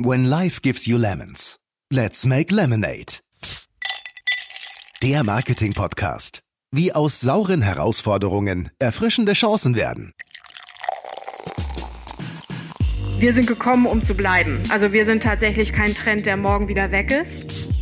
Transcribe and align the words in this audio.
When 0.00 0.26
life 0.26 0.62
gives 0.62 0.86
you 0.86 0.96
lemons, 0.96 1.58
let's 1.92 2.24
make 2.24 2.54
lemonade. 2.54 3.18
Der 5.02 5.24
Marketing-Podcast. 5.24 6.42
Wie 6.70 6.92
aus 6.92 7.20
sauren 7.20 7.62
Herausforderungen 7.62 8.70
erfrischende 8.78 9.32
Chancen 9.32 9.74
werden. 9.74 10.12
Wir 13.18 13.32
sind 13.32 13.48
gekommen, 13.48 13.86
um 13.86 14.04
zu 14.04 14.14
bleiben. 14.14 14.62
Also 14.68 14.92
wir 14.92 15.04
sind 15.04 15.24
tatsächlich 15.24 15.72
kein 15.72 15.92
Trend, 15.92 16.26
der 16.26 16.36
morgen 16.36 16.68
wieder 16.68 16.92
weg 16.92 17.10
ist. 17.10 17.72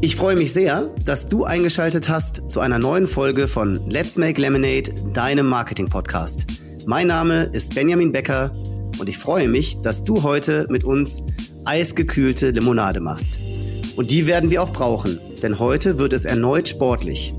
Ich 0.00 0.16
freue 0.16 0.36
mich 0.36 0.54
sehr, 0.54 0.94
dass 1.04 1.28
du 1.28 1.44
eingeschaltet 1.44 2.08
hast 2.08 2.50
zu 2.50 2.60
einer 2.60 2.78
neuen 2.78 3.06
Folge 3.06 3.48
von 3.48 3.86
Let's 3.90 4.16
Make 4.16 4.40
Lemonade, 4.40 4.94
deinem 5.12 5.44
Marketing-Podcast. 5.46 6.46
Mein 6.86 7.08
Name 7.08 7.50
ist 7.52 7.74
Benjamin 7.74 8.12
Becker 8.12 8.54
und 9.00 9.08
ich 9.08 9.16
freue 9.16 9.48
mich, 9.48 9.78
dass 9.80 10.04
du 10.04 10.22
heute 10.22 10.66
mit 10.68 10.84
uns 10.84 11.22
eisgekühlte 11.64 12.50
Limonade 12.50 13.00
machst. 13.00 13.40
Und 13.96 14.10
die 14.10 14.26
werden 14.26 14.50
wir 14.50 14.62
auch 14.62 14.72
brauchen, 14.72 15.18
denn 15.42 15.58
heute 15.58 15.98
wird 15.98 16.12
es 16.12 16.26
erneut 16.26 16.68
sportlich. 16.68 17.34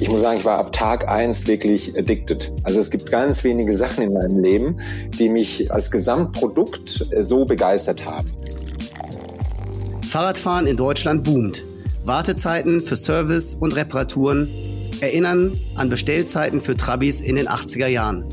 Ich 0.00 0.10
muss 0.10 0.20
sagen, 0.20 0.38
ich 0.38 0.44
war 0.44 0.58
ab 0.58 0.72
Tag 0.72 1.08
eins 1.08 1.46
wirklich 1.46 1.96
addicted. 1.96 2.52
Also 2.64 2.80
es 2.80 2.90
gibt 2.90 3.10
ganz 3.10 3.44
wenige 3.44 3.76
Sachen 3.76 4.02
in 4.02 4.12
meinem 4.12 4.38
Leben, 4.38 4.76
die 5.18 5.28
mich 5.28 5.70
als 5.72 5.90
Gesamtprodukt 5.90 7.08
so 7.20 7.44
begeistert 7.44 8.04
haben. 8.04 8.30
Fahrradfahren 10.08 10.66
in 10.66 10.76
Deutschland 10.76 11.22
boomt. 11.22 11.62
Wartezeiten 12.02 12.80
für 12.80 12.96
Service 12.96 13.54
und 13.54 13.76
Reparaturen 13.76 14.48
erinnern 15.00 15.52
an 15.76 15.90
Bestellzeiten 15.90 16.60
für 16.60 16.76
Trabis 16.76 17.20
in 17.20 17.36
den 17.36 17.46
80er 17.46 17.86
Jahren. 17.86 18.24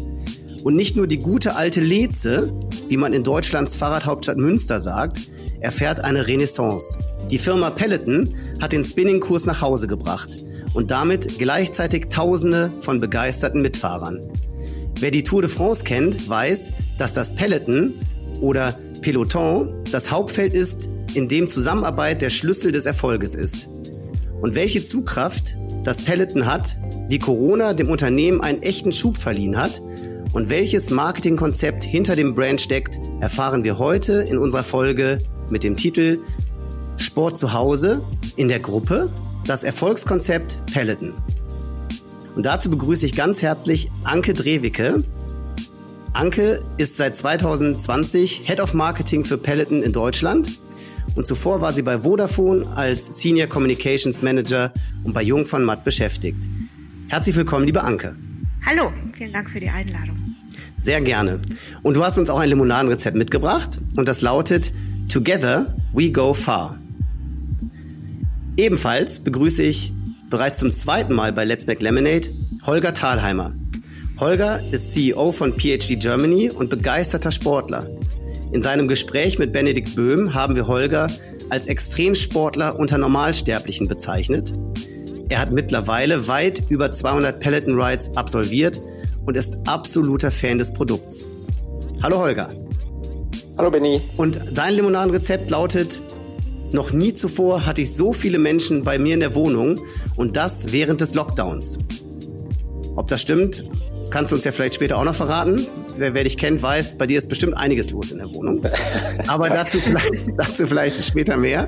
Und 0.64 0.76
nicht 0.76 0.96
nur 0.96 1.08
die 1.08 1.20
gute 1.20 1.56
alte 1.56 1.82
Leze, 1.82 2.54
wie 2.88 2.98
man 2.98 3.14
in 3.14 3.24
Deutschlands 3.24 3.76
Fahrradhauptstadt 3.76 4.38
Münster 4.38 4.80
sagt, 4.80 5.20
erfährt 5.60 6.04
eine 6.04 6.28
Renaissance. 6.28 6.98
Die 7.32 7.40
Firma 7.40 7.70
Peloton 7.70 8.34
hat 8.62 8.72
den 8.72 8.84
Spinningkurs 8.84 9.46
nach 9.46 9.62
Hause 9.62 9.88
gebracht 9.88 10.30
und 10.74 10.92
damit 10.92 11.40
gleichzeitig 11.40 12.08
Tausende 12.10 12.72
von 12.80 13.00
begeisterten 13.00 13.62
Mitfahrern. 13.62 14.22
Wer 15.00 15.12
die 15.12 15.24
Tour 15.24 15.42
de 15.42 15.52
France 15.52 15.84
kennt, 15.84 16.28
weiß, 16.28 16.72
dass 16.98 17.14
das 17.14 17.36
Peloton 17.36 17.94
oder 18.42 18.78
Peloton 19.02 19.84
das 19.92 20.12
Hauptfeld 20.12 20.54
ist, 20.54 20.90
in 21.14 21.30
dem 21.30 21.48
Zusammenarbeit 21.48 22.22
der 22.22 22.30
Schlüssel 22.30 22.72
des 22.72 22.86
Erfolges 22.86 23.36
ist. 23.36 23.70
Und 24.42 24.56
welche 24.56 24.84
Zugkraft 24.84 25.58
das 25.84 26.04
Peloton 26.04 26.46
hat, 26.46 26.78
wie 27.10 27.20
Corona 27.20 27.74
dem 27.74 27.90
Unternehmen 27.90 28.42
einen 28.42 28.62
echten 28.62 28.92
Schub 28.92 29.18
verliehen 29.18 29.58
hat 29.58 29.82
und 30.38 30.52
welches 30.52 30.92
Marketingkonzept 30.92 31.84
hinter 31.84 32.16
dem 32.16 32.36
Brand 32.36 32.62
steckt, 32.62 33.00
erfahren 33.22 33.64
wir 33.64 33.80
heute 33.80 34.22
in 34.22 34.38
unserer 34.38 34.62
Folge 34.62 35.18
mit 35.50 35.64
dem 35.64 35.76
Titel 35.76 36.20
Sport 36.98 37.40
zu 37.40 37.54
Hause 37.54 38.06
in 38.36 38.48
der 38.48 38.60
Gruppe, 38.60 39.10
das 39.48 39.64
Erfolgskonzept 39.64 40.60
Peloton. 40.72 41.16
Und 42.36 42.46
dazu 42.46 42.70
begrüße 42.70 43.08
ich 43.08 43.16
ganz 43.16 43.42
herzlich 43.42 43.90
Anke 44.04 44.34
Drewicke. 44.34 45.04
Anke 46.14 46.64
ist 46.78 46.98
seit 46.98 47.18
2020 47.18 48.44
Head 48.46 48.62
of 48.62 48.76
Marketing 48.76 49.26
für 49.26 49.40
Peloton 49.40 49.82
in 49.82 49.92
Deutschland 49.92 50.60
und 51.16 51.26
zuvor 51.26 51.62
war 51.62 51.74
sie 51.74 51.82
bei 51.82 52.02
Vodafone 52.02 52.64
als 52.76 53.20
Senior 53.20 53.48
Communications 53.48 54.22
Manager 54.22 54.72
und 55.04 55.14
bei 55.14 55.24
Jung 55.24 55.48
von 55.48 55.64
Matt 55.64 55.84
beschäftigt. 55.84 56.44
Herzlich 57.08 57.36
willkommen, 57.36 57.66
liebe 57.66 57.84
Anke. 57.84 58.16
Hallo, 58.64 58.94
vielen 59.14 59.34
Dank 59.34 59.50
für 59.50 59.60
die 59.60 59.70
Einladung. 59.70 60.17
Sehr 60.78 61.02
gerne. 61.02 61.42
Und 61.84 61.96
du 61.96 62.04
hast 62.04 62.18
uns 62.18 62.30
auch 62.30 62.40
ein 62.40 62.50
Limonadenrezept 62.50 63.18
mitgebracht 63.18 63.80
und 63.96 64.08
das 64.08 64.22
lautet 64.22 64.72
Together 65.10 65.76
we 65.94 66.12
go 66.12 66.34
far. 66.34 66.78
Ebenfalls 68.58 69.20
begrüße 69.20 69.64
ich 69.64 69.94
bereits 70.30 70.60
zum 70.60 70.72
zweiten 70.72 71.14
Mal 71.14 71.34
bei 71.34 71.46
Let's 71.46 71.68
Make 71.68 71.84
Lemonade 71.84 72.30
Holger 72.66 72.94
Thalheimer. 72.94 73.54
Holger 74.20 74.62
ist 74.72 74.94
CEO 74.94 75.32
von 75.32 75.58
PhD 75.58 76.00
Germany 76.00 76.50
und 76.50 76.70
begeisterter 76.70 77.32
Sportler. 77.32 77.88
In 78.52 78.62
seinem 78.62 78.88
Gespräch 78.88 79.38
mit 79.40 79.54
Benedikt 79.54 79.96
Böhm 79.96 80.34
haben 80.34 80.56
wir 80.56 80.68
Holger 80.68 81.08
als 81.50 81.68
Extremsportler 81.68 82.80
unter 82.80 82.98
Normalsterblichen 82.98 83.88
bezeichnet 83.88 84.54
er 85.30 85.40
hat 85.40 85.52
mittlerweile 85.52 86.28
weit 86.28 86.64
über 86.70 86.92
200 86.92 87.40
Peloton 87.40 87.80
Rides 87.80 88.16
absolviert 88.16 88.82
und 89.28 89.36
ist 89.36 89.58
absoluter 89.68 90.32
Fan 90.32 90.58
des 90.58 90.74
Produkts. 90.74 91.32
Hallo 92.02 92.18
Holger. 92.18 92.50
Hallo 93.58 93.70
Benny. 93.70 94.02
Und 94.16 94.58
dein 94.58 94.74
Limonadenrezept 94.74 95.50
lautet, 95.50 96.02
noch 96.72 96.92
nie 96.94 97.14
zuvor 97.14 97.66
hatte 97.66 97.82
ich 97.82 97.94
so 97.94 98.14
viele 98.14 98.40
Menschen 98.40 98.84
bei 98.84 98.98
mir 98.98 99.14
in 99.14 99.20
der 99.20 99.36
Wohnung 99.36 99.82
und 100.16 100.38
das 100.38 100.72
während 100.72 101.02
des 101.02 101.14
Lockdowns. 101.14 101.78
Ob 102.96 103.10
das 103.10 103.22
stimmt, 103.22 103.66
kannst 104.12 104.32
du 104.32 104.36
uns 104.36 104.46
ja 104.46 104.52
vielleicht 104.52 104.76
später 104.76 104.98
auch 104.98 105.04
noch 105.04 105.16
verraten. 105.16 105.66
Wer, 105.98 106.14
wer 106.14 106.24
dich 106.24 106.38
kennt, 106.38 106.62
weiß, 106.62 106.98
bei 106.98 107.06
dir 107.06 107.18
ist 107.18 107.28
bestimmt 107.28 107.58
einiges 107.58 107.92
los 107.92 108.12
in 108.12 108.20
der 108.20 108.34
Wohnung. 108.34 108.66
Aber 109.28 109.50
dazu 109.50 109.80
vielleicht, 109.80 110.26
dazu 110.38 110.68
vielleicht 110.68 111.04
später 111.04 111.36
mehr. 111.36 111.68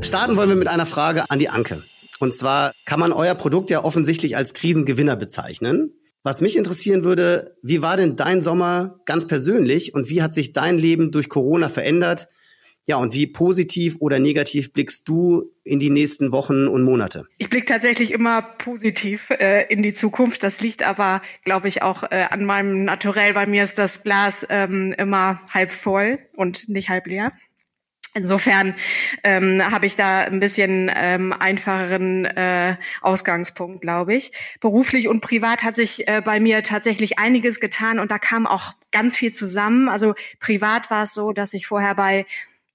Starten 0.00 0.36
wollen 0.36 0.48
wir 0.48 0.56
mit 0.56 0.68
einer 0.68 0.86
Frage 0.86 1.28
an 1.30 1.40
die 1.40 1.48
Anke. 1.48 1.82
Und 2.20 2.34
zwar 2.34 2.72
kann 2.84 3.00
man 3.00 3.12
euer 3.12 3.34
Produkt 3.34 3.70
ja 3.70 3.82
offensichtlich 3.84 4.36
als 4.36 4.54
Krisengewinner 4.54 5.16
bezeichnen. 5.16 5.92
Was 6.22 6.40
mich 6.40 6.56
interessieren 6.56 7.04
würde, 7.04 7.56
wie 7.62 7.80
war 7.80 7.96
denn 7.96 8.16
dein 8.16 8.42
Sommer 8.42 9.00
ganz 9.04 9.26
persönlich 9.26 9.94
und 9.94 10.10
wie 10.10 10.22
hat 10.22 10.34
sich 10.34 10.52
dein 10.52 10.76
Leben 10.76 11.10
durch 11.10 11.28
Corona 11.28 11.68
verändert? 11.68 12.28
Ja, 12.88 12.96
und 12.96 13.14
wie 13.14 13.26
positiv 13.26 13.96
oder 14.00 14.18
negativ 14.18 14.72
blickst 14.72 15.06
du 15.06 15.52
in 15.62 15.78
die 15.78 15.90
nächsten 15.90 16.32
Wochen 16.32 16.66
und 16.66 16.84
Monate? 16.84 17.26
Ich 17.36 17.50
blicke 17.50 17.66
tatsächlich 17.66 18.12
immer 18.12 18.40
positiv 18.40 19.28
äh, 19.28 19.66
in 19.68 19.82
die 19.82 19.92
Zukunft. 19.92 20.42
Das 20.42 20.62
liegt 20.62 20.82
aber, 20.82 21.20
glaube 21.44 21.68
ich, 21.68 21.82
auch 21.82 22.02
äh, 22.04 22.26
an 22.30 22.46
meinem 22.46 22.84
Naturell. 22.84 23.34
Bei 23.34 23.46
mir 23.46 23.62
ist 23.62 23.78
das 23.78 24.02
Glas 24.04 24.46
ähm, 24.48 24.94
immer 24.96 25.42
halb 25.52 25.70
voll 25.70 26.18
und 26.34 26.70
nicht 26.70 26.88
halb 26.88 27.06
leer. 27.06 27.32
Insofern 28.18 28.74
ähm, 29.22 29.62
habe 29.64 29.86
ich 29.86 29.94
da 29.94 30.22
ein 30.22 30.40
bisschen 30.40 30.90
ähm, 30.92 31.32
einfacheren 31.32 32.24
äh, 32.24 32.76
Ausgangspunkt, 33.00 33.80
glaube 33.80 34.14
ich. 34.14 34.32
Beruflich 34.60 35.08
und 35.08 35.20
privat 35.20 35.62
hat 35.62 35.76
sich 35.76 36.08
äh, 36.08 36.20
bei 36.20 36.40
mir 36.40 36.64
tatsächlich 36.64 37.20
einiges 37.20 37.60
getan 37.60 38.00
und 38.00 38.10
da 38.10 38.18
kam 38.18 38.46
auch 38.46 38.72
ganz 38.90 39.16
viel 39.16 39.32
zusammen. 39.32 39.88
Also 39.88 40.14
privat 40.40 40.90
war 40.90 41.04
es 41.04 41.14
so, 41.14 41.32
dass 41.32 41.54
ich 41.54 41.68
vorher 41.68 41.94
bei 41.94 42.26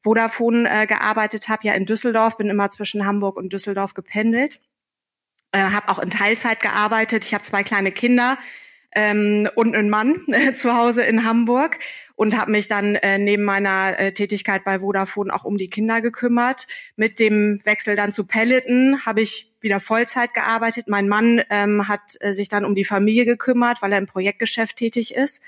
Vodafone 0.01 0.69
äh, 0.69 0.87
gearbeitet 0.87 1.49
habe, 1.49 1.67
ja 1.67 1.73
in 1.73 1.85
Düsseldorf, 1.85 2.37
bin 2.37 2.49
immer 2.49 2.69
zwischen 2.69 3.05
Hamburg 3.05 3.35
und 3.35 3.51
Düsseldorf 3.51 3.93
gependelt, 3.93 4.61
äh, 5.51 5.59
habe 5.59 5.89
auch 5.89 5.99
in 5.99 6.09
Teilzeit 6.09 6.61
gearbeitet. 6.61 7.25
Ich 7.25 7.33
habe 7.33 7.43
zwei 7.43 7.63
kleine 7.63 7.91
Kinder 7.91 8.37
ähm, 8.95 9.49
und 9.55 9.75
einen 9.75 9.89
Mann 9.89 10.21
äh, 10.27 10.53
zu 10.53 10.73
Hause 10.73 11.03
in 11.03 11.25
Hamburg 11.25 11.79
und 12.16 12.38
habe 12.38 12.51
mich 12.51 12.68
dann 12.68 12.96
äh, 12.96 13.18
neben 13.18 13.44
meiner 13.44 14.00
äh, 14.00 14.12
Tätigkeit 14.12 14.63
bei 14.63 14.79
Vodafone 14.79 15.34
auch 15.34 15.44
um 15.44 15.57
die 15.57 15.69
Kinder 15.69 16.01
gekümmert. 16.01 16.68
Mit 16.96 17.19
dem 17.19 17.59
Wechsel 17.63 17.96
dann 17.96 18.12
zu 18.12 18.25
Peloton 18.25 19.06
habe 19.06 19.22
ich 19.22 19.51
wieder 19.62 19.79
Vollzeit 19.79 20.34
gearbeitet. 20.34 20.88
Mein 20.88 21.07
Mann 21.07 21.41
ähm, 21.50 21.88
hat 21.88 22.18
äh, 22.19 22.34
sich 22.34 22.50
dann 22.50 22.66
um 22.66 22.75
die 22.75 22.85
Familie 22.85 23.25
gekümmert, 23.25 23.81
weil 23.81 23.91
er 23.91 23.97
im 23.97 24.07
Projektgeschäft 24.07 24.78
tätig 24.78 25.16
ist. 25.16 25.41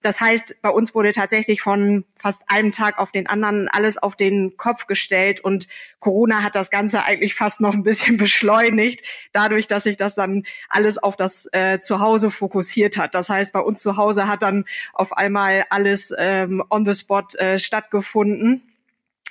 Das 0.00 0.20
heißt, 0.20 0.62
bei 0.62 0.70
uns 0.70 0.94
wurde 0.94 1.10
tatsächlich 1.10 1.60
von 1.60 2.04
fast 2.16 2.42
einem 2.46 2.70
Tag 2.70 2.98
auf 2.98 3.10
den 3.10 3.26
anderen 3.26 3.68
alles 3.68 3.98
auf 3.98 4.14
den 4.14 4.56
Kopf 4.56 4.86
gestellt 4.86 5.40
und 5.40 5.66
Corona 5.98 6.44
hat 6.44 6.54
das 6.54 6.70
Ganze 6.70 7.04
eigentlich 7.04 7.34
fast 7.34 7.60
noch 7.60 7.74
ein 7.74 7.82
bisschen 7.82 8.16
beschleunigt, 8.18 9.02
dadurch, 9.32 9.66
dass 9.66 9.82
sich 9.82 9.96
das 9.96 10.14
dann 10.14 10.44
alles 10.68 10.98
auf 10.98 11.16
das 11.16 11.48
äh, 11.52 11.80
Zuhause 11.80 12.30
fokussiert 12.30 12.96
hat. 12.96 13.14
Das 13.14 13.28
heißt, 13.28 13.52
bei 13.52 13.60
uns 13.60 13.82
zu 13.82 13.96
Hause 13.96 14.28
hat 14.28 14.42
dann 14.42 14.66
auf 14.92 15.12
einmal 15.12 15.64
alles 15.70 16.14
ähm, 16.16 16.62
on 16.70 16.84
the 16.84 16.94
spot 16.94 17.34
äh, 17.38 17.58
stattgefunden. 17.58 18.62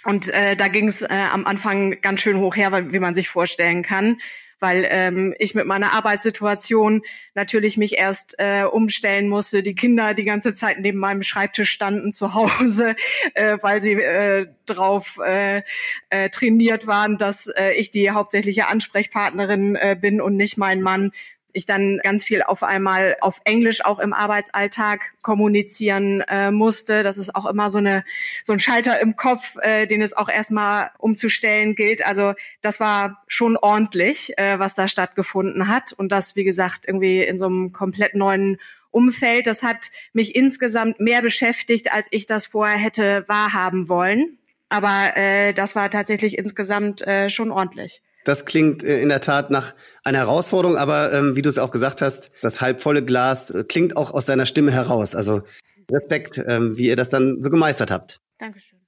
Und 0.04 0.30
äh, 0.30 0.56
da 0.56 0.68
ging 0.68 0.88
es 0.90 1.02
äh, 1.02 1.08
am 1.32 1.46
Anfang 1.46 2.02
ganz 2.02 2.22
schön 2.22 2.38
hoch 2.38 2.56
her, 2.56 2.92
wie 2.92 3.00
man 3.00 3.16
sich 3.16 3.30
vorstellen 3.30 3.84
kann 3.84 4.18
weil 4.60 4.88
ähm, 4.90 5.34
ich 5.40 5.56
mit 5.56 5.66
meiner 5.66 5.94
Arbeitssituation 5.94 7.02
natürlich 7.36 7.78
mich 7.78 7.98
erst 7.98 8.36
äh, 8.40 8.64
umstellen 8.64 9.30
musste. 9.30 9.64
Die 9.64 9.76
Kinder 9.76 10.14
die 10.14 10.24
ganze 10.24 10.54
Zeit 10.54 10.80
neben 10.80 11.00
meinem 11.00 11.24
Schreibtisch 11.24 11.72
standen 11.72 12.12
zu 12.12 12.34
Hause, 12.34 12.96
äh, 13.34 13.58
weil 13.62 13.82
sie 13.82 13.94
äh, 13.94 14.48
drauf 14.66 15.20
äh, 15.24 15.64
äh, 16.10 16.30
trainiert 16.30 16.88
waren, 16.88 17.18
dass 17.18 17.48
äh, 17.48 17.72
ich 17.72 17.92
die 17.92 18.12
hauptsächliche 18.12 18.68
Ansprechpartnerin 18.68 19.76
äh, 19.76 19.98
bin 20.00 20.22
und 20.22 20.36
nicht 20.36 20.58
mein 20.58 20.82
Mann 20.82 21.12
ich 21.58 21.66
dann 21.66 22.00
ganz 22.04 22.24
viel 22.24 22.44
auf 22.44 22.64
einmal 22.64 23.18
auf 23.20 23.42
Englisch 23.44 23.84
auch 23.84 24.00
im 24.00 24.14
Arbeitsalltag 24.14 25.14
kommunizieren 25.22 26.22
äh, 26.22 26.52
musste. 26.52 27.04
Das 27.04 27.18
ist 27.18 27.36
auch 27.36 27.46
immer 27.46 27.70
so 27.70 27.80
eine 27.80 28.06
so 28.44 28.54
ein 28.54 28.60
Schalter 28.60 29.00
im 29.02 29.16
Kopf, 29.16 29.58
äh, 29.62 29.88
den 29.88 30.02
es 30.02 30.16
auch 30.16 30.30
erstmal 30.30 30.92
umzustellen 31.00 31.76
gilt. 31.76 32.06
Also 32.06 32.34
das 32.62 32.80
war 32.80 33.24
schon 33.28 33.58
ordentlich, 33.58 34.38
äh, 34.38 34.60
was 34.60 34.76
da 34.76 34.88
stattgefunden 34.88 35.68
hat 35.68 35.92
und 35.94 36.12
das 36.12 36.36
wie 36.36 36.44
gesagt 36.44 36.86
irgendwie 36.88 37.24
in 37.24 37.38
so 37.38 37.48
einem 37.48 37.74
komplett 37.74 38.16
neuen 38.16 38.58
Umfeld. 38.92 39.48
Das 39.48 39.64
hat 39.64 39.92
mich 40.14 40.36
insgesamt 40.36 41.00
mehr 41.00 41.22
beschäftigt, 41.22 41.92
als 41.92 42.08
ich 42.12 42.26
das 42.26 42.46
vorher 42.46 42.78
hätte 42.78 43.26
wahrhaben 43.28 43.90
wollen. 43.90 44.38
Aber 44.70 45.16
äh, 45.16 45.54
das 45.54 45.76
war 45.76 45.90
tatsächlich 45.90 46.38
insgesamt 46.38 47.06
äh, 47.08 47.30
schon 47.30 47.52
ordentlich. 47.52 48.02
Das 48.28 48.44
klingt 48.44 48.84
äh, 48.84 49.00
in 49.00 49.08
der 49.08 49.22
Tat 49.22 49.52
nach 49.52 49.74
einer 50.04 50.18
Herausforderung, 50.18 50.76
aber 50.76 51.14
ähm, 51.14 51.38
wie 51.38 51.42
du 51.42 51.48
es 51.48 51.58
auch 51.58 51.72
gesagt 51.72 52.02
hast, 52.02 52.30
das 52.42 52.60
halbvolle 52.60 53.02
Glas 53.02 53.52
äh, 53.52 53.64
klingt 53.64 53.96
auch 53.96 54.12
aus 54.12 54.26
deiner 54.26 54.46
Stimme 54.46 54.72
heraus. 54.72 55.16
Also 55.16 55.44
Respekt, 55.90 56.44
ähm, 56.46 56.76
wie 56.76 56.88
ihr 56.88 56.98
das 56.98 57.08
dann 57.08 57.42
so 57.42 57.50
gemeistert 57.50 57.90
habt. 57.90 58.20
Dankeschön. 58.38 58.80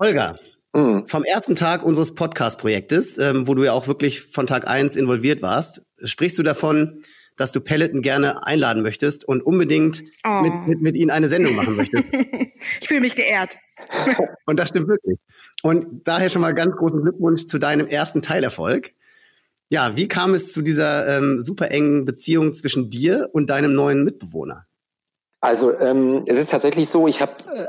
Holger, 0.00 0.34
mhm. 0.72 1.06
vom 1.06 1.24
ersten 1.24 1.56
Tag 1.56 1.82
unseres 1.82 2.14
Podcast-Projektes, 2.14 3.18
ähm, 3.18 3.46
wo 3.46 3.54
du 3.54 3.64
ja 3.64 3.72
auch 3.72 3.86
wirklich 3.86 4.22
von 4.22 4.46
Tag 4.46 4.66
eins 4.66 4.96
involviert 4.96 5.42
warst, 5.42 5.82
sprichst 6.02 6.38
du 6.38 6.42
davon, 6.42 7.02
dass 7.40 7.52
du 7.52 7.62
Peloton 7.62 8.02
gerne 8.02 8.46
einladen 8.46 8.82
möchtest 8.82 9.26
und 9.26 9.40
unbedingt 9.40 10.04
oh. 10.26 10.42
mit, 10.42 10.52
mit, 10.68 10.82
mit 10.82 10.96
ihnen 10.96 11.10
eine 11.10 11.26
Sendung 11.28 11.54
machen 11.54 11.74
möchtest. 11.74 12.06
ich 12.80 12.86
fühle 12.86 13.00
mich 13.00 13.16
geehrt. 13.16 13.56
und 14.46 14.60
das 14.60 14.68
stimmt 14.68 14.88
wirklich. 14.88 15.18
Und 15.62 16.06
daher 16.06 16.28
schon 16.28 16.42
mal 16.42 16.52
ganz 16.52 16.76
großen 16.76 17.00
Glückwunsch 17.00 17.46
zu 17.46 17.58
deinem 17.58 17.86
ersten 17.86 18.20
Teilerfolg. 18.20 18.92
Ja, 19.70 19.96
wie 19.96 20.06
kam 20.06 20.34
es 20.34 20.52
zu 20.52 20.60
dieser 20.60 21.16
ähm, 21.16 21.40
super 21.40 21.70
engen 21.70 22.04
Beziehung 22.04 22.52
zwischen 22.52 22.90
dir 22.90 23.30
und 23.32 23.48
deinem 23.48 23.74
neuen 23.74 24.04
Mitbewohner? 24.04 24.66
Also 25.40 25.78
ähm, 25.78 26.24
es 26.26 26.38
ist 26.38 26.50
tatsächlich 26.50 26.90
so, 26.90 27.08
ich 27.08 27.22
habe 27.22 27.32
äh, 27.54 27.66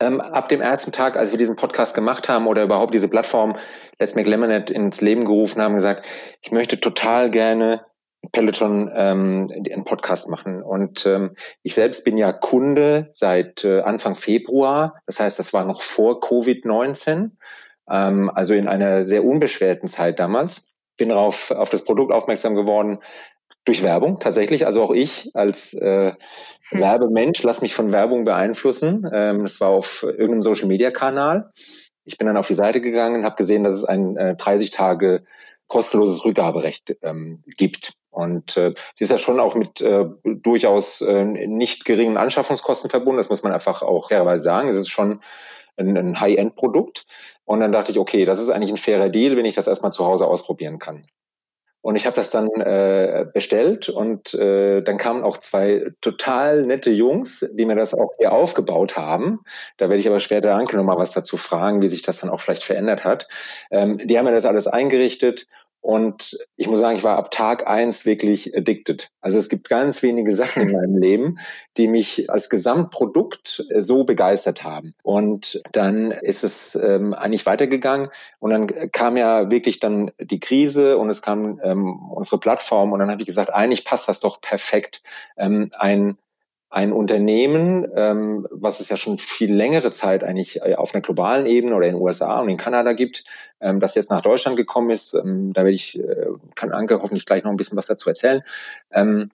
ähm, 0.00 0.22
ab 0.22 0.48
dem 0.48 0.62
ersten 0.62 0.92
Tag, 0.92 1.16
als 1.16 1.30
wir 1.30 1.38
diesen 1.38 1.56
Podcast 1.56 1.94
gemacht 1.94 2.30
haben 2.30 2.46
oder 2.46 2.62
überhaupt 2.62 2.94
diese 2.94 3.08
Plattform 3.08 3.56
Let's 3.98 4.14
Make 4.14 4.30
Lemonade 4.30 4.72
ins 4.72 5.02
Leben 5.02 5.26
gerufen 5.26 5.60
haben, 5.60 5.74
gesagt, 5.74 6.08
ich 6.40 6.52
möchte 6.52 6.80
total 6.80 7.30
gerne 7.30 7.84
Peloton 8.32 8.90
ähm, 8.94 9.50
einen 9.52 9.84
Podcast 9.84 10.28
machen. 10.28 10.62
Und 10.62 11.06
ähm, 11.06 11.34
ich 11.62 11.74
selbst 11.74 12.04
bin 12.04 12.16
ja 12.16 12.32
Kunde 12.32 13.08
seit 13.12 13.64
äh, 13.64 13.80
Anfang 13.80 14.14
Februar. 14.14 14.94
Das 15.06 15.20
heißt, 15.20 15.38
das 15.38 15.52
war 15.52 15.64
noch 15.64 15.82
vor 15.82 16.20
Covid-19, 16.20 17.30
ähm, 17.90 18.30
also 18.30 18.54
in 18.54 18.68
einer 18.68 19.04
sehr 19.04 19.24
unbeschwerten 19.24 19.88
Zeit 19.88 20.18
damals. 20.18 20.70
Bin 20.96 21.08
darauf 21.08 21.50
auf 21.50 21.70
das 21.70 21.84
Produkt 21.84 22.12
aufmerksam 22.12 22.54
geworden 22.54 22.98
durch 23.64 23.82
Werbung 23.82 24.20
tatsächlich. 24.20 24.66
Also 24.66 24.82
auch 24.82 24.92
ich 24.92 25.30
als 25.34 25.74
äh, 25.74 26.12
hm. 26.68 26.80
Werbemensch 26.80 27.42
lasse 27.42 27.62
mich 27.62 27.74
von 27.74 27.92
Werbung 27.92 28.24
beeinflussen. 28.24 29.08
Ähm, 29.12 29.42
das 29.42 29.60
war 29.60 29.70
auf 29.70 30.02
irgendeinem 30.02 30.42
Social-Media-Kanal. 30.42 31.50
Ich 32.04 32.18
bin 32.18 32.26
dann 32.26 32.36
auf 32.36 32.46
die 32.46 32.54
Seite 32.54 32.80
gegangen, 32.80 33.24
habe 33.24 33.36
gesehen, 33.36 33.64
dass 33.64 33.74
es 33.74 33.84
ein 33.84 34.16
äh, 34.16 34.36
30 34.36 34.70
Tage 34.70 35.24
kostenloses 35.66 36.24
Rückgaberecht 36.24 36.96
ähm, 37.02 37.42
gibt. 37.56 37.94
Und 38.14 38.56
äh, 38.56 38.72
sie 38.94 39.04
ist 39.04 39.10
ja 39.10 39.18
schon 39.18 39.40
auch 39.40 39.54
mit 39.54 39.80
äh, 39.80 40.06
durchaus 40.24 41.00
äh, 41.00 41.24
nicht 41.24 41.84
geringen 41.84 42.16
Anschaffungskosten 42.16 42.88
verbunden. 42.88 43.18
Das 43.18 43.30
muss 43.30 43.42
man 43.42 43.52
einfach 43.52 43.82
auch 43.82 44.08
fairerweise 44.08 44.44
sagen. 44.44 44.68
Es 44.68 44.76
ist 44.76 44.88
schon 44.88 45.20
ein, 45.76 45.96
ein 45.96 46.20
High-End-Produkt. 46.20 47.06
Und 47.44 47.60
dann 47.60 47.72
dachte 47.72 47.90
ich, 47.90 47.98
okay, 47.98 48.24
das 48.24 48.40
ist 48.40 48.50
eigentlich 48.50 48.70
ein 48.70 48.76
fairer 48.76 49.08
Deal, 49.08 49.36
wenn 49.36 49.44
ich 49.44 49.56
das 49.56 49.66
erstmal 49.66 49.92
zu 49.92 50.06
Hause 50.06 50.26
ausprobieren 50.26 50.78
kann. 50.78 51.06
Und 51.82 51.96
ich 51.96 52.06
habe 52.06 52.16
das 52.16 52.30
dann 52.30 52.48
äh, 52.62 53.26
bestellt 53.34 53.90
und 53.90 54.32
äh, 54.32 54.80
dann 54.80 54.96
kamen 54.96 55.22
auch 55.22 55.36
zwei 55.36 55.90
total 56.00 56.64
nette 56.64 56.90
Jungs, 56.90 57.44
die 57.58 57.66
mir 57.66 57.76
das 57.76 57.92
auch 57.92 58.08
hier 58.16 58.32
aufgebaut 58.32 58.96
haben. 58.96 59.40
Da 59.76 59.90
werde 59.90 60.00
ich 60.00 60.08
aber 60.08 60.18
später 60.18 60.54
Anke 60.54 60.78
noch 60.78 60.84
mal 60.84 60.96
was 60.96 61.12
dazu 61.12 61.36
fragen, 61.36 61.82
wie 61.82 61.88
sich 61.88 62.00
das 62.00 62.20
dann 62.20 62.30
auch 62.30 62.40
vielleicht 62.40 62.64
verändert 62.64 63.04
hat. 63.04 63.28
Ähm, 63.70 63.98
die 63.98 64.16
haben 64.16 64.24
mir 64.24 64.32
das 64.32 64.46
alles 64.46 64.66
eingerichtet 64.66 65.46
und 65.84 66.38
ich 66.56 66.66
muss 66.66 66.78
sagen, 66.78 66.96
ich 66.96 67.04
war 67.04 67.18
ab 67.18 67.30
Tag 67.30 67.66
eins 67.66 68.06
wirklich 68.06 68.56
addicted. 68.56 69.10
Also 69.20 69.36
es 69.36 69.50
gibt 69.50 69.68
ganz 69.68 70.02
wenige 70.02 70.34
Sachen 70.34 70.62
in 70.62 70.72
meinem 70.72 70.96
Leben, 70.96 71.38
die 71.76 71.88
mich 71.88 72.30
als 72.30 72.48
Gesamtprodukt 72.48 73.66
äh, 73.68 73.82
so 73.82 74.04
begeistert 74.04 74.64
haben. 74.64 74.94
Und 75.02 75.60
dann 75.72 76.10
ist 76.10 76.42
es 76.42 76.74
ähm, 76.74 77.12
eigentlich 77.12 77.44
weitergegangen 77.44 78.08
und 78.38 78.50
dann 78.50 78.66
kam 78.92 79.18
ja 79.18 79.50
wirklich 79.50 79.78
dann 79.78 80.10
die 80.18 80.40
Krise 80.40 80.96
und 80.96 81.10
es 81.10 81.20
kam 81.20 81.60
ähm, 81.62 82.00
unsere 82.10 82.40
Plattform 82.40 82.92
und 82.92 83.00
dann 83.00 83.10
habe 83.10 83.20
ich 83.20 83.26
gesagt, 83.26 83.52
eigentlich 83.52 83.84
passt 83.84 84.08
das 84.08 84.20
doch 84.20 84.40
perfekt. 84.40 85.02
Ähm, 85.36 85.68
ein 85.76 86.16
ein 86.74 86.92
Unternehmen, 86.92 87.86
ähm, 87.94 88.48
was 88.50 88.80
es 88.80 88.88
ja 88.88 88.96
schon 88.96 89.18
viel 89.18 89.54
längere 89.54 89.92
Zeit 89.92 90.24
eigentlich 90.24 90.60
äh, 90.60 90.74
auf 90.74 90.92
einer 90.92 91.02
globalen 91.02 91.46
Ebene 91.46 91.76
oder 91.76 91.86
in 91.86 91.94
den 91.94 92.02
USA 92.02 92.40
und 92.40 92.48
in 92.48 92.56
Kanada 92.56 92.94
gibt, 92.94 93.22
ähm, 93.60 93.78
das 93.78 93.94
jetzt 93.94 94.10
nach 94.10 94.22
Deutschland 94.22 94.56
gekommen 94.56 94.90
ist. 94.90 95.14
Ähm, 95.14 95.52
da 95.52 95.62
werde 95.62 95.76
ich, 95.76 95.96
äh, 96.00 96.26
kann 96.56 96.72
Anke 96.72 97.00
hoffentlich 97.00 97.26
gleich 97.26 97.44
noch 97.44 97.52
ein 97.52 97.56
bisschen 97.56 97.78
was 97.78 97.86
dazu 97.86 98.08
erzählen. 98.08 98.42
Ähm, 98.90 99.30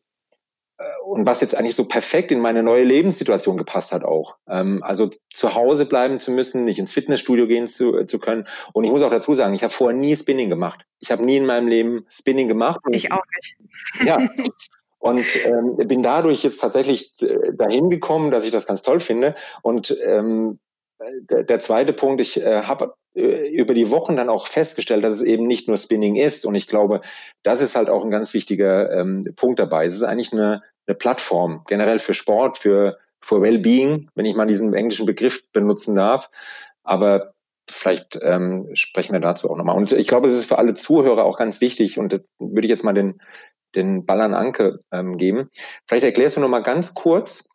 äh, 0.77 0.85
und 1.07 1.25
was 1.25 1.41
jetzt 1.41 1.57
eigentlich 1.57 1.77
so 1.77 1.89
perfekt 1.89 2.31
in 2.31 2.41
meine 2.41 2.63
neue 2.63 2.85
Lebenssituation 2.85 3.57
gepasst 3.57 3.93
hat 3.93 4.05
auch. 4.05 4.37
Ähm, 4.47 4.83
also 4.83 5.09
zu 5.33 5.55
Hause 5.55 5.87
bleiben 5.87 6.19
zu 6.19 6.33
müssen, 6.33 6.67
nicht 6.67 6.79
ins 6.79 6.93
Fitnessstudio 6.93 7.47
gehen 7.47 7.69
zu, 7.69 7.97
äh, 7.97 8.05
zu 8.05 8.19
können. 8.19 8.47
Und 8.75 8.85
ich 8.85 8.91
muss 8.91 9.03
auch 9.03 9.11
dazu 9.11 9.35
sagen, 9.35 9.55
ich 9.55 9.63
habe 9.63 9.73
vorher 9.73 9.99
nie 9.99 10.15
Spinning 10.15 10.51
gemacht. 10.51 10.85
Ich 10.99 11.11
habe 11.11 11.25
nie 11.25 11.39
in 11.39 11.47
meinem 11.47 11.69
Leben 11.69 12.05
Spinning 12.07 12.49
gemacht. 12.49 12.81
Ich 12.91 13.11
auch 13.11 13.25
nicht. 13.35 13.57
Ja, 14.05 14.19
Und 15.01 15.25
ähm, 15.47 15.77
bin 15.77 16.03
dadurch 16.03 16.43
jetzt 16.43 16.61
tatsächlich 16.61 17.13
äh, 17.23 17.53
dahin 17.55 17.89
gekommen, 17.89 18.31
dass 18.31 18.45
ich 18.45 18.51
das 18.51 18.67
ganz 18.67 18.83
toll 18.83 19.01
finde. 19.01 19.35
Und 19.63 19.97
ähm, 20.05 20.59
der, 21.31 21.59
zweite 21.59 21.95
Punkt, 21.95 22.21
ich 22.21 22.41
äh, 22.41 22.63
habe 22.63 22.95
äh, 23.15 23.49
über 23.49 23.73
die 23.73 23.91
Wochen 23.91 24.17
dann 24.17 24.29
auch 24.29 24.47
festgestellt, 24.47 25.03
dass 25.03 25.15
es 25.15 25.23
eben 25.23 25.47
nicht 25.47 25.69
nur 25.69 25.79
Spinning 25.79 26.17
ist. 26.17 26.45
Und 26.45 26.55
ich 26.55 26.67
glaube, 26.67 27.01
das 27.43 27.63
ist 27.63 27.77
halt 27.77 27.89
auch 27.89 28.05
ein 28.05 28.11
ganz 28.11 28.35
wichtiger 28.35 28.93
ähm, 28.93 29.27
Punkt 29.37 29.59
dabei. 29.59 29.87
Es 29.87 29.95
ist 29.95 30.03
eigentlich 30.03 30.33
eine, 30.33 30.63
eine 30.87 30.95
Plattform, 30.95 31.65
generell 31.67 31.99
für 31.99 32.15
Sport, 32.15 32.59
für, 32.59 32.99
für 33.23 33.41
Wellbeing, 33.41 34.11
wenn 34.15 34.27
ich 34.27 34.37
mal 34.37 34.47
diesen 34.47 34.75
englischen 34.75 35.07
Begriff 35.07 35.51
benutzen 35.53 35.95
darf. 35.95 36.31
Aber 36.85 37.33
vielleicht 37.71 38.19
ähm, 38.23 38.69
sprechen 38.75 39.13
wir 39.13 39.21
dazu 39.21 39.51
auch 39.51 39.57
nochmal. 39.57 39.77
Und 39.77 39.93
ich 39.93 40.09
glaube, 40.09 40.29
es 40.29 40.35
ist 40.35 40.47
für 40.47 40.59
alle 40.59 40.75
Zuhörer 40.75 41.25
auch 41.25 41.39
ganz 41.39 41.61
wichtig, 41.61 41.99
und 41.99 42.21
würde 42.39 42.67
ich 42.67 42.71
jetzt 42.71 42.85
mal 42.85 42.93
den, 42.93 43.21
den 43.75 44.05
Ball 44.05 44.21
an 44.21 44.35
Anke 44.35 44.81
ähm, 44.93 45.17
geben. 45.17 45.49
Vielleicht 45.87 46.05
erklärst 46.05 46.37
du 46.37 46.41
noch 46.41 46.49
mal 46.49 46.63
ganz 46.63 46.95
kurz, 46.95 47.51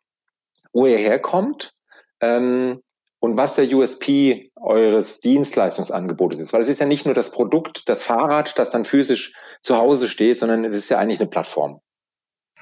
wo 0.72 0.86
ihr 0.86 0.98
herkommt 0.98 1.72
ähm, 2.20 2.82
und 3.18 3.36
was 3.36 3.56
der 3.56 3.72
USP 3.72 4.50
eures 4.56 5.20
Dienstleistungsangebotes 5.20 6.40
ist. 6.40 6.52
Weil 6.52 6.62
es 6.62 6.68
ist 6.68 6.80
ja 6.80 6.86
nicht 6.86 7.06
nur 7.06 7.14
das 7.14 7.30
Produkt, 7.30 7.88
das 7.88 8.02
Fahrrad, 8.02 8.58
das 8.58 8.70
dann 8.70 8.84
physisch 8.84 9.34
zu 9.62 9.76
Hause 9.76 10.08
steht, 10.08 10.38
sondern 10.38 10.64
es 10.64 10.76
ist 10.76 10.88
ja 10.88 10.98
eigentlich 10.98 11.20
eine 11.20 11.28
Plattform. 11.28 11.78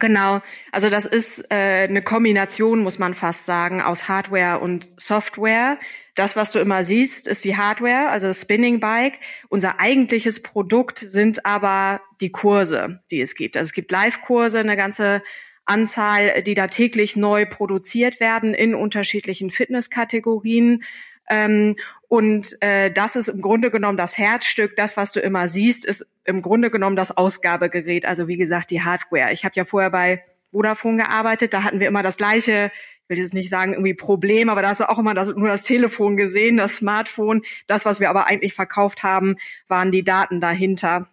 Genau, 0.00 0.40
also 0.72 0.90
das 0.90 1.06
ist 1.06 1.52
äh, 1.52 1.86
eine 1.88 2.02
Kombination, 2.02 2.80
muss 2.80 2.98
man 2.98 3.14
fast 3.14 3.46
sagen, 3.46 3.80
aus 3.80 4.08
Hardware 4.08 4.58
und 4.58 4.90
Software. 4.96 5.78
Das, 6.16 6.34
was 6.34 6.50
du 6.50 6.58
immer 6.58 6.82
siehst, 6.82 7.28
ist 7.28 7.44
die 7.44 7.56
Hardware, 7.56 8.08
also 8.08 8.26
das 8.26 8.42
Spinning 8.42 8.80
Bike. 8.80 9.20
Unser 9.48 9.78
eigentliches 9.78 10.42
Produkt 10.42 10.98
sind 10.98 11.46
aber 11.46 12.00
die 12.20 12.32
Kurse, 12.32 13.02
die 13.12 13.20
es 13.20 13.36
gibt. 13.36 13.56
Also 13.56 13.68
es 13.68 13.72
gibt 13.72 13.92
Live-Kurse, 13.92 14.58
eine 14.58 14.76
ganze 14.76 15.22
Anzahl, 15.64 16.42
die 16.42 16.54
da 16.54 16.66
täglich 16.66 17.14
neu 17.14 17.46
produziert 17.46 18.18
werden 18.18 18.52
in 18.52 18.74
unterschiedlichen 18.74 19.50
Fitnesskategorien. 19.50 20.82
Ähm, 21.30 21.76
und 22.14 22.56
äh, 22.62 22.92
das 22.92 23.16
ist 23.16 23.26
im 23.26 23.40
Grunde 23.40 23.72
genommen 23.72 23.98
das 23.98 24.16
Herzstück. 24.16 24.76
Das, 24.76 24.96
was 24.96 25.10
du 25.10 25.18
immer 25.18 25.48
siehst, 25.48 25.84
ist 25.84 26.06
im 26.22 26.42
Grunde 26.42 26.70
genommen 26.70 26.94
das 26.94 27.16
Ausgabegerät. 27.16 28.06
Also 28.06 28.28
wie 28.28 28.36
gesagt, 28.36 28.70
die 28.70 28.82
Hardware. 28.82 29.32
Ich 29.32 29.44
habe 29.44 29.56
ja 29.56 29.64
vorher 29.64 29.90
bei 29.90 30.22
Vodafone 30.52 30.98
gearbeitet. 30.98 31.52
Da 31.52 31.64
hatten 31.64 31.80
wir 31.80 31.88
immer 31.88 32.04
das 32.04 32.16
gleiche 32.16 32.70
ich 33.02 33.10
will 33.10 33.18
jetzt 33.18 33.34
nicht 33.34 33.50
sagen 33.50 33.72
irgendwie 33.72 33.94
Problem, 33.94 34.48
aber 34.48 34.62
da 34.62 34.68
hast 34.68 34.80
du 34.80 34.88
auch 34.88 34.98
immer 34.98 35.12
das, 35.12 35.28
nur 35.28 35.48
das 35.48 35.62
Telefon 35.62 36.16
gesehen, 36.16 36.56
das 36.56 36.76
Smartphone. 36.76 37.42
Das, 37.66 37.84
was 37.84 37.98
wir 37.98 38.08
aber 38.08 38.28
eigentlich 38.28 38.54
verkauft 38.54 39.02
haben, 39.02 39.34
waren 39.66 39.90
die 39.90 40.04
Daten 40.04 40.40
dahinter 40.40 41.08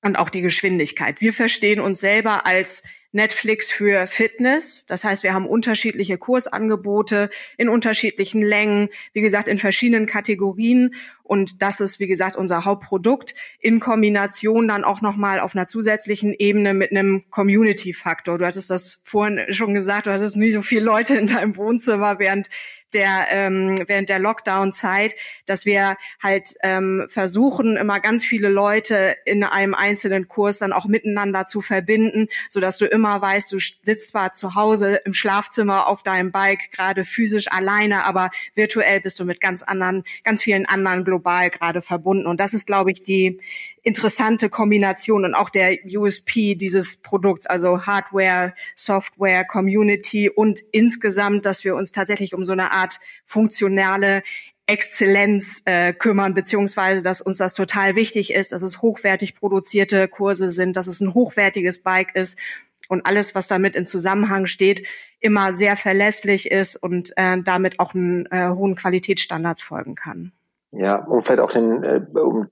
und 0.00 0.16
auch 0.16 0.30
die 0.30 0.40
Geschwindigkeit. 0.40 1.20
Wir 1.20 1.34
verstehen 1.34 1.80
uns 1.80 2.00
selber 2.00 2.46
als 2.46 2.82
Netflix 3.14 3.70
für 3.70 4.06
Fitness. 4.06 4.84
Das 4.88 5.04
heißt, 5.04 5.22
wir 5.22 5.32
haben 5.32 5.46
unterschiedliche 5.46 6.18
Kursangebote 6.18 7.30
in 7.56 7.68
unterschiedlichen 7.68 8.42
Längen, 8.42 8.88
wie 9.12 9.20
gesagt, 9.20 9.46
in 9.48 9.58
verschiedenen 9.58 10.06
Kategorien. 10.06 10.94
Und 11.24 11.62
das 11.62 11.80
ist, 11.80 11.98
wie 11.98 12.06
gesagt, 12.06 12.36
unser 12.36 12.66
Hauptprodukt 12.66 13.34
in 13.58 13.80
Kombination 13.80 14.68
dann 14.68 14.84
auch 14.84 15.00
nochmal 15.00 15.40
auf 15.40 15.56
einer 15.56 15.66
zusätzlichen 15.66 16.34
Ebene 16.34 16.74
mit 16.74 16.90
einem 16.90 17.24
Community-Faktor. 17.30 18.36
Du 18.36 18.44
hattest 18.44 18.70
das 18.70 19.00
vorhin 19.04 19.40
schon 19.52 19.72
gesagt, 19.72 20.06
du 20.06 20.12
hattest 20.12 20.36
nie 20.36 20.52
so 20.52 20.60
viele 20.60 20.84
Leute 20.84 21.16
in 21.16 21.26
deinem 21.26 21.56
Wohnzimmer, 21.56 22.18
während 22.18 22.50
der 22.94 23.26
ähm, 23.30 23.82
während 23.86 24.08
der 24.08 24.18
Lockdown-Zeit, 24.18 25.14
dass 25.46 25.66
wir 25.66 25.96
halt 26.22 26.48
ähm, 26.62 27.06
versuchen, 27.08 27.76
immer 27.76 28.00
ganz 28.00 28.24
viele 28.24 28.48
Leute 28.48 29.16
in 29.24 29.44
einem 29.44 29.74
einzelnen 29.74 30.28
Kurs 30.28 30.58
dann 30.58 30.72
auch 30.72 30.86
miteinander 30.86 31.46
zu 31.46 31.60
verbinden, 31.60 32.28
so 32.48 32.60
dass 32.60 32.78
du 32.78 32.86
immer 32.86 33.20
weißt, 33.20 33.50
du 33.52 33.58
sitzt 33.58 34.08
zwar 34.08 34.32
zu 34.32 34.54
Hause 34.54 35.00
im 35.04 35.12
Schlafzimmer 35.12 35.86
auf 35.88 36.02
deinem 36.02 36.32
Bike, 36.32 36.70
gerade 36.72 37.04
physisch 37.04 37.50
alleine, 37.50 38.04
aber 38.04 38.30
virtuell 38.54 39.00
bist 39.00 39.18
du 39.20 39.24
mit 39.24 39.40
ganz 39.40 39.62
anderen, 39.62 40.04
ganz 40.22 40.42
vielen 40.42 40.66
anderen 40.66 41.04
global 41.14 41.50
gerade 41.50 41.80
verbunden. 41.80 42.26
Und 42.26 42.40
das 42.40 42.54
ist, 42.54 42.66
glaube 42.66 42.90
ich, 42.90 43.02
die 43.02 43.40
interessante 43.82 44.48
Kombination 44.48 45.24
und 45.24 45.34
auch 45.34 45.50
der 45.50 45.78
USP 45.84 46.56
dieses 46.56 46.96
Produkts, 46.96 47.46
also 47.46 47.86
Hardware, 47.86 48.54
Software, 48.74 49.44
Community 49.44 50.28
und 50.28 50.60
insgesamt, 50.72 51.46
dass 51.46 51.64
wir 51.64 51.76
uns 51.76 51.92
tatsächlich 51.92 52.34
um 52.34 52.44
so 52.44 52.52
eine 52.52 52.72
Art 52.72 52.98
funktionale 53.24 54.22
Exzellenz 54.66 55.62
äh, 55.66 55.92
kümmern, 55.92 56.34
beziehungsweise 56.34 57.02
dass 57.02 57.20
uns 57.20 57.36
das 57.36 57.54
total 57.54 57.96
wichtig 57.96 58.32
ist, 58.32 58.52
dass 58.52 58.62
es 58.62 58.80
hochwertig 58.80 59.36
produzierte 59.36 60.08
Kurse 60.08 60.48
sind, 60.48 60.74
dass 60.76 60.86
es 60.86 61.00
ein 61.00 61.12
hochwertiges 61.12 61.82
Bike 61.82 62.14
ist 62.14 62.38
und 62.88 63.06
alles, 63.06 63.34
was 63.34 63.46
damit 63.46 63.76
in 63.76 63.86
Zusammenhang 63.86 64.46
steht, 64.46 64.86
immer 65.20 65.52
sehr 65.52 65.76
verlässlich 65.76 66.50
ist 66.50 66.76
und 66.76 67.12
äh, 67.16 67.40
damit 67.42 67.78
auch 67.78 67.94
einen 67.94 68.26
äh, 68.26 68.48
hohen 68.48 68.74
Qualitätsstandards 68.74 69.62
folgen 69.62 69.94
kann. 69.94 70.32
Ja, 70.76 71.04
und 71.04 71.22
vielleicht 71.22 71.40
auch 71.40 71.52
den, 71.52 71.84
äh, 71.84 72.00
um 72.18 72.48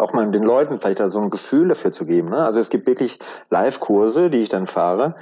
auch 0.00 0.12
mal 0.12 0.30
den 0.30 0.42
Leuten 0.42 0.78
vielleicht 0.78 1.00
da 1.00 1.08
so 1.08 1.20
ein 1.20 1.30
Gefühl 1.30 1.68
dafür 1.68 1.92
zu 1.92 2.04
geben. 2.04 2.30
Ne? 2.30 2.44
Also 2.44 2.58
es 2.58 2.70
gibt 2.70 2.86
wirklich 2.86 3.18
Live-Kurse, 3.50 4.28
die 4.28 4.42
ich 4.42 4.48
dann 4.48 4.66
fahre, 4.66 5.14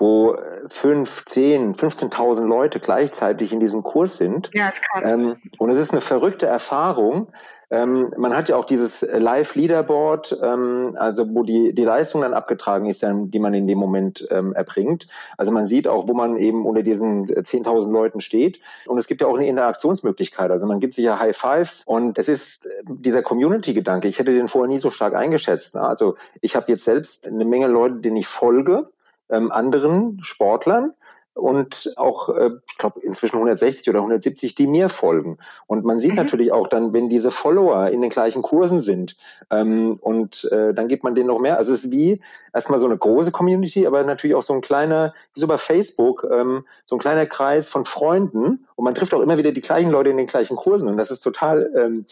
wo 0.00 0.36
fünf, 0.68 1.26
zehn, 1.26 1.74
15.000 1.74 2.46
Leute 2.46 2.80
gleichzeitig 2.80 3.52
in 3.52 3.60
diesem 3.60 3.82
Kurs 3.82 4.16
sind. 4.16 4.50
Ja, 4.54 4.70
ist 4.70 4.82
krass. 4.82 5.04
Ähm, 5.06 5.36
und 5.58 5.70
es 5.70 5.78
ist 5.78 5.92
eine 5.92 6.00
verrückte 6.00 6.46
Erfahrung. 6.46 7.28
Ähm, 7.72 8.12
man 8.16 8.34
hat 8.34 8.48
ja 8.48 8.56
auch 8.56 8.64
dieses 8.64 9.02
Live-Leaderboard, 9.02 10.40
ähm, 10.42 10.96
also 10.98 11.32
wo 11.34 11.44
die, 11.44 11.72
die 11.72 11.84
Leistung 11.84 12.22
dann 12.22 12.34
abgetragen 12.34 12.86
ist, 12.86 13.06
die 13.06 13.38
man 13.38 13.54
in 13.54 13.68
dem 13.68 13.78
Moment 13.78 14.26
ähm, 14.30 14.52
erbringt. 14.54 15.06
Also 15.36 15.52
man 15.52 15.66
sieht 15.66 15.86
auch, 15.86 16.08
wo 16.08 16.14
man 16.14 16.36
eben 16.36 16.66
unter 16.66 16.82
diesen 16.82 17.26
10.000 17.26 17.92
Leuten 17.92 18.20
steht. 18.20 18.58
Und 18.86 18.98
es 18.98 19.06
gibt 19.06 19.20
ja 19.20 19.28
auch 19.28 19.36
eine 19.36 19.46
Interaktionsmöglichkeit. 19.46 20.50
Also 20.50 20.66
man 20.66 20.80
gibt 20.80 20.94
sich 20.94 21.04
ja 21.04 21.20
High 21.20 21.36
Fives 21.36 21.84
und 21.86 22.18
es 22.18 22.28
ist 22.28 22.68
dieser 22.88 23.22
Community-Gedanke. 23.22 24.08
Ich 24.08 24.18
hätte 24.18 24.32
den 24.32 24.48
vorher 24.48 24.68
nie 24.68 24.78
so 24.78 24.90
stark 24.90 25.14
eingeschätzt. 25.14 25.76
Also 25.76 26.16
ich 26.40 26.56
habe 26.56 26.66
jetzt 26.72 26.84
selbst 26.84 27.28
eine 27.28 27.44
Menge 27.44 27.68
Leute, 27.68 27.96
denen 27.96 28.16
ich 28.16 28.26
folge 28.26 28.88
ähm, 29.30 29.50
anderen 29.52 30.18
Sportlern 30.22 30.94
und 31.34 31.92
auch, 31.96 32.28
äh, 32.28 32.50
ich 32.68 32.78
glaube, 32.78 33.00
inzwischen 33.00 33.36
160 33.36 33.88
oder 33.88 34.00
170, 34.00 34.54
die 34.54 34.66
mir 34.66 34.88
folgen. 34.88 35.38
Und 35.66 35.84
man 35.84 35.98
sieht 35.98 36.10
mhm. 36.10 36.16
natürlich 36.16 36.52
auch 36.52 36.68
dann, 36.68 36.92
wenn 36.92 37.08
diese 37.08 37.30
Follower 37.30 37.88
in 37.88 38.00
den 38.00 38.10
gleichen 38.10 38.42
Kursen 38.42 38.80
sind 38.80 39.16
ähm, 39.50 39.98
und 40.00 40.44
äh, 40.52 40.74
dann 40.74 40.88
gibt 40.88 41.04
man 41.04 41.14
denen 41.14 41.28
noch 41.28 41.38
mehr. 41.38 41.58
Also 41.58 41.72
es 41.72 41.84
ist 41.84 41.92
wie 41.92 42.20
erstmal 42.52 42.78
so 42.78 42.86
eine 42.86 42.98
große 42.98 43.30
Community, 43.30 43.86
aber 43.86 44.04
natürlich 44.04 44.36
auch 44.36 44.42
so 44.42 44.54
ein 44.54 44.60
kleiner, 44.60 45.14
wie 45.34 45.40
so 45.40 45.46
bei 45.46 45.58
Facebook, 45.58 46.26
ähm, 46.30 46.64
so 46.84 46.96
ein 46.96 47.00
kleiner 47.00 47.26
Kreis 47.26 47.68
von 47.68 47.84
Freunden 47.84 48.66
und 48.74 48.84
man 48.84 48.94
trifft 48.94 49.14
auch 49.14 49.20
immer 49.20 49.38
wieder 49.38 49.52
die 49.52 49.60
gleichen 49.60 49.90
Leute 49.90 50.10
in 50.10 50.16
den 50.16 50.26
gleichen 50.26 50.56
Kursen 50.56 50.88
und 50.88 50.96
das 50.96 51.10
ist 51.10 51.20
total 51.20 51.70
ähm, 51.76 52.04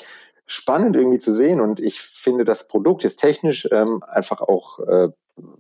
spannend 0.49 0.97
irgendwie 0.97 1.19
zu 1.19 1.33
sehen 1.33 1.61
und 1.61 1.78
ich 1.78 2.00
finde, 2.00 2.43
das 2.43 2.67
Produkt 2.67 3.05
ist 3.05 3.19
technisch 3.19 3.69
ähm, 3.71 4.02
einfach 4.09 4.40
auch 4.40 4.81
äh, 4.81 5.09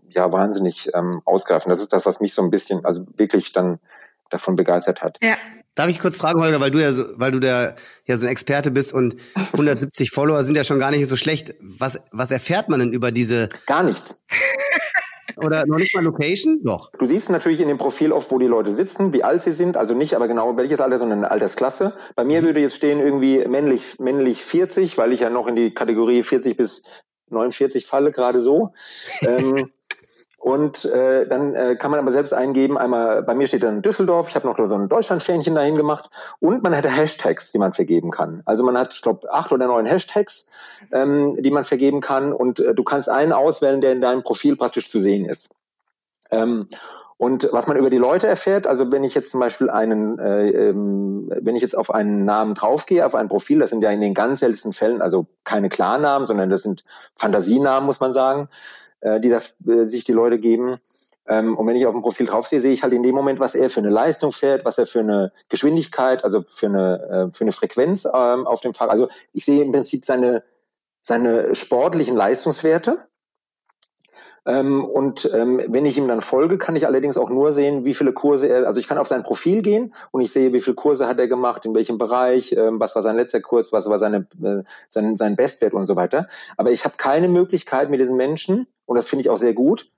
ja 0.08 0.32
wahnsinnig 0.32 0.90
ähm, 0.94 1.20
ausgreifen. 1.26 1.68
Das 1.68 1.80
ist 1.80 1.92
das, 1.92 2.06
was 2.06 2.20
mich 2.20 2.34
so 2.34 2.42
ein 2.42 2.50
bisschen, 2.50 2.84
also 2.84 3.04
wirklich 3.16 3.52
dann 3.52 3.78
davon 4.30 4.56
begeistert 4.56 5.02
hat. 5.02 5.18
Ja. 5.20 5.36
Darf 5.74 5.88
ich 5.88 6.00
kurz 6.00 6.16
fragen, 6.16 6.40
Holger, 6.40 6.58
weil 6.58 6.72
du 6.72 6.80
ja 6.80 6.90
so, 6.92 7.04
weil 7.14 7.30
du 7.30 7.38
der 7.38 7.76
ja 8.06 8.16
so 8.16 8.26
ein 8.26 8.32
Experte 8.32 8.72
bist 8.72 8.92
und 8.92 9.14
170 9.52 10.10
Follower 10.10 10.42
sind 10.42 10.56
ja 10.56 10.64
schon 10.64 10.80
gar 10.80 10.90
nicht 10.90 11.06
so 11.06 11.14
schlecht. 11.14 11.54
Was, 11.60 12.00
was 12.10 12.30
erfährt 12.32 12.68
man 12.68 12.80
denn 12.80 12.92
über 12.92 13.12
diese? 13.12 13.48
Gar 13.66 13.84
nichts. 13.84 14.26
Oder 15.44 15.66
noch 15.66 15.78
nicht 15.78 15.94
mal 15.94 16.02
Location? 16.02 16.60
Doch. 16.62 16.90
Du 16.98 17.06
siehst 17.06 17.30
natürlich 17.30 17.60
in 17.60 17.68
dem 17.68 17.78
Profil 17.78 18.12
oft, 18.12 18.30
wo 18.30 18.38
die 18.38 18.46
Leute 18.46 18.72
sitzen, 18.72 19.12
wie 19.12 19.24
alt 19.24 19.42
sie 19.42 19.52
sind, 19.52 19.76
also 19.76 19.94
nicht 19.94 20.14
aber 20.14 20.28
genau 20.28 20.56
welches 20.56 20.80
Alter, 20.80 20.98
sondern 20.98 21.18
eine 21.18 21.30
Altersklasse. 21.30 21.92
Bei 22.16 22.24
mir 22.24 22.42
mhm. 22.42 22.46
würde 22.46 22.60
jetzt 22.60 22.76
stehen 22.76 23.00
irgendwie 23.00 23.46
männlich, 23.46 23.98
männlich 23.98 24.44
40, 24.44 24.98
weil 24.98 25.12
ich 25.12 25.20
ja 25.20 25.30
noch 25.30 25.46
in 25.46 25.56
die 25.56 25.72
Kategorie 25.72 26.22
40 26.22 26.56
bis 26.56 27.02
49 27.30 27.86
falle, 27.86 28.10
gerade 28.10 28.40
so. 28.40 28.72
ähm, 29.22 29.70
und 30.48 30.86
äh, 30.86 31.28
dann 31.28 31.54
äh, 31.54 31.76
kann 31.76 31.90
man 31.90 32.00
aber 32.00 32.10
selbst 32.10 32.32
eingeben, 32.32 32.78
einmal 32.78 33.22
bei 33.22 33.34
mir 33.34 33.46
steht 33.46 33.64
dann 33.64 33.82
Düsseldorf, 33.82 34.30
ich 34.30 34.34
habe 34.34 34.46
noch 34.46 34.56
so 34.56 34.76
ein 34.76 34.88
Deutschlandfähnchen 34.88 35.54
dahin 35.54 35.76
gemacht 35.76 36.08
und 36.40 36.62
man 36.62 36.72
hätte 36.72 36.88
Hashtags, 36.88 37.52
die 37.52 37.58
man 37.58 37.74
vergeben 37.74 38.10
kann. 38.10 38.40
Also 38.46 38.64
man 38.64 38.78
hat, 38.78 38.94
ich 38.94 39.02
glaube, 39.02 39.30
acht 39.30 39.52
oder 39.52 39.66
neun 39.66 39.84
Hashtags, 39.84 40.80
ähm, 40.90 41.36
die 41.38 41.50
man 41.50 41.66
vergeben 41.66 42.00
kann 42.00 42.32
und 42.32 42.60
äh, 42.60 42.74
du 42.74 42.82
kannst 42.82 43.10
einen 43.10 43.34
auswählen, 43.34 43.82
der 43.82 43.92
in 43.92 44.00
deinem 44.00 44.22
Profil 44.22 44.56
praktisch 44.56 44.90
zu 44.90 45.00
sehen 45.00 45.26
ist. 45.26 45.54
Ähm, 46.30 46.66
und 47.18 47.50
was 47.52 47.66
man 47.66 47.76
über 47.76 47.90
die 47.90 47.98
Leute 47.98 48.26
erfährt, 48.26 48.66
also 48.66 48.90
wenn 48.90 49.04
ich 49.04 49.14
jetzt 49.14 49.30
zum 49.30 49.40
Beispiel 49.40 49.68
einen, 49.68 50.18
äh, 50.18 50.48
ähm, 50.48 51.30
wenn 51.42 51.56
ich 51.56 51.62
jetzt 51.62 51.76
auf 51.76 51.92
einen 51.92 52.24
Namen 52.24 52.54
draufgehe, 52.54 53.04
auf 53.04 53.14
ein 53.14 53.28
Profil, 53.28 53.58
das 53.58 53.68
sind 53.68 53.82
ja 53.82 53.90
in 53.90 54.00
den 54.00 54.14
ganz 54.14 54.40
seltensten 54.40 54.72
Fällen 54.72 55.02
also 55.02 55.26
keine 55.44 55.68
Klarnamen, 55.68 56.24
sondern 56.24 56.48
das 56.48 56.62
sind 56.62 56.84
Fantasienamen, 57.16 57.84
muss 57.84 58.00
man 58.00 58.14
sagen, 58.14 58.48
äh, 59.00 59.20
die 59.20 59.30
da, 59.30 59.38
äh, 59.66 59.86
sich 59.86 60.04
die 60.04 60.12
Leute 60.12 60.38
geben. 60.38 60.78
Ähm, 61.26 61.56
und 61.56 61.66
wenn 61.66 61.76
ich 61.76 61.86
auf 61.86 61.94
dem 61.94 62.02
Profil 62.02 62.26
draufsehe, 62.26 62.60
sehe 62.60 62.72
ich 62.72 62.82
halt 62.82 62.92
in 62.92 63.02
dem 63.02 63.14
Moment, 63.14 63.38
was 63.38 63.54
er 63.54 63.68
für 63.70 63.80
eine 63.80 63.90
Leistung 63.90 64.32
fährt, 64.32 64.64
was 64.64 64.78
er 64.78 64.86
für 64.86 65.00
eine 65.00 65.32
Geschwindigkeit, 65.48 66.24
also 66.24 66.42
für 66.46 66.66
eine, 66.66 67.28
äh, 67.28 67.34
für 67.34 67.44
eine 67.44 67.52
Frequenz 67.52 68.06
ähm, 68.06 68.46
auf 68.46 68.60
dem 68.60 68.74
Fahrrad. 68.74 68.92
Also 68.92 69.08
ich 69.32 69.44
sehe 69.44 69.62
im 69.62 69.72
Prinzip 69.72 70.04
seine, 70.04 70.42
seine 71.02 71.54
sportlichen 71.54 72.16
Leistungswerte 72.16 73.06
ähm, 74.48 74.82
und 74.82 75.30
ähm, 75.34 75.60
wenn 75.68 75.84
ich 75.84 75.98
ihm 75.98 76.08
dann 76.08 76.22
folge, 76.22 76.56
kann 76.56 76.74
ich 76.74 76.86
allerdings 76.86 77.18
auch 77.18 77.28
nur 77.28 77.52
sehen, 77.52 77.84
wie 77.84 77.92
viele 77.92 78.14
Kurse 78.14 78.48
er, 78.48 78.66
also 78.66 78.80
ich 78.80 78.88
kann 78.88 78.96
auf 78.96 79.06
sein 79.06 79.22
Profil 79.22 79.60
gehen 79.60 79.92
und 80.10 80.22
ich 80.22 80.32
sehe, 80.32 80.54
wie 80.54 80.60
viele 80.60 80.74
Kurse 80.74 81.06
hat 81.06 81.18
er 81.18 81.28
gemacht, 81.28 81.66
in 81.66 81.74
welchem 81.74 81.98
Bereich, 81.98 82.52
ähm, 82.52 82.80
was 82.80 82.94
war 82.94 83.02
sein 83.02 83.16
letzter 83.16 83.42
Kurs, 83.42 83.74
was 83.74 83.90
war 83.90 83.98
seine, 83.98 84.26
äh, 84.42 84.62
sein, 84.88 85.14
sein 85.16 85.36
Bestwert 85.36 85.74
und 85.74 85.84
so 85.84 85.96
weiter. 85.96 86.28
Aber 86.56 86.70
ich 86.70 86.86
habe 86.86 86.94
keine 86.96 87.28
Möglichkeit 87.28 87.90
mit 87.90 88.00
diesen 88.00 88.16
Menschen, 88.16 88.66
und 88.86 88.96
das 88.96 89.06
finde 89.06 89.20
ich 89.20 89.28
auch 89.28 89.36
sehr 89.36 89.52
gut, 89.52 89.90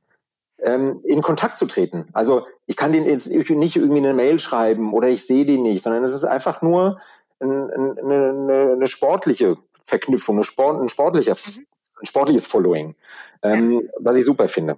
ähm, 0.58 0.98
in 1.04 1.22
Kontakt 1.22 1.56
zu 1.56 1.66
treten. 1.66 2.08
Also 2.12 2.44
ich 2.66 2.76
kann 2.76 2.90
den 2.90 3.06
jetzt 3.06 3.28
nicht 3.28 3.76
irgendwie 3.76 3.98
eine 3.98 4.14
Mail 4.14 4.40
schreiben 4.40 4.92
oder 4.94 5.06
ich 5.06 5.24
sehe 5.24 5.46
den 5.46 5.62
nicht, 5.62 5.80
sondern 5.80 6.02
es 6.02 6.12
ist 6.12 6.24
einfach 6.24 6.60
nur 6.60 6.98
eine, 7.38 7.94
eine, 8.02 8.72
eine 8.72 8.88
sportliche 8.88 9.58
Verknüpfung, 9.84 10.38
eine 10.38 10.44
Sport, 10.44 10.80
ein 10.80 10.88
sportlicher 10.88 11.34
mhm 11.34 11.66
ein 12.00 12.06
sportliches 12.06 12.46
Following, 12.46 12.94
ähm, 13.42 13.88
was 13.98 14.16
ich 14.16 14.24
super 14.24 14.48
finde. 14.48 14.76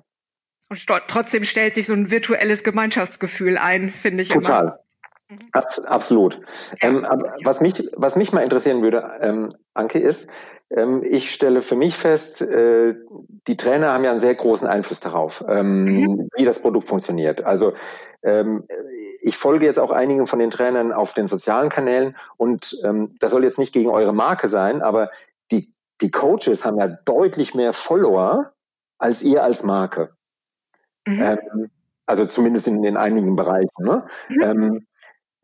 Und 0.69 0.87
trotzdem 1.09 1.45
stellt 1.45 1.75
sich 1.75 1.87
so 1.87 1.93
ein 1.93 2.11
virtuelles 2.11 2.65
Gemeinschaftsgefühl 2.65 3.59
ein, 3.59 3.91
finde 3.91 4.23
ich 4.23 4.31
Total. 4.31 4.63
immer. 4.63 4.79
Abs 5.53 5.81
absolut. 5.81 6.41
Ja. 6.81 6.89
Ähm, 6.89 7.07
was, 7.45 7.61
mich, 7.61 7.89
was 7.97 8.17
mich 8.17 8.33
mal 8.33 8.43
interessieren 8.43 8.83
würde, 8.83 9.13
ähm, 9.21 9.55
Anke, 9.75 9.99
ist, 9.99 10.31
ähm, 10.71 11.03
ich 11.05 11.33
stelle 11.33 11.63
für 11.63 11.77
mich 11.77 11.95
fest, 11.95 12.43
äh, 12.43 12.95
die 13.47 13.57
Trainer 13.57 13.93
haben 13.93 14.05
ja 14.05 14.11
einen 14.11 14.19
sehr 14.19 14.35
großen 14.35 14.67
Einfluss 14.67 15.01
darauf, 15.01 15.45
ähm, 15.49 15.85
mhm. 15.85 16.29
wie 16.37 16.45
das 16.45 16.61
Produkt 16.61 16.89
funktioniert. 16.89 17.45
Also 17.45 17.73
ähm, 18.23 18.65
ich 19.21 19.37
folge 19.37 19.67
jetzt 19.67 19.79
auch 19.79 19.91
einigen 19.91 20.27
von 20.27 20.39
den 20.39 20.51
Trainern 20.51 20.93
auf 20.93 21.15
den 21.15 21.27
sozialen 21.27 21.69
Kanälen 21.69 22.17
und 22.37 22.79
ähm, 22.85 23.15
das 23.19 23.31
soll 23.31 23.45
jetzt 23.45 23.59
nicht 23.59 23.73
gegen 23.73 23.91
eure 23.91 24.15
Marke 24.15 24.49
sein, 24.49 24.83
aber 24.83 25.11
die 26.03 26.11
Coaches 26.11 26.65
haben 26.65 26.79
ja 26.79 26.89
deutlich 26.89 27.55
mehr 27.55 27.73
Follower 27.73 28.53
als 28.99 29.23
ihr 29.23 29.43
als 29.43 29.63
Marke. 29.63 30.11
Mhm. 31.07 31.23
Ähm, 31.23 31.71
also 32.07 32.27
zumindest 32.27 32.67
in, 32.67 32.83
in 32.85 32.97
einigen 32.97 33.37
Bereichen. 33.37 33.85
Ne? 33.85 34.07
Mhm. 34.29 34.43
Ähm, 34.43 34.87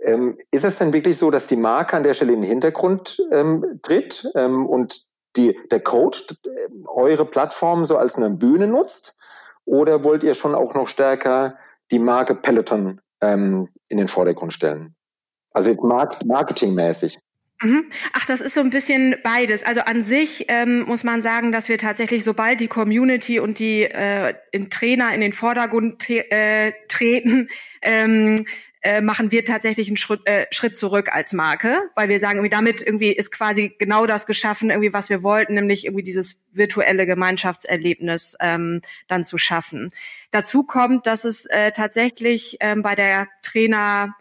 ähm, 0.01 0.39
ist 0.51 0.65
es 0.65 0.79
denn 0.79 0.93
wirklich 0.93 1.19
so, 1.19 1.31
dass 1.31 1.49
die 1.49 1.57
Marke 1.57 1.97
an 1.97 2.03
der 2.03 2.15
Stelle 2.15 2.33
in 2.33 2.43
den 2.43 2.51
Hintergrund 2.51 3.21
ähm, 3.33 3.81
tritt 3.83 4.31
ähm, 4.35 4.67
und 4.67 5.05
die, 5.37 5.59
der 5.71 5.81
Coach 5.81 6.27
äh, 6.45 6.69
eure 6.87 7.25
Plattform 7.25 7.85
so 7.85 7.97
als 7.97 8.17
eine 8.17 8.31
Bühne 8.31 8.67
nutzt? 8.67 9.17
Oder 9.65 10.05
wollt 10.05 10.23
ihr 10.23 10.35
schon 10.35 10.55
auch 10.55 10.75
noch 10.75 10.89
stärker 10.89 11.59
die 11.91 11.99
Marke 11.99 12.35
Peloton 12.35 13.01
in 13.21 13.69
den 13.91 14.07
Vordergrund 14.07 14.53
stellen? 14.55 14.95
Also 15.51 15.75
marketingmäßig. 15.83 17.19
Mhm. 17.61 17.91
Ach, 18.13 18.25
das 18.25 18.41
ist 18.41 18.55
so 18.55 18.61
ein 18.61 18.71
bisschen 18.71 19.17
beides. 19.25 19.65
Also 19.65 19.81
an 19.81 20.05
sich 20.05 20.45
ähm, 20.49 20.83
muss 20.83 21.03
man 21.03 21.21
sagen, 21.21 21.51
dass 21.51 21.69
wir 21.69 21.79
tatsächlich, 21.79 22.23
sobald 22.23 22.61
die 22.61 22.69
Community 22.69 23.41
und 23.41 23.59
die 23.59 23.83
äh, 23.83 24.35
in 24.53 24.71
Trainer 24.71 25.13
in 25.13 25.21
den 25.21 25.33
Vordergrund 25.33 26.09
äh, 26.09 26.73
treten, 26.87 27.49
ähm, 27.83 28.47
äh, 28.83 29.01
machen 29.01 29.33
wir 29.33 29.45
tatsächlich 29.45 29.89
einen 29.89 29.97
Schritt, 29.97 30.25
äh, 30.27 30.47
Schritt 30.53 30.77
zurück 30.77 31.09
als 31.13 31.33
Marke, 31.33 31.91
weil 31.97 32.09
wir 32.09 32.21
sagen, 32.21 32.39
irgendwie 32.39 32.55
damit 32.55 32.81
irgendwie 32.81 33.11
ist 33.11 33.33
quasi 33.33 33.75
genau 33.77 34.07
das 34.07 34.25
geschaffen, 34.25 34.71
irgendwie 34.71 34.93
was 34.93 35.11
wir 35.11 35.25
wollten, 35.25 35.55
nämlich 35.55 35.85
irgendwie 35.85 36.05
dieses 36.05 36.41
virtuelle 36.53 37.07
Gemeinschaftserlebnis 37.07 38.37
ähm, 38.39 38.83
dann 39.09 39.25
zu 39.25 39.37
schaffen. 39.37 39.91
Dazu 40.31 40.63
kommt, 40.63 41.09
dass 41.09 41.25
es 41.25 41.47
äh, 41.47 41.73
tatsächlich 41.73 42.59
ähm, 42.61 42.83
bei 42.83 42.95
der 42.95 43.27
Trainer 43.43 44.15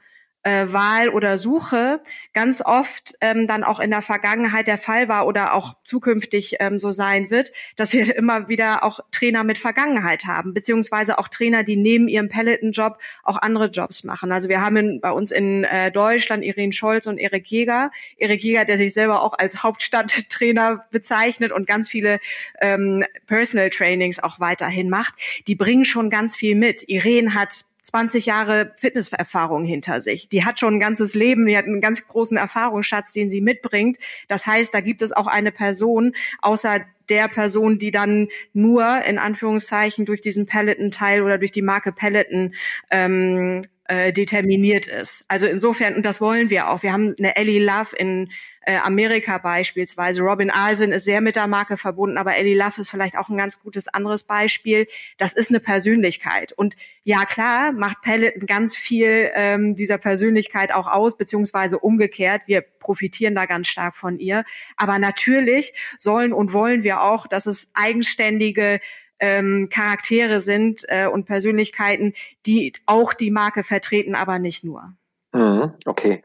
äh, 0.48 0.72
Wahl 0.72 1.10
oder 1.10 1.36
Suche 1.36 2.00
ganz 2.34 2.62
oft 2.62 3.16
ähm, 3.20 3.48
dann 3.48 3.66
auch 3.66 3.82
in 3.82 3.89
der 3.92 4.01
Vergangenheit 4.01 4.68
der 4.68 4.77
Fall 4.77 5.10
war 5.10 5.27
oder 5.27 5.54
auch 5.54 5.75
zukünftig 5.84 6.56
ähm, 6.62 6.77
so 6.77 6.92
sein 6.92 7.30
wird, 7.30 7.51
dass 7.75 7.92
wir 7.92 8.16
immer 8.16 8.48
wieder 8.48 8.86
auch 8.86 9.01
Trainer 9.12 9.44
mit 9.44 9.58
Vergangenheit 9.58 10.24
haben, 10.25 10.54
beziehungsweise 10.54 11.20
auch 11.20 11.27
Trainer, 11.27 11.63
die 11.63 11.75
neben 11.75 12.08
ihrem 12.08 12.30
Peloton-Job 12.30 12.98
auch 13.24 13.36
andere 13.42 13.66
Jobs 13.66 14.06
machen. 14.06 14.32
Also 14.32 14.48
wir 14.48 14.62
haben 14.62 14.77
in, 14.77 15.01
bei 15.01 15.12
uns 15.12 15.32
in 15.32 15.66
äh, 15.66 15.92
Deutschland 15.92 16.46
Irene 16.46 16.72
Scholz 16.72 17.08
und 17.08 17.18
Erik 17.18 17.48
Jäger. 17.48 17.92
Erik 18.16 18.42
Jäger, 18.42 18.63
der 18.63 18.77
sich 18.77 18.94
selber 18.94 19.24
auch 19.24 19.34
als 19.34 19.63
Hauptstadttrainer 19.63 20.86
bezeichnet 20.92 21.51
und 21.51 21.68
ganz 21.68 21.89
viele 21.89 22.20
ähm, 22.62 23.04
Personal 23.25 23.70
Trainings 23.70 24.20
auch 24.20 24.39
weiterhin 24.39 24.89
macht. 24.89 25.13
Die 25.48 25.56
bringen 25.56 25.84
schon 25.84 26.10
ganz 26.10 26.38
viel 26.38 26.56
mit. 26.56 26.88
Irene 26.88 27.34
hat 27.34 27.66
20 27.88 28.25
Jahre 28.25 28.74
Fitnesserfahrung 28.77 29.63
hinter 29.63 30.01
sich. 30.01 30.29
Die 30.29 30.44
hat 30.44 30.60
schon 30.60 30.75
ein 30.75 30.79
ganzes 30.79 31.15
Leben, 31.15 31.46
die 31.46 31.58
hat 31.58 31.65
einen 31.65 31.82
ganz 31.82 32.06
großen 32.06 32.38
Erfahrungsschatz, 32.38 33.13
den 33.13 33.29
sie 33.29 33.41
mitbringt. 33.41 33.98
Das 34.27 34.46
heißt, 34.46 34.74
da 34.74 34.82
gibt 34.82 35.01
es 35.01 35.13
auch 35.13 35.27
eine 35.27 35.51
Person, 35.51 36.13
außer 36.41 36.82
der 37.10 37.29
Person, 37.29 37.77
die 37.77 37.91
dann 37.91 38.27
nur 38.53 39.03
in 39.06 39.17
Anführungszeichen 39.17 40.06
durch 40.06 40.20
diesen 40.20 40.46
Peloton-Teil 40.46 41.22
oder 41.22 41.38
durch 41.38 41.53
die 41.53 41.62
Marke 41.62 41.94
Peloton 41.94 42.53
ähm, 42.91 43.63
äh, 43.88 44.12
determiniert 44.12 44.88
ist. 44.88 45.25
Also 45.27 45.48
insofern, 45.48 45.96
und 45.96 46.06
das 46.06 46.22
wollen 46.22 46.50
wir 46.50 46.70
auch. 46.70 46.84
Wir 46.84 46.91
haben 46.91 47.15
eine 47.17 47.36
Ellie 47.36 47.63
Love 47.63 47.96
in 47.96 48.29
äh, 48.67 48.75
Amerika 48.77 49.38
beispielsweise. 49.38 50.22
Robin 50.22 50.51
Arsen 50.51 50.91
ist 50.91 51.06
sehr 51.06 51.22
mit 51.22 51.38
der 51.38 51.48
Marke 51.48 51.77
verbunden, 51.77 52.17
aber 52.17 52.36
Ellie 52.36 52.58
Love 52.58 52.82
ist 52.82 52.89
vielleicht 52.89 53.17
auch 53.17 53.29
ein 53.29 53.38
ganz 53.38 53.62
gutes 53.62 53.88
anderes 53.88 54.24
Beispiel. 54.24 54.88
Das 55.17 55.32
ist 55.32 55.50
eine 55.50 55.62
Persönlichkeit. 55.62 56.51
Und 56.51 56.75
ja, 57.03 57.24
klar, 57.24 57.72
macht 57.72 58.01
Peloton 58.01 58.46
ganz 58.46 58.75
viel 58.75 59.32
ähm, 59.34 59.75
dieser 59.75 59.98
Persönlichkeit 59.98 60.74
auch 60.74 60.88
aus, 60.88 61.17
beziehungsweise 61.17 61.79
umgekehrt. 61.79 62.41
Wir 62.46 62.62
profitieren 62.62 63.36
da 63.36 63.46
ganz 63.46 63.70
stark 63.70 63.96
von 63.96 64.20
ihr. 64.20 64.44
Aber 64.75 65.00
natürlich 65.00 65.74
sollen 65.98 66.34
und 66.34 66.51
wollen 66.51 66.84
wir 66.84 67.01
auch, 67.01 67.25
dass 67.25 67.46
es 67.46 67.70
eigenständige 67.74 68.82
ähm, 69.19 69.69
Charaktere 69.71 70.41
sind 70.41 70.83
äh, 70.88 71.07
und 71.07 71.25
Persönlichkeiten, 71.25 72.13
die 72.45 72.74
auch 72.86 73.13
die 73.13 73.31
Marke 73.31 73.63
vertreten, 73.63 74.15
aber 74.15 74.39
nicht 74.39 74.63
nur. 74.63 74.93
Mhm, 75.33 75.74
okay. 75.86 76.24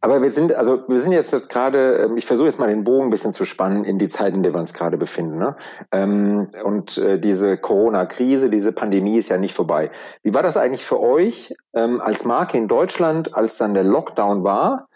Aber 0.00 0.20
wir 0.20 0.32
sind, 0.32 0.52
also 0.54 0.82
wir 0.88 1.00
sind 1.00 1.12
jetzt 1.12 1.48
gerade, 1.48 1.98
ähm, 1.98 2.16
ich 2.16 2.26
versuche 2.26 2.48
jetzt 2.48 2.58
mal 2.58 2.68
den 2.68 2.82
Bogen 2.82 3.06
ein 3.06 3.10
bisschen 3.10 3.32
zu 3.32 3.44
spannen 3.44 3.84
in 3.84 3.98
die 3.98 4.08
Zeiten, 4.08 4.36
in 4.36 4.42
der 4.42 4.52
wir 4.52 4.58
uns 4.58 4.74
gerade 4.74 4.98
befinden. 4.98 5.38
Ne? 5.38 5.56
Ähm, 5.92 6.50
und 6.64 6.98
äh, 6.98 7.18
diese 7.18 7.56
Corona-Krise, 7.56 8.50
diese 8.50 8.72
Pandemie 8.72 9.18
ist 9.18 9.28
ja 9.28 9.38
nicht 9.38 9.54
vorbei. 9.54 9.90
Wie 10.22 10.34
war 10.34 10.42
das 10.42 10.56
eigentlich 10.56 10.84
für 10.84 11.00
euch 11.00 11.54
ähm, 11.74 12.00
als 12.00 12.24
Marke 12.24 12.58
in 12.58 12.68
Deutschland, 12.68 13.34
als 13.34 13.56
dann 13.56 13.74
der 13.74 13.84
Lockdown 13.84 14.44
war? 14.44 14.88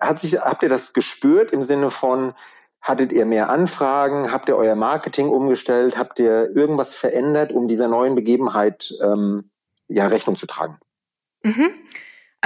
hat 0.00 0.18
sich, 0.18 0.40
habt 0.40 0.64
ihr 0.64 0.68
das 0.68 0.92
gespürt 0.92 1.52
im 1.52 1.62
Sinne 1.62 1.90
von, 1.90 2.34
Hattet 2.80 3.12
ihr 3.12 3.26
mehr 3.26 3.50
Anfragen? 3.50 4.30
Habt 4.32 4.48
ihr 4.48 4.56
euer 4.56 4.76
Marketing 4.76 5.28
umgestellt? 5.28 5.98
Habt 5.98 6.18
ihr 6.18 6.50
irgendwas 6.54 6.94
verändert, 6.94 7.52
um 7.52 7.68
dieser 7.68 7.88
neuen 7.88 8.14
Begebenheit 8.14 8.94
ähm, 9.02 9.50
ja, 9.88 10.06
Rechnung 10.06 10.36
zu 10.36 10.46
tragen? 10.46 10.78
Mhm. 11.42 11.70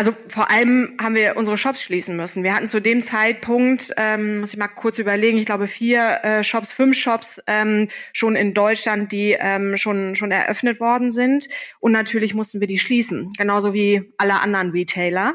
Also 0.01 0.15
vor 0.29 0.51
allem 0.51 0.97
haben 0.99 1.15
wir 1.15 1.37
unsere 1.37 1.59
Shops 1.59 1.83
schließen 1.83 2.17
müssen. 2.17 2.43
Wir 2.43 2.55
hatten 2.55 2.69
zu 2.69 2.81
dem 2.81 3.03
Zeitpunkt, 3.03 3.93
ähm, 3.99 4.41
muss 4.41 4.53
ich 4.53 4.59
mal 4.59 4.69
kurz 4.69 4.99
überlegen, 4.99 5.37
ich 5.37 5.45
glaube 5.45 5.67
vier 5.67 6.21
äh, 6.23 6.43
Shops, 6.43 6.73
fünf 6.73 6.97
Shops 6.97 7.43
ähm, 7.47 7.89
schon 8.13 8.35
in 8.35 8.55
Deutschland, 8.55 9.13
die 9.13 9.37
ähm, 9.39 9.77
schon 9.77 10.15
schon 10.15 10.31
eröffnet 10.31 10.81
worden 10.81 11.11
sind. 11.11 11.49
Und 11.81 11.93
natürlich 11.93 12.35
mussten 12.35 12.61
wir 12.61 12.67
die 12.67 12.79
schließen, 12.79 13.31
genauso 13.37 13.75
wie 13.75 14.11
alle 14.17 14.41
anderen 14.41 14.71
Retailer. 14.71 15.35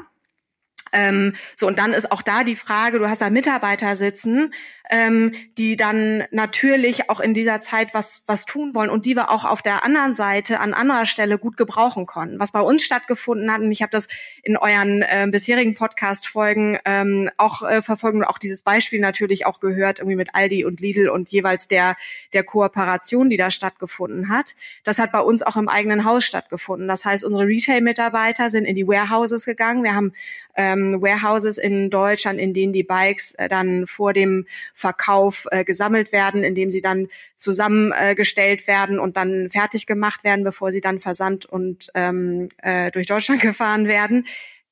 Ähm, 0.95 1.33
so, 1.57 1.67
und 1.67 1.77
dann 1.77 1.93
ist 1.93 2.09
auch 2.09 2.21
da 2.21 2.45
die 2.45 2.55
Frage, 2.55 2.99
du 2.99 3.09
hast 3.09 3.19
da 3.21 3.29
Mitarbeiter 3.29 3.97
sitzen, 3.97 4.53
ähm, 4.89 5.33
die 5.57 5.75
dann 5.75 6.23
natürlich 6.31 7.09
auch 7.09 7.19
in 7.19 7.33
dieser 7.33 7.59
Zeit 7.59 7.93
was, 7.93 8.23
was 8.27 8.45
tun 8.45 8.73
wollen 8.75 8.89
und 8.89 9.05
die 9.05 9.15
wir 9.15 9.29
auch 9.29 9.43
auf 9.43 9.61
der 9.61 9.83
anderen 9.83 10.13
Seite 10.13 10.59
an 10.61 10.73
anderer 10.73 11.05
Stelle 11.05 11.37
gut 11.37 11.57
gebrauchen 11.57 12.05
konnten. 12.05 12.39
Was 12.39 12.51
bei 12.51 12.61
uns 12.61 12.83
stattgefunden 12.83 13.51
hat, 13.51 13.59
und 13.59 13.71
ich 13.71 13.81
habe 13.81 13.89
das 13.89 14.07
in 14.41 14.55
euren 14.55 15.01
äh, 15.01 15.27
bisherigen 15.29 15.73
Podcast-Folgen 15.73 16.79
ähm, 16.85 17.29
auch 17.37 17.61
äh, 17.63 17.81
verfolgt 17.81 18.15
und 18.15 18.23
auch 18.23 18.37
dieses 18.37 18.61
Beispiel 18.61 19.01
natürlich 19.01 19.45
auch 19.45 19.59
gehört, 19.59 19.99
irgendwie 19.99 20.15
mit 20.15 20.33
Aldi 20.33 20.63
und 20.63 20.79
Lidl 20.79 21.09
und 21.09 21.29
jeweils 21.29 21.67
der, 21.67 21.97
der 22.31 22.43
Kooperation, 22.43 23.29
die 23.29 23.37
da 23.37 23.51
stattgefunden 23.51 24.29
hat. 24.29 24.55
Das 24.85 24.97
hat 24.97 25.11
bei 25.11 25.19
uns 25.19 25.41
auch 25.41 25.57
im 25.57 25.67
eigenen 25.67 26.05
Haus 26.05 26.23
stattgefunden. 26.23 26.87
Das 26.87 27.03
heißt, 27.03 27.25
unsere 27.25 27.45
Retail-Mitarbeiter 27.45 28.49
sind 28.49 28.63
in 28.63 28.75
die 28.75 28.87
Warehouses 28.87 29.45
gegangen. 29.45 29.83
Wir 29.83 29.93
haben 29.93 30.13
ähm, 30.55 31.01
Warehouses 31.01 31.57
in 31.57 31.89
Deutschland, 31.89 32.39
in 32.39 32.53
denen 32.53 32.73
die 32.73 32.83
Bikes 32.83 33.35
äh, 33.35 33.49
dann 33.49 33.87
vor 33.87 34.13
dem 34.13 34.47
Verkauf 34.73 35.47
äh, 35.51 35.63
gesammelt 35.63 36.11
werden, 36.11 36.43
indem 36.43 36.71
sie 36.71 36.81
dann 36.81 37.07
zusammengestellt 37.37 38.63
äh, 38.63 38.67
werden 38.67 38.99
und 38.99 39.17
dann 39.17 39.49
fertig 39.49 39.85
gemacht 39.85 40.23
werden, 40.23 40.43
bevor 40.43 40.71
sie 40.71 40.81
dann 40.81 40.99
versandt 40.99 41.45
und 41.45 41.89
ähm, 41.93 42.49
äh, 42.61 42.91
durch 42.91 43.07
Deutschland 43.07 43.41
gefahren 43.41 43.87
werden. 43.87 44.27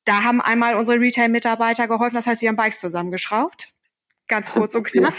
Da 0.05 0.23
haben 0.23 0.41
einmal 0.41 0.75
unsere 0.75 0.99
Retail-Mitarbeiter 0.99 1.87
geholfen, 1.87 2.15
das 2.15 2.27
heißt, 2.27 2.39
sie 2.41 2.47
haben 2.47 2.57
Bikes 2.57 2.79
zusammengeschraubt 2.79 3.69
ganz 4.27 4.51
kurz 4.51 4.73
und 4.73 4.83
knapp. 4.91 5.13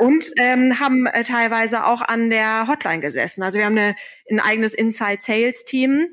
Und 0.00 0.26
ähm, 0.38 0.80
haben 0.80 1.06
äh, 1.06 1.22
teilweise 1.22 1.84
auch 1.84 2.02
an 2.02 2.30
der 2.30 2.66
Hotline 2.66 3.00
gesessen. 3.00 3.42
Also 3.42 3.58
wir 3.58 3.66
haben 3.66 3.78
eine, 3.78 3.94
ein 4.30 4.40
eigenes 4.40 4.74
Inside 4.74 5.18
Sales 5.20 5.64
Team 5.64 6.08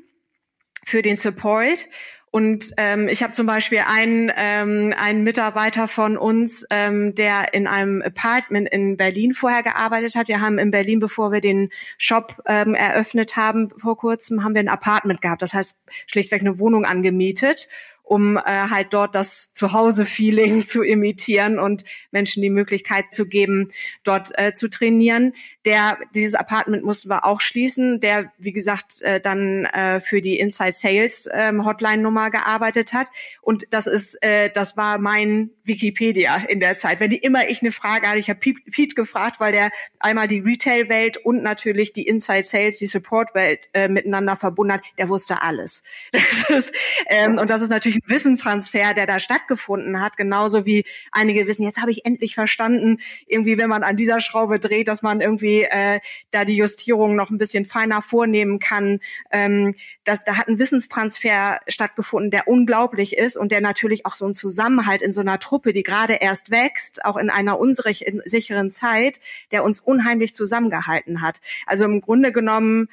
für 0.84 1.02
den 1.02 1.16
Support 1.16 1.88
und 2.36 2.74
ähm, 2.76 3.08
ich 3.08 3.22
habe 3.22 3.32
zum 3.32 3.46
Beispiel 3.46 3.78
einen, 3.86 4.30
ähm, 4.36 4.92
einen 4.94 5.24
Mitarbeiter 5.24 5.88
von 5.88 6.18
uns, 6.18 6.66
ähm, 6.68 7.14
der 7.14 7.54
in 7.54 7.66
einem 7.66 8.02
Apartment 8.02 8.68
in 8.68 8.98
Berlin 8.98 9.32
vorher 9.32 9.62
gearbeitet 9.62 10.16
hat. 10.16 10.28
Wir 10.28 10.42
haben 10.42 10.58
in 10.58 10.70
Berlin, 10.70 11.00
bevor 11.00 11.32
wir 11.32 11.40
den 11.40 11.70
Shop 11.96 12.42
ähm, 12.44 12.74
eröffnet 12.74 13.36
haben, 13.36 13.70
vor 13.78 13.96
kurzem, 13.96 14.44
haben 14.44 14.52
wir 14.52 14.60
ein 14.60 14.68
Apartment 14.68 15.22
gehabt. 15.22 15.40
Das 15.40 15.54
heißt 15.54 15.78
schlichtweg 16.06 16.42
eine 16.42 16.58
Wohnung 16.58 16.84
angemietet 16.84 17.68
um 18.06 18.36
äh, 18.36 18.42
halt 18.44 18.94
dort 18.94 19.14
das 19.16 19.52
Zuhause-Feeling 19.52 20.64
zu 20.66 20.82
imitieren 20.82 21.58
und 21.58 21.84
Menschen 22.12 22.40
die 22.40 22.50
Möglichkeit 22.50 23.06
zu 23.12 23.26
geben, 23.26 23.72
dort 24.04 24.30
äh, 24.38 24.54
zu 24.54 24.70
trainieren. 24.70 25.34
Der 25.64 25.98
dieses 26.14 26.36
Apartment 26.36 26.84
mussten 26.84 27.10
wir 27.10 27.24
auch 27.24 27.40
schließen, 27.40 28.00
der 28.00 28.32
wie 28.38 28.52
gesagt 28.52 29.02
äh, 29.02 29.20
dann 29.20 29.64
äh, 29.66 30.00
für 30.00 30.22
die 30.22 30.38
Inside 30.38 30.72
Sales 30.72 31.28
ähm, 31.32 31.66
Hotline 31.66 32.00
Nummer 32.00 32.30
gearbeitet 32.30 32.92
hat 32.92 33.08
und 33.42 33.66
das 33.70 33.88
ist 33.88 34.22
äh, 34.22 34.50
das 34.54 34.76
war 34.76 34.98
mein 34.98 35.50
Wikipedia 35.64 36.36
in 36.48 36.60
der 36.60 36.76
Zeit. 36.76 37.00
Wenn 37.00 37.10
die 37.10 37.18
immer 37.18 37.48
ich 37.48 37.60
eine 37.60 37.72
Frage 37.72 38.06
hatte, 38.06 38.18
ich 38.18 38.30
habe 38.30 38.38
Pete 38.38 38.94
gefragt, 38.94 39.40
weil 39.40 39.50
der 39.50 39.70
einmal 39.98 40.28
die 40.28 40.38
Retail 40.38 40.88
Welt 40.88 41.16
und 41.16 41.42
natürlich 41.42 41.92
die 41.92 42.06
Inside 42.06 42.44
Sales, 42.44 42.78
die 42.78 42.86
Support 42.86 43.34
Welt 43.34 43.68
äh, 43.72 43.88
miteinander 43.88 44.36
verbunden 44.36 44.74
hat, 44.74 44.82
der 44.96 45.08
wusste 45.08 45.42
alles. 45.42 45.82
Das 46.48 46.50
ist, 46.50 46.72
ähm, 47.06 47.38
und 47.38 47.50
das 47.50 47.60
ist 47.60 47.70
natürlich 47.70 47.95
ein 47.96 48.02
Wissenstransfer, 48.06 48.94
der 48.94 49.06
da 49.06 49.18
stattgefunden 49.18 50.00
hat, 50.00 50.16
genauso 50.16 50.66
wie 50.66 50.84
einige 51.12 51.46
wissen, 51.46 51.64
jetzt 51.64 51.80
habe 51.80 51.90
ich 51.90 52.04
endlich 52.04 52.34
verstanden, 52.34 52.98
irgendwie, 53.26 53.58
wenn 53.58 53.68
man 53.68 53.82
an 53.82 53.96
dieser 53.96 54.20
Schraube 54.20 54.58
dreht, 54.58 54.88
dass 54.88 55.02
man 55.02 55.20
irgendwie 55.20 55.62
äh, 55.62 56.00
da 56.30 56.44
die 56.44 56.56
Justierung 56.56 57.16
noch 57.16 57.30
ein 57.30 57.38
bisschen 57.38 57.64
feiner 57.64 58.02
vornehmen 58.02 58.58
kann. 58.58 59.00
Ähm, 59.30 59.74
das, 60.04 60.24
da 60.24 60.36
hat 60.36 60.48
ein 60.48 60.58
Wissenstransfer 60.58 61.60
stattgefunden, 61.68 62.30
der 62.30 62.48
unglaublich 62.48 63.16
ist 63.16 63.36
und 63.36 63.52
der 63.52 63.60
natürlich 63.60 64.06
auch 64.06 64.16
so 64.16 64.26
ein 64.26 64.34
Zusammenhalt 64.34 65.02
in 65.02 65.12
so 65.12 65.20
einer 65.20 65.38
Truppe, 65.38 65.72
die 65.72 65.82
gerade 65.82 66.14
erst 66.14 66.50
wächst, 66.50 67.04
auch 67.04 67.16
in 67.16 67.30
einer 67.30 67.58
unsicheren 67.58 68.70
Zeit, 68.70 69.20
der 69.50 69.64
uns 69.64 69.80
unheimlich 69.80 70.34
zusammengehalten 70.34 71.22
hat. 71.22 71.40
Also 71.66 71.84
im 71.84 72.00
Grunde 72.00 72.32
genommen 72.32 72.88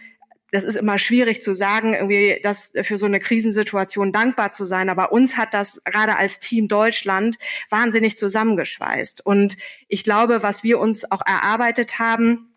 das 0.53 0.63
ist 0.63 0.75
immer 0.75 0.99
schwierig 0.99 1.41
zu 1.41 1.55
sagen, 1.55 1.95
irgendwie 1.95 2.39
das 2.43 2.71
für 2.83 2.99
so 2.99 3.07
eine 3.07 3.19
Krisensituation 3.19 4.11
dankbar 4.11 4.51
zu 4.51 4.65
sein. 4.65 4.87
Aber 4.87 5.11
uns 5.11 5.35
hat 5.35 5.55
das 5.55 5.81
gerade 5.83 6.15
als 6.15 6.37
Team 6.37 6.67
Deutschland 6.67 7.39
wahnsinnig 7.71 8.19
zusammengeschweißt. 8.19 9.25
Und 9.25 9.57
ich 9.87 10.03
glaube, 10.03 10.43
was 10.43 10.63
wir 10.63 10.77
uns 10.77 11.11
auch 11.11 11.23
erarbeitet 11.25 11.97
haben, 11.97 12.53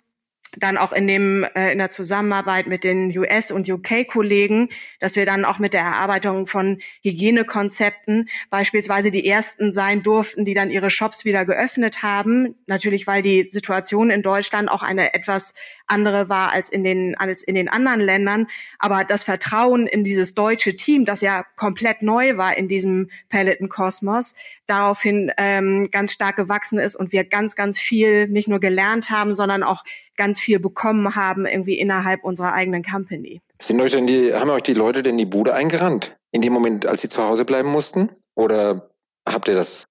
dann 0.58 0.76
auch 0.76 0.92
in 0.92 1.06
dem 1.06 1.44
äh, 1.54 1.72
in 1.72 1.78
der 1.78 1.90
Zusammenarbeit 1.90 2.66
mit 2.66 2.84
den 2.84 3.16
US 3.18 3.50
und 3.50 3.68
UK 3.68 4.06
Kollegen, 4.06 4.68
dass 5.00 5.16
wir 5.16 5.26
dann 5.26 5.44
auch 5.44 5.58
mit 5.58 5.74
der 5.74 5.82
Erarbeitung 5.82 6.46
von 6.46 6.80
Hygienekonzepten 7.02 8.28
beispielsweise 8.50 9.10
die 9.10 9.26
ersten 9.26 9.72
sein 9.72 10.02
durften, 10.02 10.44
die 10.44 10.54
dann 10.54 10.70
ihre 10.70 10.90
Shops 10.90 11.24
wieder 11.24 11.44
geöffnet 11.44 12.02
haben, 12.02 12.54
natürlich 12.66 13.06
weil 13.06 13.22
die 13.22 13.48
Situation 13.52 14.10
in 14.10 14.22
Deutschland 14.22 14.70
auch 14.70 14.82
eine 14.82 15.14
etwas 15.14 15.54
andere 15.86 16.28
war 16.28 16.52
als 16.52 16.68
in 16.68 16.84
den, 16.84 17.16
als 17.16 17.42
in 17.42 17.54
den 17.54 17.68
anderen 17.68 18.00
Ländern. 18.00 18.46
Aber 18.78 19.04
das 19.04 19.22
Vertrauen 19.22 19.86
in 19.86 20.04
dieses 20.04 20.34
deutsche 20.34 20.76
Team, 20.76 21.04
das 21.04 21.20
ja 21.20 21.44
komplett 21.56 22.02
neu 22.02 22.36
war 22.36 22.56
in 22.56 22.68
diesem 22.68 23.10
Peloton-Kosmos, 23.28 24.34
daraufhin 24.66 25.32
ähm, 25.36 25.88
ganz 25.90 26.12
stark 26.12 26.36
gewachsen 26.36 26.78
ist 26.78 26.96
und 26.96 27.12
wir 27.12 27.24
ganz, 27.24 27.56
ganz 27.56 27.78
viel 27.78 28.28
nicht 28.28 28.48
nur 28.48 28.60
gelernt 28.60 29.10
haben, 29.10 29.34
sondern 29.34 29.62
auch 29.62 29.84
ganz 30.16 30.40
viel 30.40 30.58
bekommen 30.58 31.14
haben 31.14 31.46
irgendwie 31.46 31.78
innerhalb 31.78 32.24
unserer 32.24 32.52
eigenen 32.52 32.82
Company. 32.82 33.40
Sind 33.60 33.80
euch 33.80 33.92
denn 33.92 34.06
die, 34.06 34.34
haben 34.34 34.50
euch 34.50 34.62
die 34.62 34.72
Leute 34.72 35.02
denn 35.02 35.18
die 35.18 35.26
Bude 35.26 35.54
eingerannt? 35.54 36.16
In 36.32 36.42
dem 36.42 36.52
Moment, 36.52 36.86
als 36.86 37.02
sie 37.02 37.08
zu 37.08 37.22
Hause 37.22 37.44
bleiben 37.44 37.70
mussten? 37.70 38.10
Oder 38.34 38.90
habt 39.26 39.48
ihr 39.48 39.54
das 39.54 39.84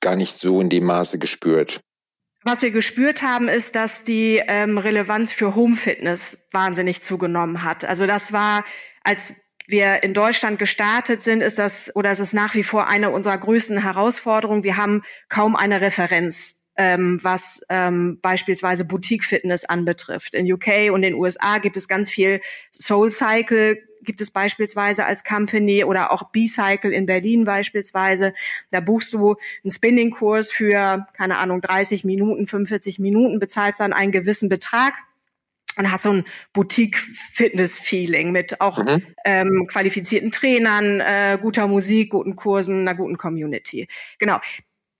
gar 0.00 0.16
nicht 0.16 0.32
so 0.32 0.60
in 0.60 0.70
dem 0.70 0.84
Maße 0.84 1.18
gespürt? 1.18 1.80
Was 2.50 2.62
wir 2.62 2.70
gespürt 2.70 3.20
haben, 3.20 3.46
ist, 3.46 3.76
dass 3.76 4.04
die 4.04 4.40
ähm, 4.48 4.78
Relevanz 4.78 5.32
für 5.32 5.54
Home 5.54 5.76
Fitness 5.76 6.48
wahnsinnig 6.50 7.02
zugenommen 7.02 7.62
hat. 7.62 7.84
Also 7.84 8.06
das 8.06 8.32
war, 8.32 8.64
als 9.04 9.34
wir 9.66 10.02
in 10.02 10.14
Deutschland 10.14 10.58
gestartet 10.58 11.22
sind, 11.22 11.42
ist 11.42 11.58
das 11.58 11.94
oder 11.94 12.10
ist 12.10 12.20
es 12.20 12.32
nach 12.32 12.54
wie 12.54 12.62
vor 12.62 12.86
eine 12.86 13.10
unserer 13.10 13.36
größten 13.36 13.82
Herausforderungen. 13.82 14.64
Wir 14.64 14.78
haben 14.78 15.02
kaum 15.28 15.56
eine 15.56 15.82
Referenz 15.82 16.57
ähm, 16.78 17.18
was 17.22 17.60
ähm, 17.68 18.20
beispielsweise 18.22 18.84
Boutique-Fitness 18.84 19.64
anbetrifft. 19.64 20.34
In 20.34 20.50
UK 20.50 20.92
und 20.92 21.02
den 21.02 21.14
USA 21.14 21.58
gibt 21.58 21.76
es 21.76 21.88
ganz 21.88 22.08
viel 22.08 22.40
Soul 22.70 23.10
Cycle, 23.10 23.82
gibt 24.04 24.20
es 24.20 24.30
beispielsweise 24.30 25.04
als 25.04 25.24
Company 25.24 25.82
oder 25.82 26.12
auch 26.12 26.30
B-Cycle 26.30 26.92
in 26.92 27.04
Berlin 27.04 27.44
beispielsweise. 27.44 28.32
Da 28.70 28.78
buchst 28.78 29.12
du 29.12 29.34
einen 29.64 29.72
Spinning-Kurs 29.72 30.52
für, 30.52 31.06
keine 31.14 31.38
Ahnung, 31.38 31.60
30 31.60 32.04
Minuten, 32.04 32.46
45 32.46 33.00
Minuten, 33.00 33.40
bezahlst 33.40 33.80
dann 33.80 33.92
einen 33.92 34.12
gewissen 34.12 34.48
Betrag 34.48 34.94
und 35.76 35.90
hast 35.90 36.02
so 36.02 36.12
ein 36.12 36.24
Boutique-Fitness-Feeling 36.52 38.30
mit 38.30 38.60
auch 38.60 38.84
mhm. 38.84 39.02
ähm, 39.24 39.66
qualifizierten 39.68 40.30
Trainern, 40.30 41.00
äh, 41.00 41.38
guter 41.40 41.66
Musik, 41.66 42.10
guten 42.10 42.36
Kursen, 42.36 42.82
einer 42.82 42.94
guten 42.94 43.16
Community. 43.16 43.88
Genau. 44.20 44.38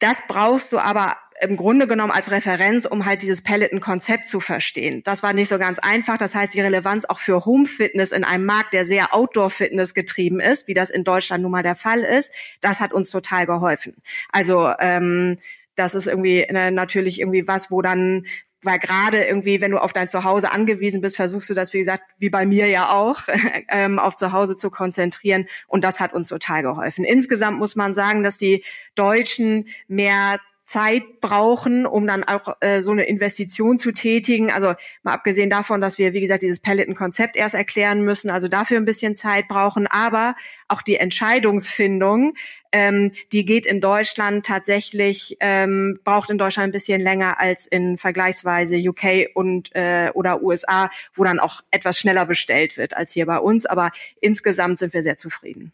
Das 0.00 0.22
brauchst 0.28 0.72
du 0.72 0.78
aber 0.78 1.16
im 1.40 1.56
Grunde 1.56 1.86
genommen 1.86 2.12
als 2.12 2.30
Referenz, 2.30 2.84
um 2.84 3.04
halt 3.04 3.22
dieses 3.22 3.42
Peloton-Konzept 3.42 4.26
zu 4.26 4.40
verstehen. 4.40 5.02
Das 5.04 5.22
war 5.22 5.32
nicht 5.32 5.48
so 5.48 5.58
ganz 5.58 5.78
einfach. 5.78 6.16
Das 6.16 6.34
heißt, 6.34 6.54
die 6.54 6.60
Relevanz 6.60 7.04
auch 7.04 7.18
für 7.18 7.44
Home-Fitness 7.44 8.12
in 8.12 8.24
einem 8.24 8.44
Markt, 8.44 8.74
der 8.74 8.84
sehr 8.84 9.14
Outdoor-Fitness 9.14 9.94
getrieben 9.94 10.40
ist, 10.40 10.68
wie 10.68 10.74
das 10.74 10.90
in 10.90 11.04
Deutschland 11.04 11.42
nun 11.42 11.52
mal 11.52 11.62
der 11.62 11.76
Fall 11.76 12.00
ist, 12.00 12.32
das 12.60 12.80
hat 12.80 12.92
uns 12.92 13.10
total 13.10 13.46
geholfen. 13.46 13.94
Also 14.30 14.70
ähm, 14.78 15.38
das 15.76 15.94
ist 15.94 16.06
irgendwie 16.06 16.40
äh, 16.40 16.70
natürlich 16.70 17.20
irgendwie 17.20 17.46
was, 17.46 17.70
wo 17.70 17.82
dann 17.82 18.24
weil 18.62 18.78
gerade 18.80 19.24
irgendwie, 19.24 19.60
wenn 19.60 19.70
du 19.70 19.78
auf 19.78 19.92
dein 19.92 20.08
Zuhause 20.08 20.50
angewiesen 20.50 21.00
bist, 21.00 21.16
versuchst 21.16 21.48
du 21.48 21.54
das, 21.54 21.72
wie 21.72 21.78
gesagt, 21.78 22.02
wie 22.18 22.28
bei 22.28 22.44
mir 22.44 22.66
ja 22.66 22.90
auch, 22.90 23.20
ähm, 23.68 23.98
auf 23.98 24.16
Zuhause 24.16 24.56
zu 24.56 24.70
konzentrieren. 24.70 25.46
Und 25.68 25.84
das 25.84 26.00
hat 26.00 26.12
uns 26.12 26.28
total 26.28 26.62
geholfen. 26.62 27.04
Insgesamt 27.04 27.58
muss 27.58 27.76
man 27.76 27.94
sagen, 27.94 28.24
dass 28.24 28.36
die 28.36 28.64
Deutschen 28.96 29.68
mehr 29.86 30.40
Zeit 30.68 31.22
brauchen, 31.22 31.86
um 31.86 32.06
dann 32.06 32.24
auch 32.24 32.56
äh, 32.60 32.82
so 32.82 32.92
eine 32.92 33.04
Investition 33.04 33.78
zu 33.78 33.90
tätigen. 33.90 34.52
Also 34.52 34.74
mal 35.02 35.14
abgesehen 35.14 35.48
davon, 35.48 35.80
dass 35.80 35.96
wir, 35.96 36.12
wie 36.12 36.20
gesagt, 36.20 36.42
dieses 36.42 36.60
Peloton-Konzept 36.60 37.36
erst 37.36 37.54
erklären 37.54 38.02
müssen, 38.02 38.30
also 38.30 38.48
dafür 38.48 38.76
ein 38.76 38.84
bisschen 38.84 39.14
Zeit 39.14 39.48
brauchen, 39.48 39.86
aber 39.86 40.36
auch 40.68 40.82
die 40.82 40.96
Entscheidungsfindung, 40.96 42.34
ähm, 42.70 43.12
die 43.32 43.46
geht 43.46 43.64
in 43.64 43.80
Deutschland 43.80 44.44
tatsächlich, 44.44 45.38
ähm, 45.40 46.00
braucht 46.04 46.28
in 46.28 46.36
Deutschland 46.36 46.68
ein 46.68 46.72
bisschen 46.72 47.00
länger 47.00 47.40
als 47.40 47.66
in 47.66 47.96
vergleichsweise 47.96 48.76
UK 48.76 49.30
und 49.32 49.74
äh, 49.74 50.10
oder 50.12 50.42
USA, 50.42 50.90
wo 51.14 51.24
dann 51.24 51.40
auch 51.40 51.62
etwas 51.70 51.98
schneller 51.98 52.26
bestellt 52.26 52.76
wird 52.76 52.94
als 52.94 53.12
hier 53.12 53.24
bei 53.24 53.38
uns. 53.38 53.64
Aber 53.64 53.90
insgesamt 54.20 54.80
sind 54.80 54.92
wir 54.92 55.02
sehr 55.02 55.16
zufrieden. 55.16 55.72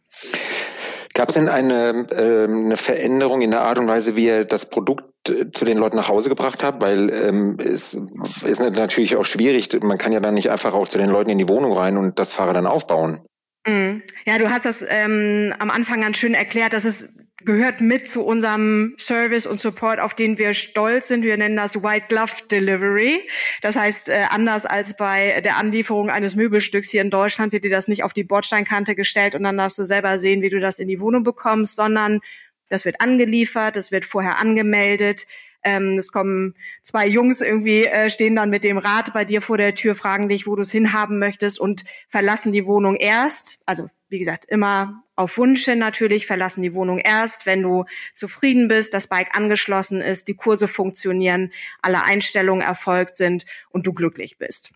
Gab 1.15 1.29
es 1.29 1.37
denn 1.37 1.49
eine, 1.49 2.07
äh, 2.11 2.45
eine 2.45 2.77
Veränderung 2.77 3.41
in 3.41 3.53
der 3.53 3.63
Art 3.63 3.79
und 3.79 3.87
Weise, 3.87 4.17
wie 4.17 4.27
ihr 4.27 4.45
das 4.45 4.69
Produkt 4.69 5.29
äh, 5.29 5.51
zu 5.53 5.65
den 5.65 5.79
Leuten 5.79 5.97
nach 5.97 6.09
Hause 6.09 6.29
gebracht 6.29 6.65
habt? 6.65 6.83
Weil 6.83 7.09
ähm, 7.11 7.57
es 7.59 7.95
ist 7.95 8.61
natürlich 8.61 9.15
auch 9.17 9.25
schwierig. 9.25 9.69
Man 9.83 9.99
kann 9.99 10.13
ja 10.13 10.19
dann 10.19 10.35
nicht 10.35 10.51
einfach 10.51 10.75
auch 10.75 10.89
zu 10.89 10.99
den 10.99 11.09
Leuten 11.09 11.31
in 11.31 11.39
die 11.39 11.49
Wohnung 11.49 11.73
rein 11.73 11.97
und 11.97 12.19
das 12.19 12.33
Fahrrad 12.33 12.57
dann 12.57 12.67
aufbauen. 12.67 13.21
Mhm. 13.67 14.03
Ja, 14.27 14.39
du 14.39 14.51
hast 14.51 14.65
das 14.65 14.85
ähm, 14.87 15.55
am 15.61 15.71
Anfang 15.71 16.01
ganz 16.01 16.17
schön 16.17 16.35
erklärt, 16.35 16.73
dass 16.73 16.85
es 16.85 17.09
gehört 17.45 17.81
mit 17.81 18.09
zu 18.09 18.25
unserem 18.25 18.95
Service 18.99 19.47
und 19.47 19.61
Support, 19.61 20.01
auf 20.01 20.15
den 20.15 20.39
wir 20.39 20.55
stolz 20.55 21.09
sind. 21.09 21.25
Wir 21.25 21.37
nennen 21.37 21.57
das 21.57 21.83
White 21.83 22.07
Glove 22.09 22.33
Delivery. 22.51 23.29
Das 23.63 23.77
heißt, 23.77 24.09
äh, 24.09 24.25
anders 24.31 24.67
als 24.67 24.97
bei 24.97 25.41
der 25.41 25.57
Anlieferung 25.57 26.11
eines 26.11 26.37
Möbelstücks 26.37 26.91
hier 26.91 27.03
in 27.03 27.11
Deutschland 27.11 27.53
wird 27.53 27.65
dir 27.65 27.71
das 27.71 27.89
nicht 27.89 28.03
auf 28.03 28.13
die 28.13 28.25
Bordsteinkante 28.25 28.95
gestellt 28.95 29.35
und 29.35 29.43
dann 29.43 29.57
darfst 29.57 29.79
du 29.79 29.85
selber 29.85 30.19
sehen, 30.19 30.43
wie 30.43 30.51
du 30.51 30.61
das 30.61 30.79
in 30.79 30.89
die 30.89 31.01
Wohnung 31.01 31.23
bekommst, 31.23 31.77
sondern 31.77 32.21
das 32.69 32.85
wird 32.85 33.01
angeliefert, 33.01 33.77
das 33.77 33.93
wird 33.93 34.05
vorher 34.05 34.39
angemeldet. 34.39 35.27
Ähm, 35.65 35.99
es 35.99 36.13
kommen 36.13 36.55
zwei 36.83 37.07
Jungs 37.07 37.41
irgendwie, 37.41 37.85
äh, 37.85 38.11
stehen 38.11 38.37
dann 38.37 38.51
mit 38.51 38.65
dem 38.65 38.79
Rad 38.79 39.13
bei 39.13 39.25
dir 39.25 39.41
vor 39.41 39.57
der 39.57 39.75
Tür, 39.75 39.95
fragen 39.95 40.29
dich, 40.29 40.47
wo 40.47 40.55
du 40.55 40.63
es 40.63 40.71
hinhaben 40.71 41.19
möchtest 41.19 41.59
und 41.59 41.85
verlassen 42.09 42.53
die 42.53 42.67
Wohnung 42.67 42.97
erst. 42.97 43.59
Also 43.67 43.89
wie 44.09 44.19
gesagt, 44.19 44.45
immer 44.45 45.03
auf 45.17 45.39
Wunsch 45.39 45.65
hin 45.65 45.79
natürlich, 45.79 46.27
verlassen 46.27 46.63
die 46.63 46.75
Wohnung 46.75 46.99
erst, 46.99 47.47
wenn 47.47 47.63
du 47.63 47.85
zufrieden 48.15 48.69
bist, 48.69 48.95
das 48.95 49.09
Bike 49.09 49.37
angeschlossen 49.37 50.01
ist, 50.01 50.29
die 50.29 50.35
Kurse 50.35 50.69
funktionieren, 50.69 51.53
alle 51.83 52.05
Einstellungen 52.05 52.65
erfolgt 52.65 53.17
sind 53.17 53.45
und 53.71 53.87
du 53.87 53.93
glücklich 53.93 54.39
bist. 54.39 54.73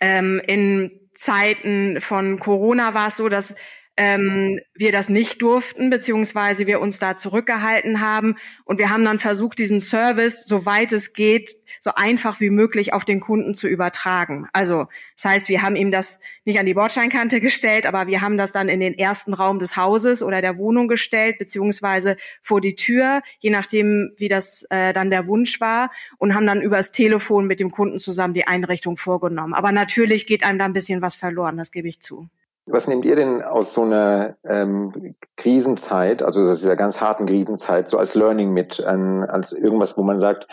Ähm, 0.00 0.40
in 0.46 0.90
Zeiten 1.16 2.00
von 2.00 2.38
Corona 2.38 2.94
war 2.94 3.08
es 3.08 3.16
so, 3.16 3.28
dass 3.28 3.54
ähm, 3.96 4.60
wir 4.74 4.92
das 4.92 5.08
nicht 5.08 5.40
durften, 5.42 5.90
beziehungsweise 5.90 6.66
wir 6.66 6.80
uns 6.80 6.98
da 6.98 7.16
zurückgehalten 7.16 8.00
haben. 8.00 8.36
Und 8.64 8.78
wir 8.78 8.90
haben 8.90 9.04
dann 9.04 9.18
versucht, 9.18 9.58
diesen 9.58 9.80
Service, 9.80 10.44
soweit 10.44 10.92
es 10.92 11.12
geht, 11.12 11.56
so 11.80 11.92
einfach 11.94 12.40
wie 12.40 12.50
möglich 12.50 12.92
auf 12.92 13.04
den 13.04 13.20
Kunden 13.20 13.54
zu 13.54 13.68
übertragen. 13.68 14.48
Also 14.52 14.86
das 15.14 15.24
heißt, 15.24 15.48
wir 15.48 15.62
haben 15.62 15.76
ihm 15.76 15.90
das 15.90 16.18
nicht 16.44 16.58
an 16.58 16.66
die 16.66 16.74
Bordsteinkante 16.74 17.40
gestellt, 17.40 17.86
aber 17.86 18.06
wir 18.06 18.20
haben 18.20 18.38
das 18.38 18.52
dann 18.52 18.68
in 18.68 18.80
den 18.80 18.94
ersten 18.94 19.34
Raum 19.34 19.58
des 19.58 19.76
Hauses 19.76 20.22
oder 20.22 20.40
der 20.40 20.58
Wohnung 20.58 20.88
gestellt, 20.88 21.38
beziehungsweise 21.38 22.16
vor 22.42 22.60
die 22.60 22.76
Tür, 22.76 23.22
je 23.38 23.50
nachdem, 23.50 24.12
wie 24.16 24.28
das 24.28 24.66
äh, 24.70 24.92
dann 24.92 25.10
der 25.10 25.26
Wunsch 25.26 25.60
war, 25.60 25.90
und 26.18 26.34
haben 26.34 26.46
dann 26.46 26.62
übers 26.62 26.92
Telefon 26.92 27.46
mit 27.46 27.60
dem 27.60 27.70
Kunden 27.70 27.98
zusammen 27.98 28.34
die 28.34 28.46
Einrichtung 28.46 28.96
vorgenommen. 28.96 29.54
Aber 29.54 29.72
natürlich 29.72 30.26
geht 30.26 30.44
einem 30.44 30.58
da 30.58 30.66
ein 30.66 30.72
bisschen 30.72 31.02
was 31.02 31.16
verloren, 31.16 31.56
das 31.56 31.72
gebe 31.72 31.88
ich 31.88 32.00
zu. 32.00 32.28
Was 32.66 32.88
nehmt 32.88 33.04
ihr 33.04 33.14
denn 33.14 33.42
aus 33.42 33.74
so 33.74 33.82
einer 33.82 34.36
ähm, 34.44 35.14
Krisenzeit, 35.36 36.22
also 36.22 36.40
aus 36.40 36.58
dieser 36.58 36.74
ganz 36.74 37.00
harten 37.00 37.26
Krisenzeit, 37.26 37.88
so 37.88 37.96
als 37.96 38.16
Learning 38.16 38.52
mit, 38.52 38.84
ähm, 38.86 39.24
als 39.28 39.52
irgendwas, 39.52 39.96
wo 39.96 40.02
man 40.02 40.18
sagt, 40.18 40.48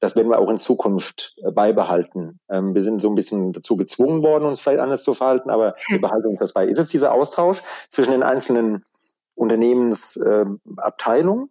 das 0.00 0.16
werden 0.16 0.30
wir 0.30 0.38
auch 0.38 0.48
in 0.48 0.58
Zukunft 0.58 1.36
äh, 1.44 1.50
beibehalten. 1.50 2.40
Ähm, 2.48 2.74
wir 2.74 2.82
sind 2.82 3.00
so 3.00 3.10
ein 3.10 3.14
bisschen 3.14 3.52
dazu 3.52 3.76
gezwungen 3.76 4.22
worden, 4.22 4.44
uns 4.44 4.60
vielleicht 4.60 4.80
anders 4.80 5.02
zu 5.02 5.12
verhalten, 5.12 5.50
aber 5.50 5.74
wir 5.88 5.96
hm. 5.96 6.00
behalten 6.00 6.28
uns 6.28 6.40
das 6.40 6.54
bei. 6.54 6.66
Ist 6.66 6.78
es 6.78 6.88
dieser 6.88 7.12
Austausch 7.12 7.60
zwischen 7.90 8.12
den 8.12 8.22
einzelnen 8.22 8.84
Unternehmensabteilungen? 9.34 11.44
Ähm, 11.44 11.50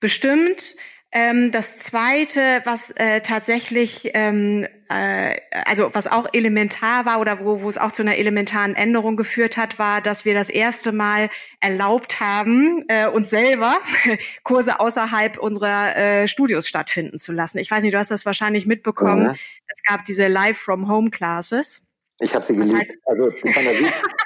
Bestimmt. 0.00 0.76
Ähm, 1.18 1.50
das 1.50 1.74
zweite, 1.76 2.60
was 2.64 2.90
äh, 2.90 3.22
tatsächlich, 3.22 4.10
ähm, 4.12 4.66
äh, 4.90 5.36
also 5.64 5.88
was 5.94 6.08
auch 6.08 6.26
elementar 6.34 7.06
war 7.06 7.20
oder 7.20 7.40
wo, 7.40 7.62
wo 7.62 7.70
es 7.70 7.78
auch 7.78 7.90
zu 7.90 8.02
einer 8.02 8.16
elementaren 8.16 8.74
Änderung 8.74 9.16
geführt 9.16 9.56
hat, 9.56 9.78
war, 9.78 10.02
dass 10.02 10.26
wir 10.26 10.34
das 10.34 10.50
erste 10.50 10.92
Mal 10.92 11.30
erlaubt 11.60 12.20
haben, 12.20 12.84
äh, 12.88 13.08
uns 13.08 13.30
selber 13.30 13.80
Kurse 14.42 14.78
außerhalb 14.78 15.38
unserer 15.38 15.96
äh, 15.96 16.28
Studios 16.28 16.68
stattfinden 16.68 17.18
zu 17.18 17.32
lassen. 17.32 17.56
Ich 17.56 17.70
weiß 17.70 17.82
nicht, 17.82 17.94
du 17.94 17.98
hast 17.98 18.10
das 18.10 18.26
wahrscheinlich 18.26 18.66
mitbekommen. 18.66 19.28
Mhm. 19.28 19.38
Es 19.68 19.82
gab 19.84 20.04
diese 20.04 20.26
Live 20.26 20.58
from 20.58 20.86
Home 20.86 21.08
Classes. 21.08 21.80
Ich 22.20 22.34
habe 22.34 22.44
sie 22.44 22.56
gelesen. 22.56 22.94
Also 23.06 23.34
ich 23.42 23.54
fand 23.54 23.66
das 23.68 23.76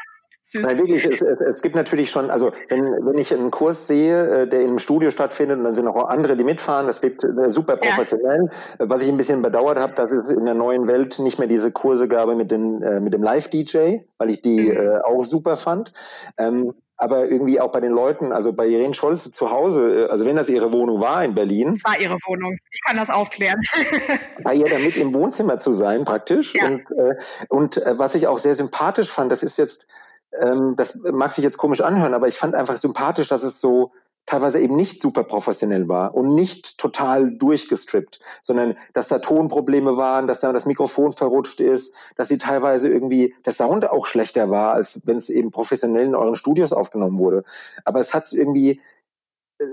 Nein, 0.55 0.79
wirklich, 0.79 1.05
es, 1.05 1.23
es, 1.23 1.41
es, 1.41 1.63
gibt 1.63 1.75
natürlich 1.77 2.11
schon, 2.11 2.31
also 2.31 2.53
wenn, 2.69 2.83
wenn 2.83 3.19
ich 3.19 3.33
einen 3.33 3.51
Kurs 3.51 3.87
sehe, 3.87 4.43
äh, 4.43 4.49
der 4.49 4.61
in 4.61 4.69
einem 4.69 4.79
Studio 4.79 5.11
stattfindet 5.11 5.59
und 5.59 5.65
dann 5.65 5.75
sind 5.75 5.87
auch 5.87 6.09
andere, 6.09 6.37
die 6.37 6.45
mitfahren, 6.45 6.87
das 6.87 7.03
wirkt 7.03 7.25
äh, 7.25 7.49
super 7.49 7.77
professionell. 7.77 8.51
Ja. 8.79 8.89
Was 8.89 9.03
ich 9.03 9.09
ein 9.09 9.17
bisschen 9.17 9.43
bedauert 9.43 9.79
habe, 9.79 9.95
dass 9.95 10.11
es 10.11 10.33
in 10.33 10.45
der 10.45 10.55
neuen 10.55 10.89
Welt 10.89 11.19
nicht 11.19 11.39
mehr 11.39 11.49
diese 11.49 11.73
Kurse 11.73 12.09
gab 12.09 12.29
mit, 12.35 12.51
den, 12.51 12.83
äh, 12.83 13.01
mit 13.01 13.15
dem 13.15 13.23
Live-DJ, 13.23 14.01
weil 14.19 14.31
ich 14.31 14.43
die 14.43 14.71
mhm. 14.71 14.77
äh, 14.77 15.01
auch 15.03 15.25
super 15.25 15.57
fand. 15.57 15.93
Ähm, 16.39 16.75
aber 17.01 17.31
irgendwie 17.31 17.59
auch 17.61 17.73
bei 17.73 17.81
den 17.81 17.93
Leuten, 17.93 18.31
also 18.31 18.53
bei 18.53 18.67
Irene 18.67 18.93
Scholz 18.93 19.31
zu 19.31 19.51
Hause, 19.51 20.09
also 20.11 20.27
wenn 20.27 20.37
das 20.37 20.51
ihre 20.51 20.71
Wohnung 20.71 21.01
war 21.01 21.25
in 21.25 21.35
Berlin. 21.35 21.73
Das 21.83 21.85
war 21.93 21.99
ihre 21.99 22.19
Wohnung. 22.27 22.59
Ich 22.71 22.83
kann 22.85 22.97
das 22.97 23.09
aufklären. 23.09 23.59
bei 24.45 24.55
ihr 24.55 24.69
damit 24.69 24.99
im 24.99 25.15
Wohnzimmer 25.15 25.57
zu 25.57 25.73
sein 25.73 26.05
praktisch. 26.05 26.55
Ja. 26.55 26.67
Und, 26.67 26.81
äh, 26.91 27.15
und 27.49 27.77
äh, 27.79 27.97
was 27.97 28.15
ich 28.15 28.27
auch 28.27 28.37
sehr 28.37 28.55
sympathisch 28.55 29.11
fand, 29.11 29.33
das 29.33 29.43
ist 29.43 29.57
jetzt 29.57 29.89
ähm, 30.39 30.75
das 30.77 30.97
mag 30.97 31.33
sich 31.33 31.45
jetzt 31.45 31.59
komisch 31.59 31.81
anhören, 31.81 32.15
aber 32.15 32.29
ich 32.29 32.37
fand 32.37 32.55
einfach 32.55 32.77
sympathisch, 32.77 33.29
dass 33.29 33.43
es 33.43 33.61
so 33.61 33.93
teilweise 34.27 34.61
eben 34.61 34.77
nicht 34.77 35.01
super 35.01 35.25
professionell 35.25 35.89
war 35.89 36.15
und 36.15 36.35
nicht 36.35 36.79
total 36.79 37.33
durchgestrippt, 37.33 38.21
sondern 38.43 38.77
dass 38.93 39.09
da 39.09 39.19
Tonprobleme 39.19 39.97
waren, 39.97 40.29
dass 40.29 40.41
da 40.41 40.53
das 40.53 40.67
Mikrofon 40.67 41.13
verrutscht 41.13 41.61
ist, 41.61 41.97
dass 42.17 42.29
sie 42.29 42.39
teilweise 42.39 42.89
irgendwie 42.89 43.35
der 43.45 43.53
Sound 43.53 43.91
auch 43.91 44.07
schlechter 44.07 44.51
war, 44.51 44.75
als 44.75 45.03
wenn 45.07 45.17
es 45.17 45.31
eben 45.31 45.51
professionell 45.51 46.07
in 46.07 46.15
euren 46.15 46.37
Studios 46.37 46.73
aufgenommen 46.73 47.19
wurde. 47.19 47.43
Aber 47.85 47.99
es 47.99 48.15
hat 48.15 48.33
irgendwie 48.33 48.81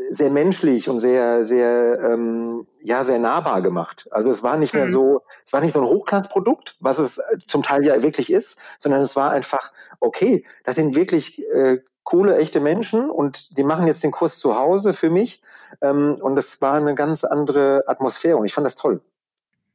sehr 0.10 0.30
menschlich 0.30 0.90
und 0.90 1.00
sehr, 1.00 1.44
sehr, 1.44 2.00
ähm, 2.02 2.68
ja, 2.82 3.04
sehr 3.04 3.20
nahbar 3.20 3.62
gemacht. 3.62 4.08
Also 4.12 4.30
es 4.30 4.44
war 4.44 4.58
nicht 4.58 4.74
mehr 4.74 4.86
mhm. 4.86 4.92
so, 4.92 5.22
es 5.46 5.54
war 5.54 5.62
nicht 5.62 5.74
so 5.74 5.80
ein 5.80 5.86
Hochglanzprodukt, 5.86 6.76
was 6.80 7.00
es 7.00 7.18
äh, 7.18 7.38
zum 7.46 7.64
Teil 7.64 7.86
ja 7.86 8.02
wirklich 8.02 8.32
ist, 8.32 8.60
sondern 8.78 9.02
es 9.02 9.16
war 9.16 9.32
einfach, 9.32 9.72
okay, 10.00 10.44
das 10.64 10.76
sind 10.76 10.96
wirklich 10.96 11.42
äh, 11.52 11.80
coole, 12.04 12.38
echte 12.38 12.60
Menschen 12.60 13.10
und 13.10 13.58
die 13.58 13.64
machen 13.64 13.88
jetzt 13.88 14.04
den 14.04 14.12
Kurs 14.12 14.40
zu 14.40 14.58
Hause 14.58 14.94
für 14.94 15.10
mich. 15.10 15.42
Ähm, 15.82 16.18
und 16.22 16.36
das 16.36 16.62
war 16.62 16.74
eine 16.74 16.96
ganz 16.96 17.24
andere 17.24 17.84
Atmosphäre 17.88 18.38
und 18.38 18.46
ich 18.46 18.54
fand 18.54 18.66
das 18.66 18.76
toll. 18.76 19.02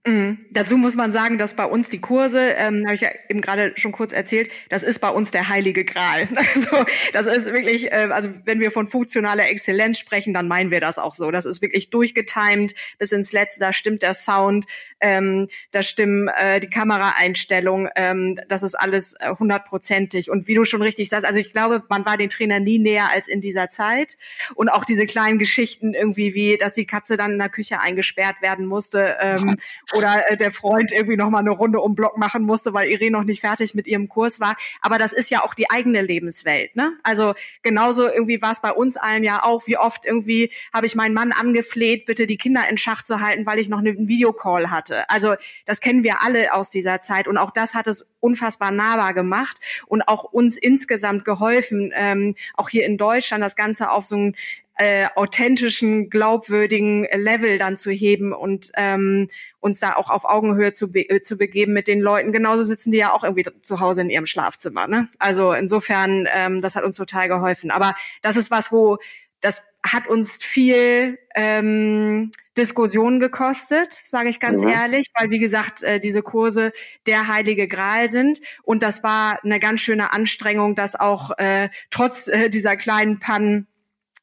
Mhm. 0.04 0.46
Dazu 0.50 0.76
muss 0.76 0.96
man 0.96 1.12
sagen, 1.12 1.38
dass 1.38 1.54
bei 1.54 1.64
uns 1.64 1.88
die 1.88 2.00
Kurse, 2.00 2.40
ähm, 2.40 2.84
habe 2.86 2.94
ich 2.96 3.02
ja 3.02 3.10
eben 3.28 3.40
gerade 3.40 3.72
schon 3.76 3.92
kurz 3.92 4.12
erzählt, 4.12 4.50
das 4.68 4.82
ist 4.82 4.98
bei 4.98 5.08
uns 5.08 5.30
der 5.30 5.48
heilige 5.48 5.84
Gral. 5.84 6.28
Also 6.54 6.84
das 7.12 7.26
ist 7.26 7.46
wirklich, 7.46 7.92
äh, 7.92 8.08
also 8.10 8.28
wenn 8.44 8.60
wir 8.60 8.70
von 8.72 8.88
funktionaler 8.88 9.48
Exzellenz 9.48 9.98
sprechen, 9.98 10.34
dann 10.34 10.48
meinen 10.48 10.70
wir 10.70 10.80
das 10.80 10.98
auch 10.98 11.14
so. 11.14 11.30
Das 11.30 11.46
ist 11.46 11.62
wirklich 11.62 11.90
durchgetimed 11.90 12.74
bis 12.98 13.12
ins 13.12 13.32
Letzte. 13.32 13.60
Da 13.60 13.72
stimmt 13.72 14.02
der 14.02 14.14
Sound, 14.14 14.66
ähm, 15.02 15.48
da 15.72 15.82
stimmen 15.82 16.28
äh, 16.28 16.60
die 16.60 16.70
Kameraeinstellungen, 16.70 17.90
ähm, 17.96 18.38
das 18.48 18.62
ist 18.62 18.74
alles 18.74 19.14
äh, 19.18 19.34
hundertprozentig. 19.38 20.30
Und 20.30 20.46
wie 20.46 20.54
du 20.54 20.64
schon 20.64 20.80
richtig 20.80 21.08
sagst, 21.08 21.26
also 21.26 21.38
ich 21.38 21.52
glaube, 21.52 21.82
man 21.88 22.06
war 22.06 22.16
den 22.16 22.28
Trainer 22.28 22.60
nie 22.60 22.78
näher 22.78 23.10
als 23.10 23.28
in 23.28 23.40
dieser 23.40 23.68
Zeit. 23.68 24.16
Und 24.54 24.70
auch 24.70 24.84
diese 24.84 25.06
kleinen 25.06 25.38
Geschichten 25.38 25.92
irgendwie 25.92 26.34
wie, 26.34 26.56
dass 26.56 26.74
die 26.74 26.86
Katze 26.86 27.16
dann 27.16 27.32
in 27.32 27.38
der 27.38 27.48
Küche 27.48 27.80
eingesperrt 27.80 28.40
werden 28.40 28.66
musste. 28.66 29.16
Ähm, 29.20 29.56
oder 29.96 30.30
äh, 30.30 30.36
der 30.36 30.52
Freund 30.52 30.92
irgendwie 30.92 31.16
noch 31.16 31.30
mal 31.30 31.40
eine 31.40 31.50
Runde 31.50 31.80
um 31.80 31.94
Block 31.94 32.16
machen 32.16 32.42
musste, 32.42 32.72
weil 32.72 32.88
Irene 32.88 33.10
noch 33.10 33.24
nicht 33.24 33.40
fertig 33.40 33.74
mit 33.74 33.86
ihrem 33.86 34.08
Kurs 34.08 34.40
war. 34.40 34.56
Aber 34.80 34.98
das 34.98 35.12
ist 35.12 35.30
ja 35.30 35.42
auch 35.42 35.54
die 35.54 35.70
eigene 35.70 36.00
Lebenswelt. 36.00 36.76
Ne? 36.76 36.92
Also 37.02 37.34
genauso 37.62 38.08
irgendwie 38.08 38.40
war 38.40 38.52
es 38.52 38.60
bei 38.60 38.70
uns 38.70 38.96
allen 38.96 39.24
ja 39.24 39.42
auch. 39.44 39.66
Wie 39.66 39.76
oft 39.76 40.04
irgendwie 40.04 40.52
habe 40.72 40.86
ich 40.86 40.94
meinen 40.94 41.14
Mann 41.14 41.32
angefleht, 41.32 42.06
bitte 42.06 42.26
die 42.26 42.36
Kinder 42.36 42.62
in 42.70 42.78
Schach 42.78 43.02
zu 43.02 43.20
halten, 43.20 43.46
weil 43.46 43.58
ich 43.58 43.68
noch 43.68 43.78
einen 43.78 44.08
Videocall 44.08 44.70
hatte. 44.70 44.91
Also 45.08 45.34
das 45.66 45.80
kennen 45.80 46.02
wir 46.02 46.22
alle 46.22 46.54
aus 46.54 46.70
dieser 46.70 47.00
Zeit 47.00 47.28
und 47.28 47.38
auch 47.38 47.50
das 47.50 47.74
hat 47.74 47.86
es 47.86 48.06
unfassbar 48.20 48.70
nahbar 48.70 49.14
gemacht 49.14 49.58
und 49.86 50.02
auch 50.02 50.24
uns 50.24 50.56
insgesamt 50.56 51.24
geholfen, 51.24 51.92
ähm, 51.94 52.34
auch 52.54 52.68
hier 52.68 52.86
in 52.86 52.98
Deutschland 52.98 53.42
das 53.42 53.56
Ganze 53.56 53.90
auf 53.90 54.04
so 54.06 54.16
ein 54.16 54.36
äh, 54.78 55.06
authentischen, 55.14 56.08
glaubwürdigen 56.08 57.06
Level 57.12 57.58
dann 57.58 57.76
zu 57.76 57.90
heben 57.90 58.32
und 58.32 58.72
ähm, 58.74 59.28
uns 59.60 59.80
da 59.80 59.94
auch 59.94 60.10
auf 60.10 60.24
Augenhöhe 60.24 60.72
zu, 60.72 60.90
be 60.90 61.08
äh, 61.08 61.22
zu 61.22 61.36
begeben 61.36 61.72
mit 61.72 61.88
den 61.88 62.00
Leuten. 62.00 62.32
Genauso 62.32 62.64
sitzen 62.64 62.90
die 62.90 62.98
ja 62.98 63.12
auch 63.12 63.22
irgendwie 63.22 63.46
zu 63.62 63.80
Hause 63.80 64.00
in 64.00 64.10
ihrem 64.10 64.26
Schlafzimmer. 64.26 64.86
Ne? 64.86 65.08
Also 65.18 65.52
insofern, 65.52 66.26
ähm, 66.32 66.62
das 66.62 66.74
hat 66.74 66.84
uns 66.84 66.96
total 66.96 67.28
geholfen. 67.28 67.70
Aber 67.70 67.94
das 68.22 68.36
ist 68.36 68.50
was, 68.50 68.72
wo 68.72 68.98
das 69.40 69.62
hat 69.84 70.06
uns 70.06 70.36
viel 70.36 71.18
ähm, 71.34 72.30
Diskussion 72.56 73.18
gekostet, 73.18 73.92
sage 73.92 74.28
ich 74.28 74.38
ganz. 74.38 74.62
Mhm. 74.62 74.68
ehrlich, 74.68 75.06
weil 75.14 75.30
wie 75.30 75.38
gesagt 75.38 75.82
äh, 75.82 75.98
diese 75.98 76.22
Kurse 76.22 76.72
der 77.06 77.26
heilige 77.26 77.66
Gral 77.66 78.10
sind 78.10 78.40
und 78.62 78.82
das 78.82 79.02
war 79.02 79.42
eine 79.42 79.58
ganz 79.58 79.80
schöne 79.80 80.12
Anstrengung, 80.12 80.74
das 80.74 80.94
auch 80.94 81.36
äh, 81.38 81.70
trotz 81.90 82.28
äh, 82.28 82.50
dieser 82.50 82.76
kleinen 82.76 83.18
Pannen 83.18 83.66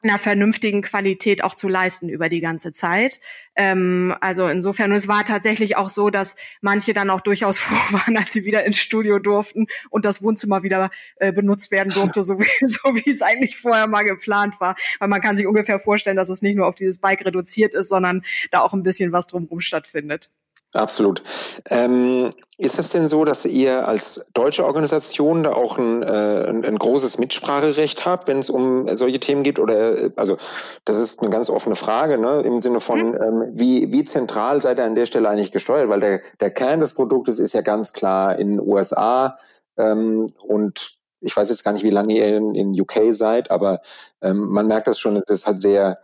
einer 0.02 0.18
vernünftigen 0.18 0.82
Qualität 0.82 1.44
auch 1.44 1.56
zu 1.56 1.68
leisten 1.68 2.10
über 2.10 2.30
die 2.30 2.40
ganze 2.40 2.72
Zeit. 2.72 3.20
Ähm, 3.56 4.16
also 4.22 4.48
insofern, 4.48 4.92
es 4.94 5.08
war 5.08 5.26
tatsächlich 5.26 5.76
auch 5.76 5.90
so, 5.90 6.10
dass 6.10 6.36
manche 6.62 6.94
dann 6.94 7.10
auch 7.10 7.22
durchaus 7.22 7.60
froh 7.60 7.98
waren, 7.98 8.18
als 8.18 8.32
sie 8.32 8.46
wieder 8.46 8.66
ins 8.66 8.78
Studio 8.78 9.20
durften 9.20 9.68
und 9.90 10.06
das 10.06 10.22
Wohnzimmer 10.22 10.64
wieder 10.64 10.90
äh, 11.18 11.34
benutzt 11.34 11.72
werden 11.72 11.90
durfte, 11.94 12.24
so 12.24 12.40
wie, 12.40 12.68
so 12.68 12.96
wie 12.96 13.10
es 13.10 13.22
eigentlich 13.22 13.58
vorher 13.58 13.88
mal 13.88 14.04
geplant 14.04 14.60
war. 14.60 14.76
Weil 15.00 15.10
man 15.10 15.22
kann 15.22 15.36
sich 15.36 15.48
ungefähr 15.48 15.80
vorstellen, 15.80 16.18
dass 16.18 16.30
es 16.30 16.42
nicht 16.42 16.56
nur 16.56 16.68
auf 16.68 16.76
dieses 16.76 17.00
Bike 17.00 17.26
reduziert 17.26 17.74
ist, 17.74 17.90
sondern 17.90 18.24
da 18.52 18.62
auch 18.62 18.74
ein 18.74 18.84
bisschen 18.84 19.12
was 19.12 19.28
drumherum 19.28 19.60
stattfindet. 19.60 20.30
Absolut. 20.76 21.24
Ähm, 21.70 22.30
ist 22.60 22.78
es 22.78 22.92
denn 22.92 23.08
so, 23.08 23.26
dass 23.26 23.46
ihr 23.46 23.88
als 23.88 24.30
deutsche 24.34 24.66
Organisation 24.66 25.42
da 25.44 25.54
auch 25.54 25.80
ein, 25.80 26.04
äh, 26.04 26.46
ein, 26.48 26.64
ein 26.64 26.78
großes 26.78 27.18
Mitspracherecht 27.18 28.06
habt, 28.06 28.28
wenn 28.28 28.38
es 28.38 28.52
um 28.52 28.88
solche 28.96 29.20
Themen 29.20 29.42
geht? 29.42 29.58
Oder 29.58 30.12
also 30.16 30.38
das 30.86 31.00
ist 31.00 31.22
eine 31.22 31.32
ganz 31.32 31.50
offene 31.50 31.76
Frage, 31.76 32.20
ne? 32.20 32.42
Im 32.42 32.62
Sinne 32.62 32.82
von, 32.82 33.00
mhm. 33.00 33.16
ähm, 33.16 33.52
wie, 33.54 33.92
wie 33.92 34.04
zentral 34.04 34.62
seid 34.62 34.78
ihr 34.78 34.86
an 34.86 34.96
der 34.96 35.08
Stelle 35.08 35.28
eigentlich 35.28 35.52
gesteuert? 35.52 35.90
Weil 35.90 36.02
der, 36.02 36.22
der 36.40 36.52
Kern 36.52 36.82
des 36.82 36.94
Produktes 36.94 37.40
ist 37.40 37.54
ja 37.54 37.62
ganz 37.62 37.94
klar 37.94 38.38
in 38.38 38.50
den 38.50 38.60
USA 38.60 39.40
ähm, 39.78 40.28
und 40.44 40.98
ich 41.22 41.36
weiß 41.36 41.50
jetzt 41.50 41.64
gar 41.64 41.72
nicht, 41.72 41.84
wie 41.84 41.90
lange 41.90 42.14
ihr 42.14 42.38
in, 42.38 42.56
in 42.56 42.80
UK 42.80 43.14
seid, 43.14 43.52
aber 43.52 43.82
ähm, 44.22 44.50
man 44.50 44.68
merkt 44.68 44.88
das 44.88 45.00
schon, 45.00 45.18
es 45.18 45.30
ist 45.30 45.48
halt 45.48 45.60
sehr 45.60 46.00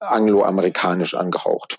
angloamerikanisch 0.00 1.14
angehaucht. 1.14 1.78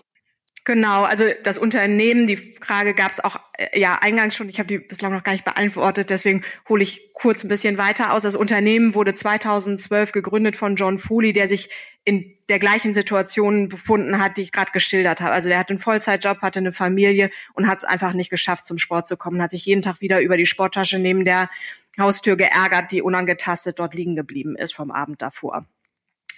Genau, 0.67 1.03
also 1.03 1.23
das 1.45 1.57
Unternehmen, 1.57 2.27
die 2.27 2.35
Frage 2.35 2.93
gab 2.93 3.09
es 3.09 3.21
auch 3.21 3.37
äh, 3.53 3.79
ja 3.79 3.99
eingangs 4.01 4.35
schon, 4.35 4.49
ich 4.49 4.59
habe 4.59 4.67
die 4.67 4.79
bislang 4.79 5.13
noch 5.13 5.23
gar 5.23 5.31
nicht 5.31 5.45
beantwortet, 5.45 6.09
deswegen 6.09 6.43
hole 6.67 6.83
ich 6.83 7.13
kurz 7.13 7.45
ein 7.45 7.47
bisschen 7.47 7.77
weiter 7.77 8.11
aus. 8.11 8.23
Das 8.23 8.35
Unternehmen 8.35 8.93
wurde 8.93 9.13
2012 9.13 10.11
gegründet 10.11 10.57
von 10.57 10.75
John 10.75 10.97
Foley, 10.97 11.31
der 11.31 11.47
sich 11.47 11.69
in 12.03 12.35
der 12.49 12.59
gleichen 12.59 12.93
Situation 12.93 13.69
befunden 13.69 14.19
hat, 14.19 14.35
die 14.35 14.41
ich 14.41 14.51
gerade 14.51 14.73
geschildert 14.73 15.21
habe. 15.21 15.31
Also 15.31 15.47
der 15.47 15.59
hat 15.59 15.69
einen 15.69 15.79
Vollzeitjob, 15.79 16.41
hatte 16.41 16.59
eine 16.59 16.73
Familie 16.73 17.29
und 17.53 17.67
hat 17.67 17.77
es 17.77 17.83
einfach 17.85 18.11
nicht 18.11 18.29
geschafft, 18.29 18.67
zum 18.67 18.77
Sport 18.77 19.07
zu 19.07 19.15
kommen, 19.15 19.41
hat 19.41 19.51
sich 19.51 19.65
jeden 19.65 19.81
Tag 19.81 20.01
wieder 20.01 20.19
über 20.19 20.35
die 20.35 20.45
Sporttasche 20.45 20.99
neben 20.99 21.23
der 21.23 21.49
Haustür 21.97 22.35
geärgert, 22.35 22.91
die 22.91 23.01
unangetastet 23.01 23.79
dort 23.79 23.93
liegen 23.93 24.17
geblieben 24.17 24.57
ist 24.57 24.75
vom 24.75 24.91
Abend 24.91 25.21
davor. 25.21 25.65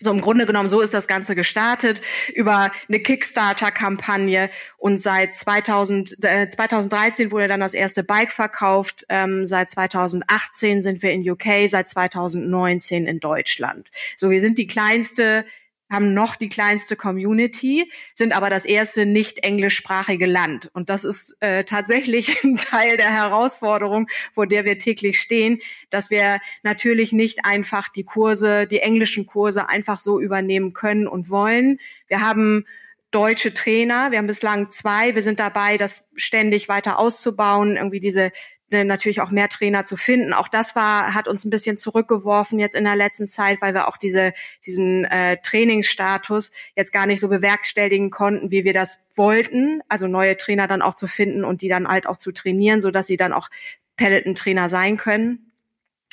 So 0.02 0.12
im 0.12 0.22
Grunde 0.22 0.46
genommen, 0.46 0.70
so 0.70 0.82
ist 0.82 0.94
das 0.94 1.08
Ganze 1.08 1.36
gestartet 1.36 2.02
über 2.34 2.72
eine 2.88 3.00
Kickstarter-Kampagne 3.00 4.50
und 4.78 5.02
seit 5.02 5.36
2000, 5.36 6.24
äh, 6.24 6.48
2013 6.48 7.32
wurde 7.32 7.48
dann 7.48 7.60
das 7.60 7.74
erste 7.74 8.04
Bike 8.04 8.32
verkauft. 8.32 9.06
Ähm, 9.10 9.46
seit 9.46 9.70
2018 9.70 10.82
sind 10.82 11.02
wir 11.02 11.12
in 11.12 11.30
UK, 11.30 11.68
seit 11.68 11.88
2019 11.88 13.06
in 13.06 13.20
Deutschland. 13.20 13.90
So, 14.16 14.30
wir 14.30 14.42
sind 14.42 14.58
die 14.58 14.68
kleinste 14.68 15.46
haben 15.90 16.14
noch 16.14 16.36
die 16.36 16.50
kleinste 16.50 16.96
Community, 16.96 17.92
sind 18.14 18.34
aber 18.34 18.50
das 18.50 18.66
erste 18.66 19.06
nicht 19.06 19.40
englischsprachige 19.40 20.26
Land. 20.26 20.70
Und 20.74 20.90
das 20.90 21.04
ist 21.04 21.38
äh, 21.40 21.64
tatsächlich 21.64 22.38
ein 22.44 22.58
Teil 22.58 22.98
der 22.98 23.12
Herausforderung, 23.12 24.08
vor 24.34 24.48
der 24.48 24.66
wir 24.66 24.78
täglich 24.78 25.20
stehen, 25.20 25.60
dass 25.90 26.10
wir 26.10 26.40
natürlich 26.64 27.12
nicht 27.12 27.46
einfach 27.46 27.90
die 27.90 28.04
Kurse, 28.04 28.68
die 28.68 28.80
englischen 28.80 29.26
Kurse 29.26 29.70
einfach 29.70 30.00
so 30.00 30.20
übernehmen 30.20 30.74
können 30.74 31.08
und 31.08 31.30
wollen. 31.30 31.80
Wir 32.08 32.22
haben 32.22 32.66
deutsche 33.12 33.54
Trainer. 33.54 34.12
Wir 34.12 34.20
haben 34.20 34.28
bislang 34.28 34.70
zwei. 34.70 35.16
Wir 35.16 35.22
sind 35.22 35.40
dabei, 35.40 35.78
das 35.78 36.08
ständig 36.16 36.70
weiter 36.70 37.00
auszubauen, 37.00 37.76
irgendwie 37.76 38.00
diese 38.00 38.32
natürlich 38.72 39.22
auch 39.22 39.32
mehr 39.32 39.50
Trainer 39.50 39.86
zu 39.86 39.98
finden. 39.98 40.34
Auch 40.34 40.48
das 40.48 40.76
war, 40.76 41.14
hat 41.14 41.28
uns 41.28 41.46
ein 41.46 41.50
bisschen 41.50 41.78
zurückgeworfen 41.78 42.60
jetzt 42.60 42.76
in 42.76 42.84
der 42.84 42.96
letzten 42.96 43.28
Zeit, 43.28 43.62
weil 43.62 43.74
wir 43.74 43.88
auch 43.88 43.98
diese, 43.98 44.34
diesen 44.66 45.06
äh, 45.06 45.38
Trainingsstatus 45.42 46.52
jetzt 46.76 46.94
gar 46.94 47.06
nicht 47.06 47.20
so 47.20 47.28
bewerkstelligen 47.28 48.10
konnten, 48.10 48.52
wie 48.52 48.64
wir 48.64 48.74
das 48.74 49.00
wollten. 49.16 49.82
Also 49.90 50.08
neue 50.08 50.38
Trainer 50.38 50.68
dann 50.68 50.82
auch 50.82 50.96
zu 50.96 51.08
finden 51.08 51.44
und 51.44 51.62
die 51.62 51.68
dann 51.70 51.88
halt 51.88 52.08
auch 52.08 52.18
zu 52.18 52.32
trainieren, 52.32 52.82
so 52.82 52.92
dass 52.92 53.08
sie 53.08 53.18
dann 53.18 53.34
auch 53.34 53.50
Peloton-Trainer 53.98 54.70
sein 54.70 54.98
können. 54.98 55.52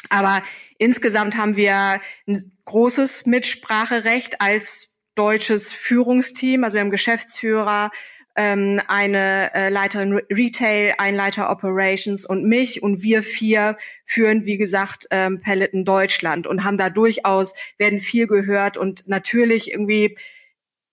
Aber 0.09 0.42
insgesamt 0.79 1.37
haben 1.37 1.57
wir 1.57 2.01
ein 2.27 2.53
großes 2.64 3.27
Mitspracherecht 3.27 4.40
als 4.40 4.97
deutsches 5.14 5.73
Führungsteam. 5.73 6.64
Also 6.64 6.75
wir 6.75 6.83
haben 6.83 6.90
Geschäftsführer, 6.90 7.90
ähm, 8.37 8.81
eine 8.87 9.53
äh, 9.55 9.68
Leiterin 9.68 10.20
Retail, 10.31 10.94
ein 10.99 11.14
Leiter 11.14 11.51
Operations 11.51 12.25
und 12.25 12.44
mich 12.44 12.83
und 12.83 13.03
wir 13.03 13.22
vier 13.22 13.77
führen, 14.05 14.44
wie 14.44 14.59
gesagt, 14.59 15.07
ähm, 15.11 15.40
Peloton 15.40 15.85
Deutschland 15.85 16.46
und 16.46 16.62
haben 16.62 16.77
da 16.77 16.90
durchaus, 16.90 17.55
werden 17.79 18.01
viel 18.01 18.27
gehört 18.27 18.77
und 18.77 19.09
natürlich 19.09 19.72
irgendwie 19.72 20.16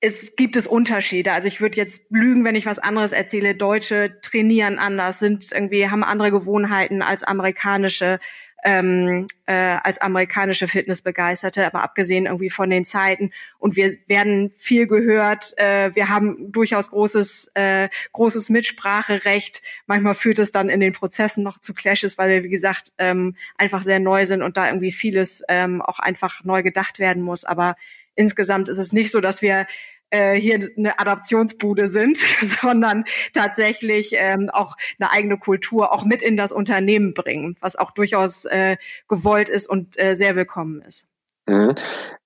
es 0.05 0.35
gibt 0.35 0.57
es 0.57 0.67
Unterschiede. 0.67 1.31
Also 1.31 1.47
ich 1.47 1.61
würde 1.61 1.77
jetzt 1.77 2.03
lügen, 2.09 2.43
wenn 2.43 2.55
ich 2.55 2.65
was 2.65 2.77
anderes 2.77 3.13
erzähle. 3.13 3.55
Deutsche 3.55 4.19
trainieren 4.21 4.77
anders, 4.77 5.19
sind 5.19 5.49
irgendwie 5.49 5.87
haben 5.89 6.03
andere 6.03 6.29
Gewohnheiten 6.29 7.01
als 7.01 7.23
amerikanische 7.23 8.19
ähm, 8.63 9.27
äh, 9.45 9.53
als 9.53 9.99
amerikanische 9.99 10.67
Fitnessbegeisterte, 10.67 11.65
aber 11.65 11.83
abgesehen 11.83 12.25
irgendwie 12.25 12.49
von 12.49 12.69
den 12.69 12.85
Zeiten. 12.85 13.31
Und 13.59 13.75
wir 13.75 13.93
werden 14.07 14.51
viel 14.55 14.87
gehört. 14.87 15.57
Äh, 15.57 15.93
wir 15.95 16.09
haben 16.09 16.51
durchaus 16.51 16.89
großes 16.89 17.51
äh, 17.55 17.89
großes 18.13 18.49
Mitspracherecht. 18.49 19.61
Manchmal 19.85 20.13
führt 20.13 20.39
es 20.39 20.51
dann 20.51 20.69
in 20.69 20.79
den 20.79 20.93
Prozessen 20.93 21.43
noch 21.43 21.59
zu 21.59 21.73
Clashes, 21.73 22.17
weil 22.17 22.29
wir 22.29 22.43
wie 22.43 22.49
gesagt 22.49 22.93
ähm, 22.97 23.35
einfach 23.57 23.83
sehr 23.83 23.99
neu 23.99 24.25
sind 24.25 24.41
und 24.41 24.57
da 24.57 24.67
irgendwie 24.67 24.91
vieles 24.91 25.43
ähm, 25.49 25.81
auch 25.81 25.99
einfach 25.99 26.43
neu 26.43 26.63
gedacht 26.63 26.99
werden 26.99 27.21
muss. 27.21 27.45
Aber 27.45 27.75
insgesamt 28.15 28.69
ist 28.69 28.77
es 28.77 28.93
nicht 28.93 29.11
so, 29.11 29.19
dass 29.19 29.41
wir 29.41 29.65
äh, 30.13 30.39
hier 30.39 30.69
eine 30.77 30.99
Adaptionsbude 30.99 31.89
sind, 31.89 32.17
sondern 32.61 33.05
tatsächlich 33.33 34.11
ähm, 34.13 34.49
auch 34.51 34.77
eine 34.99 35.11
eigene 35.11 35.37
Kultur 35.37 35.91
auch 35.91 36.05
mit 36.05 36.21
in 36.21 36.37
das 36.37 36.51
Unternehmen 36.51 37.13
bringen, 37.13 37.57
was 37.59 37.75
auch 37.75 37.91
durchaus 37.91 38.45
äh, 38.45 38.77
gewollt 39.07 39.49
ist 39.49 39.67
und 39.67 39.99
äh, 39.99 40.13
sehr 40.13 40.35
willkommen 40.35 40.81
ist. 40.83 41.07
Mhm. 41.47 41.73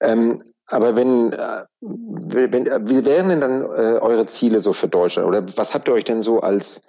Ähm, 0.02 0.43
aber 0.67 0.95
wenn, 0.95 1.32
äh, 1.32 1.63
wenn, 1.80 2.65
wie 2.89 3.06
wären 3.06 3.30
denn 3.30 3.41
dann 3.41 3.62
äh, 3.62 4.00
eure 4.00 4.26
Ziele 4.26 4.60
so 4.60 4.73
für 4.73 4.89
Deutschland? 4.89 5.28
Oder 5.28 5.45
was 5.56 5.73
habt 5.73 5.88
ihr 5.88 5.93
euch 5.93 6.04
denn 6.04 6.21
so 6.21 6.41
als 6.41 6.88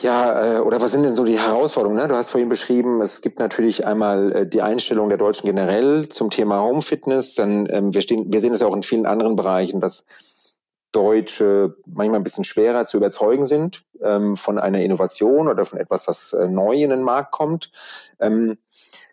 ja, 0.00 0.56
äh, 0.56 0.60
oder 0.60 0.80
was 0.80 0.92
sind 0.92 1.02
denn 1.02 1.16
so 1.16 1.24
die 1.24 1.38
Herausforderungen? 1.38 2.00
Ne? 2.00 2.08
Du 2.08 2.14
hast 2.14 2.30
vorhin 2.30 2.48
beschrieben, 2.48 3.00
es 3.02 3.20
gibt 3.20 3.38
natürlich 3.38 3.86
einmal 3.86 4.32
äh, 4.32 4.46
die 4.46 4.62
Einstellung 4.62 5.08
der 5.08 5.18
Deutschen 5.18 5.46
generell 5.46 6.08
zum 6.08 6.30
Thema 6.30 6.62
Home 6.62 6.82
Fitness. 6.82 7.34
Dann 7.34 7.68
ähm, 7.70 7.92
wir, 7.92 8.00
stehen, 8.00 8.32
wir 8.32 8.40
sehen 8.40 8.54
es 8.54 8.60
ja 8.60 8.66
auch 8.66 8.76
in 8.76 8.82
vielen 8.82 9.06
anderen 9.06 9.36
Bereichen, 9.36 9.80
dass 9.80 10.06
Deutsche 10.92 11.76
manchmal 11.86 12.20
ein 12.20 12.24
bisschen 12.24 12.44
schwerer 12.44 12.86
zu 12.86 12.98
überzeugen 12.98 13.44
sind 13.44 13.84
ähm, 14.02 14.36
von 14.36 14.58
einer 14.58 14.80
Innovation 14.80 15.48
oder 15.48 15.64
von 15.64 15.78
etwas, 15.78 16.06
was 16.06 16.32
äh, 16.32 16.48
neu 16.48 16.74
in 16.74 16.90
den 16.90 17.02
Markt 17.02 17.32
kommt. 17.32 17.70
Ähm, 18.20 18.58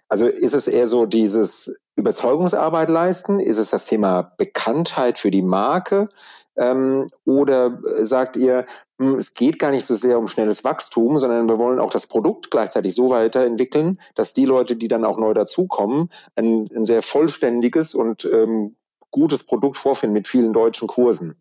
also 0.08 0.26
ist 0.26 0.56
es 0.56 0.68
eher 0.68 0.88
so 0.88 1.06
dieses 1.06 1.84
Überzeugungsarbeit 1.96 2.90
leisten? 2.90 3.40
Ist 3.40 3.60
es 3.60 3.70
das 3.70 3.86
Thema 3.86 4.34
Bekanntheit 4.38 5.20
für 5.20 5.30
die 5.30 5.44
Marke? 5.44 6.10
Ähm, 6.60 7.10
oder 7.26 7.80
sagt 8.02 8.36
ihr, 8.36 8.66
hm, 9.00 9.16
es 9.16 9.34
geht 9.34 9.60
gar 9.60 9.72
nicht 9.72 9.86
so 9.86 9.96
sehr 9.96 10.20
um 10.20 10.28
schnelles 10.28 10.64
Wachstum, 10.64 11.18
sondern 11.18 11.48
wir 11.48 11.58
wollen 11.58 11.80
auch 11.80 11.92
das 11.92 12.06
Produkt 12.06 12.52
gleichzeitig 12.52 12.94
so 12.94 13.10
weiterentwickeln, 13.10 14.00
dass 14.14 14.34
die 14.34 14.46
Leute, 14.46 14.76
die 14.76 14.90
dann 14.90 15.06
auch 15.06 15.18
neu 15.18 15.34
dazukommen, 15.34 16.10
ein, 16.36 16.70
ein 16.76 16.84
sehr 16.84 17.02
vollständiges 17.02 17.96
und 17.96 18.26
ähm, 18.26 18.76
gutes 19.10 19.46
Produkt 19.46 19.78
vorfinden 19.78 20.14
mit 20.14 20.28
vielen 20.28 20.54
deutschen 20.54 20.88
Kursen? 20.88 21.36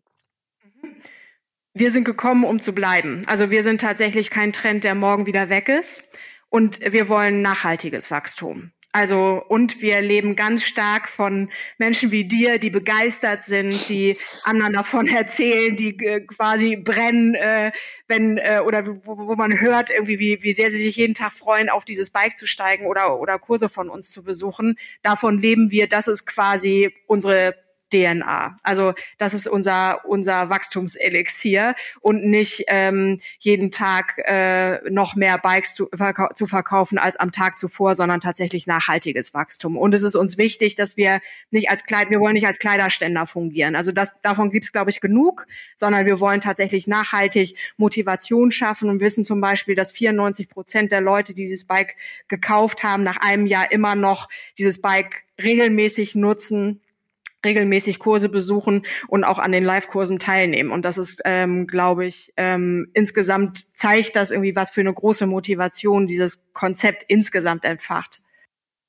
Wir 1.73 1.91
sind 1.91 2.03
gekommen, 2.03 2.45
um 2.45 2.61
zu 2.61 2.73
bleiben. 2.73 3.23
Also 3.27 3.51
wir 3.51 3.61
sind 3.63 3.81
tatsächlich 3.81 4.29
kein 4.29 4.53
Trend, 4.53 4.83
der 4.83 4.95
morgen 4.95 5.27
wieder 5.27 5.49
weg 5.49 5.69
ist. 5.69 6.01
Und 6.49 6.79
wir 6.81 7.09
wollen 7.09 7.41
nachhaltiges 7.41 8.09
Wachstum. 8.09 8.71
Also, 8.91 9.43
und 9.47 9.81
wir 9.83 10.01
leben 10.01 10.35
ganz 10.35 10.63
stark 10.63 11.09
von 11.09 11.51
Menschen 11.77 12.11
wie 12.11 12.25
dir, 12.25 12.57
die 12.57 12.71
begeistert 12.71 13.43
sind, 13.43 13.87
die 13.87 14.17
anderen 14.45 14.73
davon 14.73 15.07
erzählen, 15.15 15.75
die 15.75 15.95
äh, 16.03 16.21
quasi 16.21 16.75
brennen, 16.75 17.35
äh, 17.35 17.71
wenn, 18.07 18.39
äh, 18.39 18.61
oder 18.65 18.87
wo, 19.05 19.15
wo 19.17 19.35
man 19.35 19.59
hört 19.59 19.91
irgendwie, 19.91 20.17
wie, 20.17 20.41
wie 20.41 20.53
sehr 20.53 20.71
sie 20.71 20.79
sich 20.79 20.95
jeden 20.95 21.13
Tag 21.13 21.33
freuen, 21.33 21.69
auf 21.69 21.85
dieses 21.85 22.09
Bike 22.09 22.35
zu 22.35 22.47
steigen 22.47 22.87
oder, 22.87 23.19
oder 23.19 23.37
Kurse 23.37 23.69
von 23.69 23.89
uns 23.89 24.09
zu 24.09 24.23
besuchen. 24.23 24.75
Davon 25.03 25.37
leben 25.37 25.69
wir. 25.69 25.87
Das 25.87 26.07
ist 26.07 26.25
quasi 26.25 26.91
unsere 27.05 27.55
DNA. 27.93 28.57
Also 28.63 28.93
das 29.17 29.33
ist 29.33 29.47
unser 29.47 30.05
unser 30.05 30.49
Wachstumselixier 30.49 31.75
und 32.01 32.25
nicht 32.25 32.65
ähm, 32.67 33.19
jeden 33.39 33.71
Tag 33.71 34.17
äh, 34.17 34.79
noch 34.89 35.15
mehr 35.15 35.37
Bikes 35.37 35.73
zu, 35.75 35.89
verkau 35.93 36.27
zu 36.33 36.47
verkaufen 36.47 36.97
als 36.97 37.17
am 37.17 37.31
Tag 37.31 37.57
zuvor, 37.57 37.95
sondern 37.95 38.21
tatsächlich 38.21 38.67
nachhaltiges 38.67 39.33
Wachstum. 39.33 39.77
Und 39.77 39.93
es 39.93 40.03
ist 40.03 40.15
uns 40.15 40.37
wichtig, 40.37 40.75
dass 40.75 40.97
wir 40.97 41.21
nicht 41.51 41.69
als 41.69 41.85
Kleid, 41.85 42.09
wir 42.09 42.19
wollen 42.19 42.33
nicht 42.33 42.47
als 42.47 42.59
Kleiderständer 42.59 43.25
fungieren. 43.25 43.75
Also 43.75 43.91
das 43.91 44.15
davon 44.21 44.51
gibt 44.51 44.65
es 44.65 44.71
glaube 44.71 44.91
ich 44.91 45.01
genug, 45.01 45.47
sondern 45.75 46.05
wir 46.05 46.19
wollen 46.19 46.41
tatsächlich 46.41 46.87
nachhaltig 46.87 47.55
Motivation 47.77 48.51
schaffen 48.51 48.89
und 48.89 48.99
wissen 48.99 49.23
zum 49.23 49.41
Beispiel, 49.41 49.75
dass 49.75 49.91
94 49.91 50.49
Prozent 50.49 50.91
der 50.91 51.01
Leute, 51.01 51.33
die 51.33 51.43
dieses 51.43 51.65
Bike 51.65 51.95
gekauft 52.27 52.83
haben, 52.83 53.03
nach 53.03 53.17
einem 53.17 53.45
Jahr 53.45 53.71
immer 53.71 53.95
noch 53.95 54.29
dieses 54.57 54.81
Bike 54.81 55.23
regelmäßig 55.41 56.15
nutzen 56.15 56.81
regelmäßig 57.45 57.99
Kurse 57.99 58.29
besuchen 58.29 58.85
und 59.07 59.23
auch 59.23 59.39
an 59.39 59.51
den 59.51 59.63
Live-Kursen 59.63 60.19
teilnehmen. 60.19 60.71
Und 60.71 60.83
das 60.83 60.97
ist, 60.97 61.21
ähm, 61.25 61.67
glaube 61.67 62.05
ich, 62.05 62.33
ähm, 62.37 62.89
insgesamt 62.93 63.65
zeigt 63.77 64.15
das 64.15 64.31
irgendwie, 64.31 64.55
was 64.55 64.69
für 64.69 64.81
eine 64.81 64.93
große 64.93 65.25
Motivation 65.25 66.07
dieses 66.07 66.43
Konzept 66.53 67.03
insgesamt 67.07 67.65
entfacht. 67.65 68.21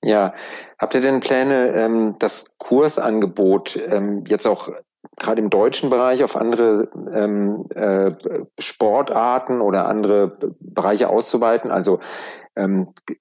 Ja, 0.02 0.34
habt 0.78 0.94
ihr 0.94 1.02
denn 1.02 1.20
Pläne, 1.20 1.72
ähm, 1.74 2.16
das 2.18 2.56
Kursangebot 2.58 3.78
ähm, 3.90 4.24
jetzt 4.26 4.46
auch 4.46 4.70
gerade 5.16 5.40
im 5.40 5.50
deutschen 5.50 5.90
Bereich 5.90 6.24
auf 6.24 6.36
andere 6.36 6.88
ähm, 7.12 7.66
äh, 7.74 8.10
Sportarten 8.58 9.60
oder 9.60 9.86
andere 9.86 10.38
Bereiche 10.60 11.10
auszuweiten? 11.10 11.70
Also 11.70 12.00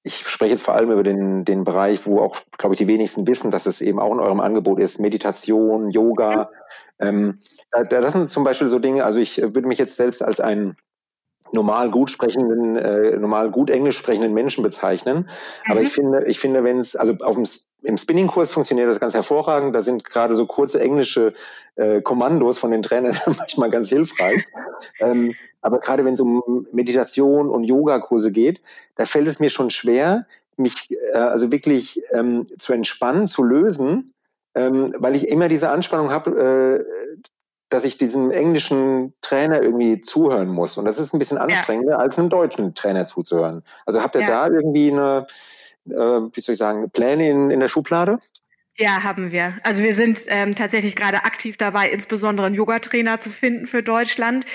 ich 0.03 0.27
spreche 0.27 0.51
jetzt 0.51 0.63
vor 0.63 0.75
allem 0.75 0.91
über 0.91 1.03
den, 1.03 1.45
den 1.45 1.63
Bereich, 1.63 2.05
wo 2.05 2.19
auch, 2.19 2.37
glaube 2.57 2.75
ich, 2.75 2.79
die 2.79 2.87
wenigsten 2.87 3.27
wissen, 3.27 3.51
dass 3.51 3.65
es 3.65 3.81
eben 3.81 3.99
auch 3.99 4.13
in 4.13 4.19
eurem 4.19 4.39
Angebot 4.39 4.79
ist, 4.79 4.99
Meditation, 4.99 5.91
Yoga. 5.91 6.51
Ähm, 6.99 7.39
das 7.89 8.13
sind 8.13 8.29
zum 8.29 8.43
Beispiel 8.43 8.69
so 8.69 8.79
Dinge, 8.79 9.05
also 9.05 9.19
ich 9.19 9.41
würde 9.41 9.67
mich 9.67 9.79
jetzt 9.79 9.95
selbst 9.95 10.21
als 10.21 10.39
einen 10.39 10.75
normal 11.51 11.89
gut 11.89 12.11
sprechenden, 12.11 12.75
äh, 12.75 13.17
normal 13.17 13.49
gut 13.49 13.69
Englisch 13.69 13.97
sprechenden 13.97 14.33
Menschen 14.33 14.63
bezeichnen. 14.63 15.17
Mhm. 15.17 15.71
Aber 15.71 15.81
ich 15.81 15.89
finde, 15.89 16.25
ich 16.27 16.39
finde, 16.39 16.63
wenn 16.63 16.79
es, 16.79 16.95
also 16.95 17.13
auf 17.21 17.35
dem, 17.35 17.47
im 17.81 17.97
Spinning-Kurs 17.97 18.51
funktioniert 18.51 18.89
das 18.89 18.99
ganz 18.99 19.13
hervorragend. 19.13 19.75
Da 19.75 19.83
sind 19.83 20.03
gerade 20.03 20.35
so 20.35 20.45
kurze 20.45 20.79
englische 20.79 21.33
äh, 21.75 22.01
Kommandos 22.01 22.57
von 22.57 22.71
den 22.71 22.83
Trainern 22.83 23.17
manchmal 23.25 23.69
ganz 23.69 23.89
hilfreich. 23.89 24.43
ähm, 24.99 25.33
aber 25.61 25.79
gerade 25.79 26.05
wenn 26.05 26.13
es 26.13 26.19
um 26.19 26.67
Meditation 26.71 27.49
und 27.49 27.63
Yoga-Kurse 27.63 28.31
geht, 28.31 28.61
da 28.95 29.05
fällt 29.05 29.27
es 29.27 29.39
mir 29.39 29.49
schon 29.49 29.69
schwer, 29.69 30.25
mich 30.57 30.91
äh, 30.91 31.17
also 31.17 31.51
wirklich 31.51 32.01
ähm, 32.11 32.47
zu 32.57 32.73
entspannen, 32.73 33.27
zu 33.27 33.43
lösen, 33.43 34.13
ähm, 34.55 34.93
weil 34.97 35.15
ich 35.15 35.27
immer 35.27 35.47
diese 35.47 35.69
Anspannung 35.69 36.11
habe, 36.11 36.85
äh, 37.19 37.23
dass 37.69 37.85
ich 37.85 37.97
diesem 37.97 38.31
englischen 38.31 39.13
Trainer 39.21 39.61
irgendwie 39.61 40.01
zuhören 40.01 40.49
muss. 40.49 40.77
Und 40.77 40.85
das 40.85 40.99
ist 40.99 41.13
ein 41.13 41.19
bisschen 41.19 41.37
anstrengender, 41.37 41.93
ja. 41.93 41.97
als 41.97 42.17
einem 42.17 42.29
deutschen 42.29 42.73
Trainer 42.73 43.05
zuzuhören. 43.05 43.63
Also 43.85 44.01
habt 44.01 44.15
ihr 44.15 44.21
ja. 44.21 44.27
da 44.27 44.47
irgendwie 44.47 44.91
eine, 44.91 45.27
äh, 45.85 45.93
wie 45.93 46.41
soll 46.41 46.53
ich 46.53 46.59
sagen, 46.59 46.89
Pläne 46.89 47.29
in, 47.29 47.51
in 47.51 47.59
der 47.59 47.67
Schublade? 47.67 48.19
Ja, 48.75 49.03
haben 49.03 49.31
wir. 49.31 49.55
Also 49.63 49.83
wir 49.83 49.93
sind 49.93 50.21
ähm, 50.29 50.55
tatsächlich 50.55 50.95
gerade 50.95 51.25
aktiv 51.25 51.57
dabei, 51.57 51.89
insbesondere 51.89 52.47
einen 52.47 52.55
Yogatrainer 52.55 53.19
zu 53.19 53.29
finden 53.29 53.67
für 53.67 53.83
Deutschland. 53.83 54.45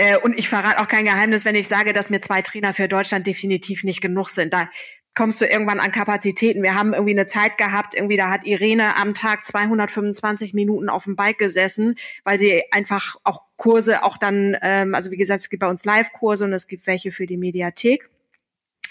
Äh, 0.00 0.16
und 0.16 0.38
ich 0.38 0.48
verrate 0.48 0.80
auch 0.80 0.88
kein 0.88 1.04
Geheimnis, 1.04 1.44
wenn 1.44 1.54
ich 1.54 1.68
sage, 1.68 1.92
dass 1.92 2.08
mir 2.08 2.22
zwei 2.22 2.40
Trainer 2.40 2.72
für 2.72 2.88
Deutschland 2.88 3.26
definitiv 3.26 3.84
nicht 3.84 4.00
genug 4.00 4.30
sind. 4.30 4.54
Da 4.54 4.70
kommst 5.14 5.42
du 5.42 5.44
irgendwann 5.44 5.78
an 5.78 5.92
Kapazitäten. 5.92 6.62
Wir 6.62 6.74
haben 6.74 6.94
irgendwie 6.94 7.12
eine 7.12 7.26
Zeit 7.26 7.58
gehabt, 7.58 7.94
irgendwie 7.94 8.16
da 8.16 8.30
hat 8.30 8.46
Irene 8.46 8.96
am 8.96 9.12
Tag 9.12 9.44
225 9.44 10.54
Minuten 10.54 10.88
auf 10.88 11.04
dem 11.04 11.16
Bike 11.16 11.36
gesessen, 11.36 11.96
weil 12.24 12.38
sie 12.38 12.62
einfach 12.72 13.16
auch 13.24 13.42
Kurse 13.56 14.02
auch 14.02 14.16
dann, 14.16 14.56
ähm, 14.62 14.94
also 14.94 15.10
wie 15.10 15.18
gesagt, 15.18 15.40
es 15.40 15.50
gibt 15.50 15.60
bei 15.60 15.68
uns 15.68 15.84
Live-Kurse 15.84 16.44
und 16.46 16.54
es 16.54 16.66
gibt 16.66 16.86
welche 16.86 17.12
für 17.12 17.26
die 17.26 17.36
Mediathek 17.36 18.08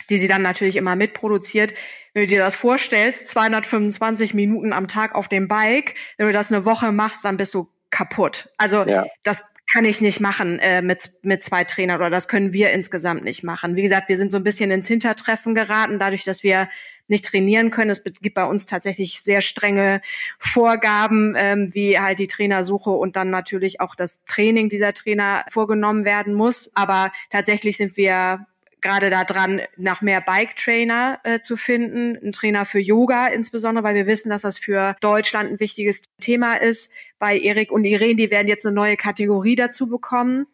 die 0.10 0.18
sie 0.18 0.28
dann 0.28 0.42
natürlich 0.42 0.76
immer 0.76 0.96
mitproduziert. 0.96 1.76
Wenn 2.16 2.24
du 2.24 2.30
dir 2.30 2.40
das 2.40 2.56
vorstellst, 2.56 3.28
225 3.28 4.34
Minuten 4.34 4.74
am 4.74 4.88
Tag 4.88 5.14
auf 5.14 5.28
dem 5.28 5.48
Bike, 5.48 5.94
wenn 6.18 6.26
du 6.26 6.34
das 6.34 6.52
eine 6.52 6.66
Woche 6.66 6.92
machst, 6.92 7.24
dann 7.26 7.38
bist 7.38 7.54
du 7.54 7.70
kaputt. 7.92 8.50
Also 8.58 8.86
ja. 8.86 9.06
das 9.24 9.44
kann 9.72 9.86
ich 9.86 10.02
nicht 10.02 10.20
machen 10.20 10.60
äh, 10.60 10.82
mit, 10.82 11.12
mit 11.22 11.44
zwei 11.44 11.64
Trainern 11.64 11.98
oder 12.00 12.10
das 12.10 12.28
können 12.28 12.54
wir 12.54 12.72
insgesamt 12.72 13.24
nicht 13.24 13.44
machen. 13.44 13.76
Wie 13.76 13.84
gesagt, 13.84 14.10
wir 14.10 14.18
sind 14.18 14.32
so 14.32 14.38
ein 14.38 14.44
bisschen 14.44 14.72
ins 14.72 14.88
Hintertreffen 14.88 15.54
geraten, 15.54 16.00
dadurch, 16.00 16.24
dass 16.24 16.44
wir 16.44 16.70
nicht 17.08 17.26
trainieren 17.26 17.72
können. 17.72 17.90
Es 17.90 18.04
gibt 18.04 18.36
bei 18.36 18.46
uns 18.46 18.66
tatsächlich 18.66 19.22
sehr 19.22 19.42
strenge 19.42 20.02
Vorgaben, 20.38 21.36
ähm, 21.38 21.70
wie 21.74 22.00
halt 22.00 22.20
die 22.20 22.28
Trainersuche 22.28 22.92
und 22.92 23.16
dann 23.16 23.30
natürlich 23.30 23.82
auch 23.82 23.96
das 23.96 24.24
Training 24.26 24.70
dieser 24.70 24.94
Trainer 24.94 25.46
vorgenommen 25.50 26.06
werden 26.06 26.34
muss. 26.34 26.72
Aber 26.76 27.12
tatsächlich 27.30 27.78
sind 27.78 27.98
wir 27.98 28.46
gerade 28.82 29.10
da 29.10 29.24
dran, 29.24 29.62
nach 29.78 30.02
mehr 30.02 30.22
Bike-Trainer 30.22 31.20
äh, 31.24 31.40
zu 31.40 31.58
finden, 31.58 32.18
ein 32.24 32.32
Trainer 32.32 32.66
für 32.66 32.80
Yoga 32.80 33.28
insbesondere, 33.28 33.84
weil 33.84 33.96
wir 33.96 34.08
wissen, 34.08 34.30
dass 34.30 34.44
das 34.44 34.58
für 34.58 34.96
Deutschland 35.02 35.52
ein 35.52 35.60
wichtiges 35.60 36.02
Thema 36.20 36.56
ist. 36.56 36.92
Bei 37.18 37.38
Erik 37.38 37.72
und 37.72 37.84
Irene, 37.84 38.16
die 38.16 38.32
werden 38.32 38.48
jetzt 38.48 38.66
eine 38.66 38.76
neue 38.76 38.98
Kategorie 38.98 39.56
dazu 39.56 39.88
bekommen. 39.88 40.48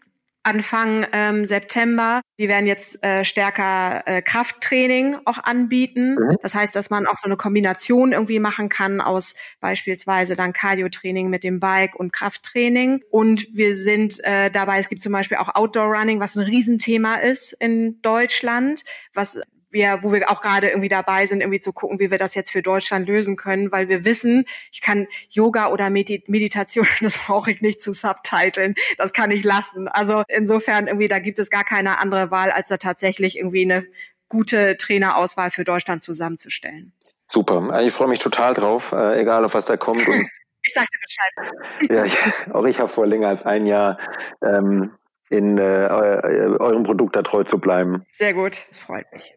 Anfang 0.45 1.05
ähm, 1.11 1.45
September. 1.45 2.21
Die 2.39 2.47
werden 2.47 2.67
jetzt 2.67 3.03
äh, 3.03 3.25
stärker 3.25 4.03
äh, 4.05 4.21
Krafttraining 4.21 5.17
auch 5.25 5.39
anbieten. 5.39 6.15
Mhm. 6.15 6.37
Das 6.41 6.53
heißt, 6.53 6.75
dass 6.75 6.89
man 6.89 7.07
auch 7.07 7.17
so 7.17 7.25
eine 7.25 7.37
Kombination 7.37 8.11
irgendwie 8.11 8.39
machen 8.39 8.69
kann 8.69 9.01
aus 9.01 9.35
beispielsweise 9.59 10.35
dann 10.35 10.53
Cardio-Training 10.53 11.29
mit 11.29 11.43
dem 11.43 11.59
Bike 11.59 11.95
und 11.95 12.13
Krafttraining. 12.13 13.03
Und 13.09 13.47
wir 13.53 13.73
sind 13.73 14.23
äh, 14.23 14.51
dabei, 14.51 14.79
es 14.79 14.89
gibt 14.89 15.01
zum 15.01 15.11
Beispiel 15.11 15.37
auch 15.37 15.53
Outdoor-Running, 15.53 16.19
was 16.19 16.35
ein 16.35 16.45
Riesenthema 16.45 17.15
ist 17.15 17.53
in 17.53 18.01
Deutschland, 18.01 18.83
was 19.13 19.39
wir, 19.75 19.99
wo 20.01 20.11
wir 20.11 20.31
auch 20.31 20.41
gerade 20.41 20.69
irgendwie 20.69 20.89
dabei 20.89 21.27
sind, 21.27 21.41
irgendwie 21.41 21.59
zu 21.59 21.71
gucken, 21.71 21.99
wie 21.99 22.09
wir 22.09 22.17
das 22.17 22.33
jetzt 22.33 22.49
für 22.49 22.63
Deutschland 22.63 23.07
lösen 23.07 23.35
können, 23.35 23.71
weil 23.71 23.89
wir 23.89 24.03
wissen, 24.03 24.45
ich 24.71 24.81
kann 24.81 25.07
Yoga 25.29 25.67
oder 25.67 25.91
Meditation, 25.91 26.87
das 27.01 27.17
brauche 27.19 27.51
ich 27.51 27.61
nicht 27.61 27.81
zu 27.81 27.93
subtiteln, 27.93 28.73
das 28.97 29.13
kann 29.13 29.29
ich 29.29 29.43
lassen. 29.43 29.87
Also 29.87 30.23
insofern 30.27 30.87
irgendwie, 30.87 31.07
da 31.07 31.19
gibt 31.19 31.37
es 31.37 31.51
gar 31.51 31.63
keine 31.63 31.99
andere 31.99 32.31
Wahl, 32.31 32.49
als 32.49 32.69
da 32.69 32.77
tatsächlich 32.77 33.37
irgendwie 33.37 33.63
eine 33.63 33.85
gute 34.29 34.77
Trainerauswahl 34.77 35.51
für 35.51 35.63
Deutschland 35.63 36.01
zusammenzustellen. 36.01 36.93
Super. 37.27 37.81
Ich 37.83 37.93
freue 37.93 38.07
mich 38.07 38.19
total 38.19 38.53
drauf, 38.53 38.91
äh, 38.91 39.19
egal 39.19 39.45
auf 39.45 39.53
was 39.53 39.65
da 39.65 39.77
kommt. 39.77 40.01
Ich 40.67 40.73
sage 40.73 40.87
dir 40.91 40.99
Bescheid. 40.99 41.89
Ja, 41.95 42.05
ich, 42.05 42.17
auch 42.51 42.65
ich 42.65 42.79
habe 42.79 42.89
vor 42.89 43.05
länger 43.05 43.27
als 43.27 43.45
ein 43.45 43.67
Jahr 43.67 43.99
ähm, 44.41 44.97
in 45.29 45.59
äh, 45.59 45.61
eurem 45.61 46.81
Produkt 46.81 47.15
da 47.15 47.21
treu 47.21 47.43
zu 47.43 47.59
bleiben. 47.59 48.03
Sehr 48.11 48.33
gut, 48.33 48.65
das 48.69 48.79
freut 48.79 49.05
mich. 49.13 49.35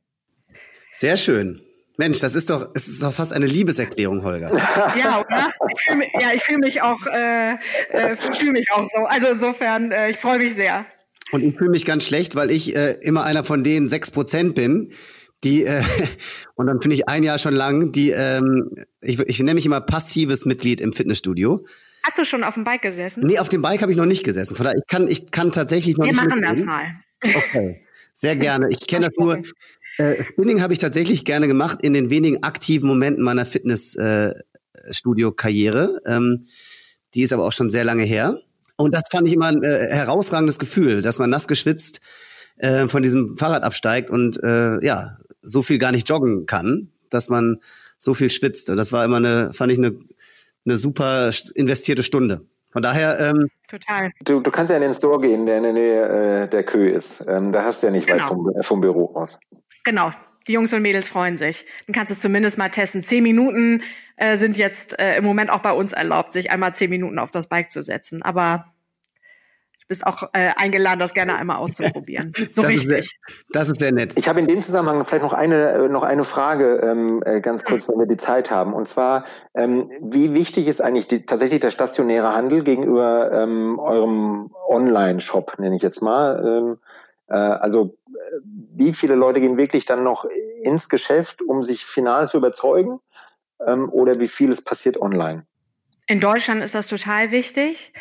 Sehr 0.98 1.16
schön. 1.16 1.60
Mensch, 1.96 2.18
das 2.18 2.34
ist 2.34 2.50
doch, 2.50 2.70
es 2.74 2.88
ist 2.88 3.04
doch 3.04 3.14
fast 3.14 3.32
eine 3.32 3.46
Liebeserklärung, 3.46 4.24
Holger. 4.24 4.50
Ja, 4.98 5.20
oder? 5.20 5.48
Ich 5.72 5.80
fühl 5.80 6.02
ja, 6.20 6.28
ich 6.34 6.42
fühle 6.42 6.58
mich 6.58 6.82
auch, 6.82 7.06
äh, 7.06 7.52
äh, 7.90 8.16
fühle 8.16 8.50
mich 8.50 8.66
auch 8.72 8.84
so. 8.84 9.04
Also 9.04 9.28
insofern, 9.28 9.92
äh, 9.92 10.10
ich 10.10 10.16
freue 10.16 10.38
mich 10.38 10.54
sehr. 10.54 10.86
Und 11.30 11.44
ich 11.44 11.56
fühle 11.56 11.70
mich 11.70 11.84
ganz 11.84 12.04
schlecht, 12.04 12.34
weil 12.34 12.50
ich 12.50 12.74
äh, 12.74 12.96
immer 13.00 13.22
einer 13.22 13.44
von 13.44 13.62
den 13.62 13.88
sechs 13.88 14.10
Prozent 14.10 14.56
bin, 14.56 14.92
die 15.44 15.62
äh, 15.62 15.84
und 16.56 16.66
dann 16.66 16.82
finde 16.82 16.96
ich 16.96 17.08
ein 17.08 17.22
Jahr 17.22 17.38
schon 17.38 17.54
lang, 17.54 17.92
die 17.92 18.10
ähm, 18.10 18.68
ich, 19.00 19.20
ich 19.20 19.38
nenne 19.38 19.54
mich 19.54 19.66
immer 19.66 19.80
passives 19.80 20.46
Mitglied 20.46 20.80
im 20.80 20.92
Fitnessstudio. 20.92 21.64
Hast 22.02 22.18
du 22.18 22.24
schon 22.24 22.42
auf 22.42 22.54
dem 22.54 22.64
Bike 22.64 22.82
gesessen? 22.82 23.22
Nee, 23.24 23.38
auf 23.38 23.48
dem 23.48 23.62
Bike 23.62 23.82
habe 23.82 23.92
ich 23.92 23.98
noch 23.98 24.04
nicht 24.04 24.24
gesessen. 24.24 24.56
Von 24.56 24.64
daher, 24.64 24.78
ich 24.78 24.86
kann, 24.88 25.06
ich 25.06 25.30
kann 25.30 25.52
tatsächlich 25.52 25.96
noch 25.96 26.06
Wir 26.06 26.12
nicht. 26.12 26.22
Wir 26.22 26.28
machen 26.28 26.40
mitgehen. 26.40 26.66
das 27.22 27.32
mal. 27.32 27.36
Okay. 27.44 27.84
Sehr 28.18 28.34
gerne. 28.34 28.68
Ich 28.70 28.84
kenne 28.88 29.06
das 29.06 29.14
nur. 29.16 29.40
Äh, 29.98 30.24
Spinning 30.24 30.62
habe 30.62 30.72
ich 30.72 30.78
tatsächlich 30.78 31.24
gerne 31.24 31.48
gemacht 31.48 31.82
in 31.82 31.92
den 31.92 32.10
wenigen 32.10 32.42
aktiven 32.42 32.88
Momenten 32.88 33.22
meiner 33.22 33.44
Fitnessstudio-Karriere. 33.44 36.00
Äh, 36.04 36.14
ähm, 36.14 36.46
die 37.14 37.22
ist 37.22 37.32
aber 37.32 37.44
auch 37.44 37.52
schon 37.52 37.70
sehr 37.70 37.84
lange 37.84 38.02
her. 38.04 38.40
Und 38.76 38.94
das 38.94 39.04
fand 39.10 39.26
ich 39.26 39.34
immer 39.34 39.46
ein 39.46 39.64
äh, 39.64 39.88
herausragendes 39.88 40.58
Gefühl, 40.58 41.00
dass 41.02 41.18
man 41.18 41.30
nass 41.30 41.48
geschwitzt 41.48 42.00
äh, 42.58 42.86
von 42.86 43.02
diesem 43.02 43.36
Fahrrad 43.36 43.64
absteigt 43.64 44.10
und 44.10 44.40
äh, 44.42 44.84
ja, 44.84 45.16
so 45.40 45.62
viel 45.62 45.78
gar 45.78 45.90
nicht 45.90 46.08
joggen 46.08 46.46
kann, 46.46 46.92
dass 47.10 47.28
man 47.28 47.60
so 47.98 48.14
viel 48.14 48.30
schwitzt. 48.30 48.70
Und 48.70 48.76
das 48.76 48.92
war 48.92 49.04
immer 49.04 49.16
eine, 49.16 49.52
fand 49.52 49.72
ich 49.72 49.78
eine, 49.78 49.98
eine 50.64 50.78
super 50.78 51.30
investierte 51.54 52.04
Stunde. 52.04 52.46
Von 52.70 52.82
daher. 52.82 53.18
Ähm, 53.18 53.48
Total. 53.68 54.12
Du, 54.24 54.40
du 54.40 54.50
kannst 54.50 54.70
ja 54.70 54.76
in 54.76 54.82
den 54.82 54.94
Store 54.94 55.18
gehen, 55.18 55.46
der 55.46 55.58
in 55.58 55.62
der 55.64 55.72
Nähe 55.72 56.42
äh, 56.44 56.48
der 56.48 56.62
Kö 56.62 56.86
ist. 56.86 57.26
Ähm, 57.28 57.50
da 57.50 57.64
hast 57.64 57.82
du 57.82 57.88
ja 57.88 57.92
nicht 57.92 58.06
genau. 58.06 58.20
weit 58.20 58.28
vom, 58.28 58.52
vom 58.62 58.80
Büro 58.80 59.12
aus. 59.14 59.40
Genau. 59.84 60.12
Die 60.46 60.52
Jungs 60.52 60.72
und 60.72 60.82
Mädels 60.82 61.08
freuen 61.08 61.36
sich. 61.36 61.66
Dann 61.86 61.94
kannst 61.94 62.10
du 62.10 62.14
es 62.14 62.20
zumindest 62.20 62.56
mal 62.56 62.70
testen. 62.70 63.04
Zehn 63.04 63.22
Minuten 63.22 63.82
äh, 64.16 64.36
sind 64.36 64.56
jetzt 64.56 64.98
äh, 64.98 65.16
im 65.16 65.24
Moment 65.24 65.50
auch 65.50 65.60
bei 65.60 65.72
uns 65.72 65.92
erlaubt, 65.92 66.32
sich 66.32 66.50
einmal 66.50 66.74
zehn 66.74 66.88
Minuten 66.88 67.18
auf 67.18 67.30
das 67.30 67.48
Bike 67.48 67.70
zu 67.70 67.82
setzen. 67.82 68.22
Aber 68.22 68.72
bist 69.88 70.06
auch 70.06 70.22
äh, 70.34 70.50
eingeladen, 70.56 71.00
das 71.00 71.14
gerne 71.14 71.36
einmal 71.36 71.56
auszuprobieren. 71.56 72.32
So 72.52 72.62
das 72.62 72.70
richtig. 72.70 72.98
Ist 72.98 73.10
sehr, 73.10 73.44
das 73.52 73.68
ist 73.68 73.80
sehr 73.80 73.92
nett. 73.92 74.12
Ich 74.16 74.28
habe 74.28 74.38
in 74.40 74.46
dem 74.46 74.60
Zusammenhang 74.60 75.04
vielleicht 75.04 75.22
noch 75.22 75.32
eine 75.32 75.70
äh, 75.72 75.88
noch 75.88 76.02
eine 76.02 76.24
Frage 76.24 76.80
ähm, 76.82 77.22
äh, 77.24 77.40
ganz 77.40 77.64
kurz, 77.64 77.88
wenn 77.88 77.98
wir 77.98 78.06
die 78.06 78.16
Zeit 78.16 78.50
haben. 78.50 78.74
Und 78.74 78.86
zwar, 78.86 79.24
ähm, 79.54 79.90
wie 80.00 80.34
wichtig 80.34 80.68
ist 80.68 80.80
eigentlich 80.80 81.08
die, 81.08 81.24
tatsächlich 81.26 81.60
der 81.60 81.70
stationäre 81.70 82.34
Handel 82.34 82.62
gegenüber 82.62 83.32
ähm, 83.32 83.78
eurem 83.78 84.50
Online-Shop, 84.68 85.58
nenne 85.58 85.76
ich 85.76 85.82
jetzt 85.82 86.02
mal? 86.02 86.44
Ähm, 86.44 86.78
äh, 87.28 87.34
also 87.34 87.96
wie 88.42 88.92
viele 88.92 89.14
Leute 89.14 89.40
gehen 89.40 89.56
wirklich 89.56 89.86
dann 89.86 90.04
noch 90.04 90.24
ins 90.62 90.88
Geschäft, 90.88 91.42
um 91.42 91.62
sich 91.62 91.84
final 91.84 92.26
zu 92.26 92.38
überzeugen? 92.38 93.00
Ähm, 93.66 93.88
oder 93.90 94.20
wie 94.20 94.28
vieles 94.28 94.62
passiert 94.62 95.00
online? 95.00 95.46
In 96.06 96.20
Deutschland 96.20 96.62
ist 96.62 96.74
das 96.74 96.86
total 96.86 97.30
wichtig 97.30 97.92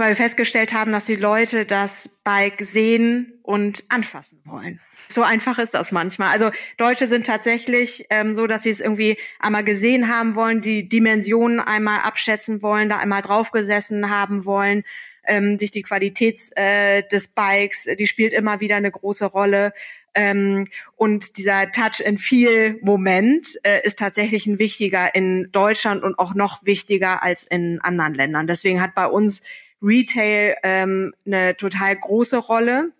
weil 0.00 0.10
wir 0.10 0.16
festgestellt 0.16 0.72
haben, 0.72 0.92
dass 0.92 1.04
die 1.04 1.16
Leute 1.16 1.66
das 1.66 2.08
Bike 2.24 2.62
sehen 2.64 3.38
und 3.42 3.84
anfassen 3.88 4.40
wollen. 4.46 4.80
So 5.08 5.22
einfach 5.22 5.58
ist 5.58 5.74
das 5.74 5.92
manchmal. 5.92 6.28
Also 6.28 6.50
Deutsche 6.78 7.06
sind 7.06 7.26
tatsächlich 7.26 8.06
ähm, 8.08 8.34
so, 8.34 8.46
dass 8.46 8.62
sie 8.62 8.70
es 8.70 8.80
irgendwie 8.80 9.18
einmal 9.40 9.64
gesehen 9.64 10.08
haben 10.08 10.36
wollen, 10.36 10.60
die 10.60 10.88
Dimensionen 10.88 11.60
einmal 11.60 12.00
abschätzen 12.00 12.62
wollen, 12.62 12.88
da 12.88 12.98
einmal 12.98 13.22
draufgesessen 13.22 14.10
haben 14.10 14.46
wollen, 14.46 14.84
ähm, 15.30 15.58
sich 15.58 15.70
die 15.70 15.82
Qualität 15.82 16.40
äh, 16.56 17.02
des 17.04 17.28
Bikes, 17.28 17.88
die 17.98 18.06
spielt 18.06 18.32
immer 18.32 18.60
wieder 18.60 18.76
eine 18.76 18.90
große 18.90 19.24
Rolle. 19.24 19.72
Ähm, 20.12 20.66
und 20.96 21.36
dieser 21.38 21.70
Touch-and-Feel-Moment 21.70 23.60
äh, 23.62 23.80
ist 23.84 23.98
tatsächlich 23.98 24.46
ein 24.46 24.58
wichtiger 24.58 25.14
in 25.14 25.52
Deutschland 25.52 26.02
und 26.02 26.18
auch 26.18 26.34
noch 26.34 26.64
wichtiger 26.66 27.22
als 27.22 27.44
in 27.44 27.80
anderen 27.80 28.14
Ländern. 28.14 28.48
Deswegen 28.48 28.82
hat 28.82 28.94
bei 28.96 29.06
uns 29.06 29.42
Retail 29.80 30.56
ähm, 30.64 31.14
eine 31.24 31.56
total 31.56 31.94
große 31.96 32.38
Rolle 32.38 32.90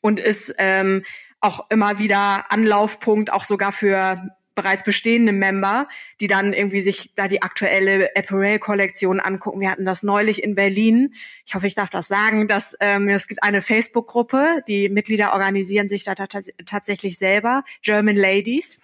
und 0.00 0.18
ist 0.18 0.54
ähm, 0.58 1.04
auch 1.40 1.70
immer 1.70 1.98
wieder 1.98 2.50
Anlaufpunkt, 2.50 3.32
auch 3.32 3.44
sogar 3.44 3.70
für 3.70 4.20
bereits 4.54 4.84
bestehende 4.84 5.32
Member, 5.32 5.88
die 6.20 6.26
dann 6.26 6.52
irgendwie 6.52 6.80
sich 6.80 7.12
da 7.16 7.28
die 7.28 7.42
aktuelle 7.42 8.10
Apparel-Kollektion 8.16 9.20
angucken. 9.20 9.60
Wir 9.60 9.70
hatten 9.70 9.84
das 9.84 10.02
neulich 10.02 10.42
in 10.42 10.54
Berlin. 10.54 11.14
Ich 11.44 11.54
hoffe, 11.54 11.66
ich 11.66 11.74
darf 11.74 11.90
das 11.90 12.08
sagen, 12.08 12.46
dass 12.48 12.76
ähm, 12.80 13.08
es 13.08 13.26
gibt 13.26 13.42
eine 13.42 13.62
Facebook-Gruppe, 13.62 14.62
die 14.68 14.88
Mitglieder 14.88 15.32
organisieren 15.32 15.88
sich 15.88 16.04
da 16.04 16.14
tatsächlich 16.14 17.18
selber, 17.18 17.64
German 17.82 18.16
Ladies. 18.16 18.78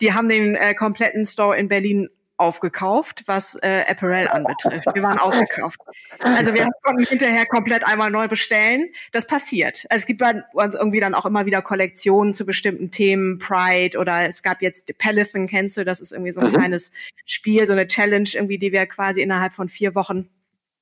Die 0.00 0.12
haben 0.12 0.28
den 0.28 0.54
äh, 0.54 0.74
kompletten 0.74 1.24
Store 1.24 1.56
in 1.56 1.68
Berlin 1.68 2.08
aufgekauft, 2.36 3.22
was 3.26 3.54
äh, 3.56 3.84
Apparel 3.88 4.28
anbetrifft. 4.28 4.84
Wir 4.92 5.02
waren 5.02 5.18
ausgekauft. 5.20 5.80
Also 6.18 6.52
wir 6.52 6.68
konnten 6.82 7.04
hinterher 7.04 7.46
komplett 7.46 7.86
einmal 7.86 8.10
neu 8.10 8.26
bestellen. 8.26 8.90
Das 9.12 9.26
passiert. 9.26 9.86
Also 9.88 10.02
es 10.02 10.06
gibt 10.06 10.20
bei 10.20 10.42
uns 10.52 10.74
irgendwie 10.74 11.00
dann 11.00 11.14
auch 11.14 11.26
immer 11.26 11.46
wieder 11.46 11.62
Kollektionen 11.62 12.32
zu 12.32 12.44
bestimmten 12.44 12.90
Themen, 12.90 13.38
Pride 13.38 13.98
oder 13.98 14.28
es 14.28 14.42
gab 14.42 14.62
jetzt 14.62 14.96
Peloton, 14.98 15.46
kennst 15.46 15.76
du, 15.76 15.84
das 15.84 16.00
ist 16.00 16.12
irgendwie 16.12 16.32
so 16.32 16.40
ein 16.40 16.48
mhm. 16.48 16.54
kleines 16.54 16.92
Spiel, 17.24 17.66
so 17.66 17.72
eine 17.72 17.86
Challenge 17.86 18.28
irgendwie, 18.32 18.58
die 18.58 18.72
wir 18.72 18.86
quasi 18.86 19.22
innerhalb 19.22 19.52
von 19.52 19.68
vier 19.68 19.94
Wochen 19.94 20.28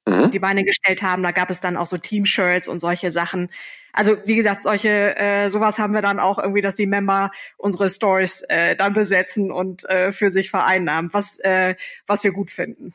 mhm. 0.06 0.30
die 0.30 0.38
Beine 0.38 0.64
gestellt 0.64 1.02
haben. 1.02 1.22
Da 1.22 1.32
gab 1.32 1.50
es 1.50 1.60
dann 1.60 1.76
auch 1.76 1.86
so 1.86 1.98
Team-Shirts 1.98 2.68
und 2.68 2.80
solche 2.80 3.10
Sachen. 3.10 3.50
Also 3.92 4.16
wie 4.24 4.36
gesagt, 4.36 4.62
solche 4.62 5.16
äh, 5.16 5.48
sowas 5.50 5.78
haben 5.78 5.94
wir 5.94 6.02
dann 6.02 6.18
auch 6.18 6.38
irgendwie, 6.38 6.62
dass 6.62 6.74
die 6.74 6.86
Member 6.86 7.30
unsere 7.58 7.88
Stories 7.88 8.42
äh, 8.48 8.74
dann 8.74 8.94
besetzen 8.94 9.52
und 9.52 9.88
äh, 9.88 10.12
für 10.12 10.30
sich 10.30 10.50
vereinnahmen, 10.50 11.10
was 11.12 11.38
äh, 11.40 11.74
was 12.06 12.24
wir 12.24 12.32
gut 12.32 12.50
finden. 12.50 12.94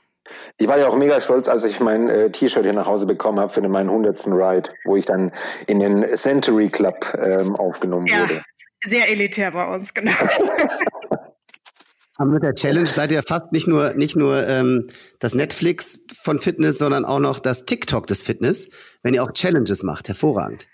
Ich 0.57 0.67
war 0.67 0.77
ja 0.77 0.87
auch 0.87 0.97
mega 0.97 1.21
stolz, 1.21 1.47
als 1.47 1.63
ich 1.63 1.79
mein 1.79 2.09
äh, 2.09 2.29
T-Shirt 2.29 2.63
hier 2.63 2.73
nach 2.73 2.87
Hause 2.87 3.05
bekommen 3.05 3.39
habe 3.39 3.49
für 3.49 3.61
meinen 3.67 3.89
100. 3.89 4.27
Ride, 4.27 4.71
wo 4.85 4.97
ich 4.97 5.05
dann 5.05 5.31
in 5.67 5.79
den 5.79 6.03
Century 6.17 6.69
Club 6.69 7.15
ähm, 7.19 7.55
aufgenommen 7.55 8.07
ja, 8.07 8.21
wurde. 8.21 8.43
Sehr 8.83 9.09
elitär 9.09 9.51
bei 9.51 9.65
uns, 9.73 9.93
genau. 9.93 10.11
Aber 12.19 12.31
mit 12.31 12.43
der 12.43 12.55
Challenge 12.55 12.87
seid 12.87 13.11
ihr 13.11 13.21
fast 13.21 13.51
nicht 13.51 13.67
nur 13.67 13.93
nicht 13.93 14.15
nur 14.15 14.47
ähm, 14.47 14.87
das 15.19 15.35
Netflix 15.35 16.05
von 16.19 16.39
Fitness, 16.39 16.79
sondern 16.79 17.05
auch 17.05 17.19
noch 17.19 17.37
das 17.39 17.65
TikTok 17.65 18.07
des 18.07 18.23
Fitness, 18.23 18.69
wenn 19.03 19.13
ihr 19.13 19.23
auch 19.23 19.31
Challenges 19.33 19.83
macht. 19.83 20.07
Hervorragend. 20.07 20.67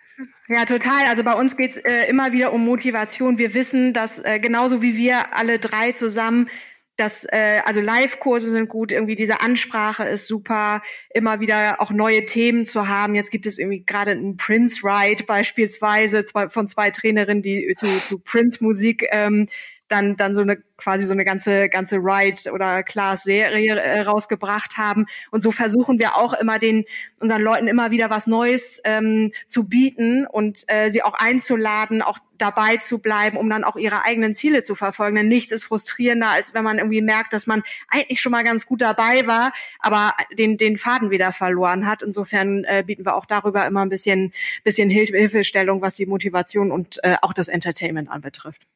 Ja, 0.49 0.65
total. 0.65 1.05
Also 1.07 1.23
bei 1.23 1.33
uns 1.33 1.55
geht's 1.55 1.77
äh, 1.77 2.09
immer 2.09 2.33
wieder 2.33 2.51
um 2.51 2.65
Motivation. 2.65 3.37
Wir 3.37 3.53
wissen, 3.53 3.93
dass 3.93 4.19
äh, 4.19 4.39
genauso 4.39 4.81
wie 4.81 4.97
wir 4.97 5.35
alle 5.35 5.57
drei 5.57 5.93
zusammen 5.93 6.49
dass 6.95 7.25
äh, 7.25 7.61
also 7.65 7.81
Live-Kurse 7.81 8.51
sind 8.51 8.69
gut, 8.69 8.91
irgendwie 8.91 9.15
diese 9.15 9.41
Ansprache 9.41 10.03
ist 10.03 10.27
super, 10.27 10.81
immer 11.09 11.39
wieder 11.39 11.81
auch 11.81 11.91
neue 11.91 12.25
Themen 12.25 12.65
zu 12.65 12.87
haben. 12.87 13.15
Jetzt 13.15 13.31
gibt 13.31 13.47
es 13.47 13.57
irgendwie 13.57 13.83
gerade 13.83 14.11
einen 14.11 14.37
Prince 14.37 14.81
Ride 14.83 15.23
beispielsweise 15.23 16.23
zwei, 16.23 16.49
von 16.49 16.67
zwei 16.67 16.91
Trainerinnen, 16.91 17.41
die 17.41 17.73
zu, 17.75 17.87
zu 17.87 18.19
Prince-Musik 18.19 19.07
ähm, 19.11 19.47
dann 19.93 20.17
dann 20.17 20.35
so 20.35 20.41
eine 20.41 20.57
quasi 20.77 21.05
so 21.05 21.13
eine 21.13 21.23
ganze 21.23 21.69
ganze 21.69 21.97
Ride 21.97 22.51
oder 22.51 22.83
Class 22.83 23.23
Serie 23.23 23.79
äh, 23.79 24.01
rausgebracht 24.01 24.77
haben 24.77 25.05
und 25.31 25.41
so 25.41 25.51
versuchen 25.51 25.99
wir 25.99 26.17
auch 26.17 26.33
immer 26.33 26.59
den 26.59 26.85
unseren 27.19 27.41
Leuten 27.41 27.67
immer 27.67 27.91
wieder 27.91 28.09
was 28.09 28.27
Neues 28.27 28.81
ähm, 28.83 29.31
zu 29.47 29.65
bieten 29.65 30.25
und 30.25 30.63
äh, 30.67 30.89
sie 30.89 31.03
auch 31.03 31.13
einzuladen, 31.13 32.01
auch 32.01 32.19
dabei 32.37 32.77
zu 32.77 32.99
bleiben, 32.99 33.37
um 33.37 33.49
dann 33.49 33.63
auch 33.63 33.77
ihre 33.77 34.03
eigenen 34.03 34.33
Ziele 34.33 34.63
zu 34.63 34.75
verfolgen. 34.75 35.15
Denn 35.15 35.27
nichts 35.29 35.51
ist 35.53 35.63
frustrierender, 35.63 36.29
als 36.29 36.53
wenn 36.53 36.63
man 36.63 36.79
irgendwie 36.79 37.01
merkt, 37.01 37.31
dass 37.31 37.47
man 37.47 37.63
eigentlich 37.87 38.19
schon 38.19 38.33
mal 38.33 38.43
ganz 38.43 38.65
gut 38.65 38.81
dabei 38.81 39.25
war, 39.27 39.53
aber 39.79 40.13
den 40.37 40.57
den 40.57 40.77
Faden 40.77 41.11
wieder 41.11 41.31
verloren 41.31 41.87
hat. 41.87 42.01
Insofern 42.01 42.65
äh, 42.65 42.83
bieten 42.85 43.05
wir 43.05 43.15
auch 43.15 43.25
darüber 43.25 43.65
immer 43.65 43.81
ein 43.81 43.89
bisschen 43.89 44.33
bisschen 44.63 44.89
Hilfestellung, 44.89 45.81
was 45.81 45.95
die 45.95 46.05
Motivation 46.05 46.71
und 46.71 46.99
äh, 47.03 47.15
auch 47.21 47.33
das 47.33 47.47
Entertainment 47.47 48.09
anbetrifft. 48.09 48.67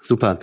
Super. 0.00 0.38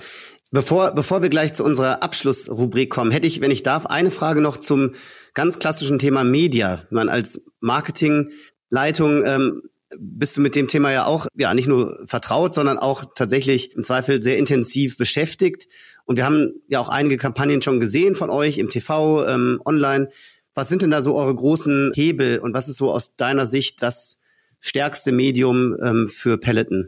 Bevor, 0.52 0.92
bevor 0.92 1.22
wir 1.22 1.30
gleich 1.30 1.54
zu 1.54 1.64
unserer 1.64 2.02
Abschlussrubrik 2.04 2.90
kommen, 2.90 3.12
hätte 3.12 3.28
ich, 3.28 3.42
wenn 3.42 3.52
ich 3.52 3.64
darf, 3.64 3.88
eine 3.88 4.12
Frage 4.12 4.42
noch 4.42 4.58
zum 4.58 4.92
ganz 5.34 5.60
klassischen 5.60 6.00
Thema 6.00 6.24
Media. 6.24 6.84
Man 6.92 7.10
als 7.10 7.46
Marketingleitung 7.60 9.26
ähm, 9.26 9.64
bist 10.00 10.38
du 10.38 10.42
mit 10.42 10.56
dem 10.56 10.68
Thema 10.68 10.92
ja 10.92 11.06
auch 11.06 11.28
ja 11.36 11.54
nicht 11.54 11.68
nur 11.68 12.00
vertraut, 12.06 12.56
sondern 12.56 12.78
auch 12.78 13.04
tatsächlich 13.16 13.76
im 13.76 13.84
Zweifel 13.84 14.24
sehr 14.24 14.38
intensiv 14.38 14.98
beschäftigt. 14.98 15.68
Und 16.06 16.16
wir 16.16 16.26
haben 16.26 16.54
ja 16.68 16.80
auch 16.80 16.90
einige 16.90 17.18
Kampagnen 17.18 17.62
schon 17.62 17.80
gesehen 17.80 18.16
von 18.16 18.30
euch 18.30 18.58
im 18.58 18.70
TV, 18.70 19.28
ähm, 19.28 19.62
online. 19.66 20.10
Was 20.54 20.70
sind 20.70 20.84
denn 20.84 20.92
da 20.92 21.02
so 21.02 21.16
eure 21.16 21.36
großen 21.36 21.92
Hebel 21.96 22.40
und 22.40 22.54
was 22.54 22.70
ist 22.70 22.78
so 22.78 22.92
aus 22.92 23.16
deiner 23.16 23.46
Sicht 23.46 23.82
das 23.82 24.22
stärkste 24.62 25.12
Medium 25.12 25.76
ähm, 25.82 26.08
für 26.08 26.38
Peloton? 26.38 26.88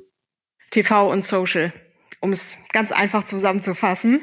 TV 0.72 1.12
und 1.12 1.26
Social 1.26 1.74
um 2.28 2.34
es 2.34 2.58
ganz 2.74 2.92
einfach 2.92 3.24
zusammenzufassen. 3.24 4.20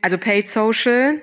Also 0.00 0.16
Paid 0.16 0.48
Social, 0.48 1.20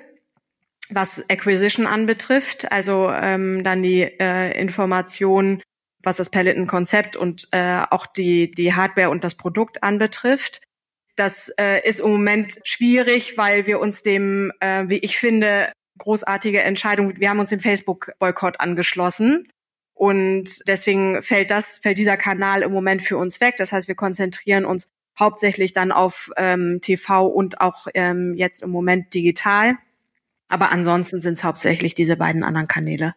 was 0.88 1.28
Acquisition 1.28 1.84
anbetrifft, 1.84 2.70
also 2.70 3.10
ähm, 3.10 3.64
dann 3.64 3.82
die 3.82 4.02
äh, 4.02 4.56
Information, 4.58 5.60
was 6.00 6.16
das 6.16 6.30
Peloton-Konzept 6.30 7.16
und 7.16 7.48
äh, 7.50 7.82
auch 7.90 8.06
die, 8.06 8.52
die 8.52 8.72
Hardware 8.72 9.10
und 9.10 9.24
das 9.24 9.34
Produkt 9.34 9.82
anbetrifft. 9.82 10.60
Das 11.16 11.52
äh, 11.58 11.86
ist 11.86 11.98
im 11.98 12.12
Moment 12.12 12.60
schwierig, 12.62 13.36
weil 13.36 13.66
wir 13.66 13.80
uns 13.80 14.02
dem, 14.02 14.52
äh, 14.60 14.84
wie 14.86 14.98
ich 14.98 15.18
finde, 15.18 15.72
großartige 15.98 16.62
Entscheidung, 16.62 17.18
wir 17.18 17.30
haben 17.30 17.40
uns 17.40 17.50
dem 17.50 17.60
Facebook-Boykott 17.60 18.60
angeschlossen. 18.60 19.48
Und 19.92 20.68
deswegen 20.68 21.20
fällt 21.22 21.50
das, 21.50 21.78
fällt 21.78 21.98
dieser 21.98 22.16
Kanal 22.16 22.62
im 22.62 22.72
Moment 22.72 23.02
für 23.02 23.16
uns 23.16 23.40
weg. 23.40 23.56
Das 23.56 23.72
heißt, 23.72 23.88
wir 23.88 23.96
konzentrieren 23.96 24.64
uns 24.64 24.88
hauptsächlich 25.18 25.72
dann 25.72 25.92
auf 25.92 26.30
ähm, 26.36 26.80
TV 26.80 27.26
und 27.26 27.60
auch 27.60 27.86
ähm, 27.94 28.34
jetzt 28.36 28.62
im 28.62 28.70
Moment 28.70 29.14
digital. 29.14 29.76
Aber 30.48 30.70
ansonsten 30.70 31.20
sind 31.20 31.34
es 31.34 31.44
hauptsächlich 31.44 31.94
diese 31.94 32.16
beiden 32.16 32.44
anderen 32.44 32.68
Kanäle. 32.68 33.14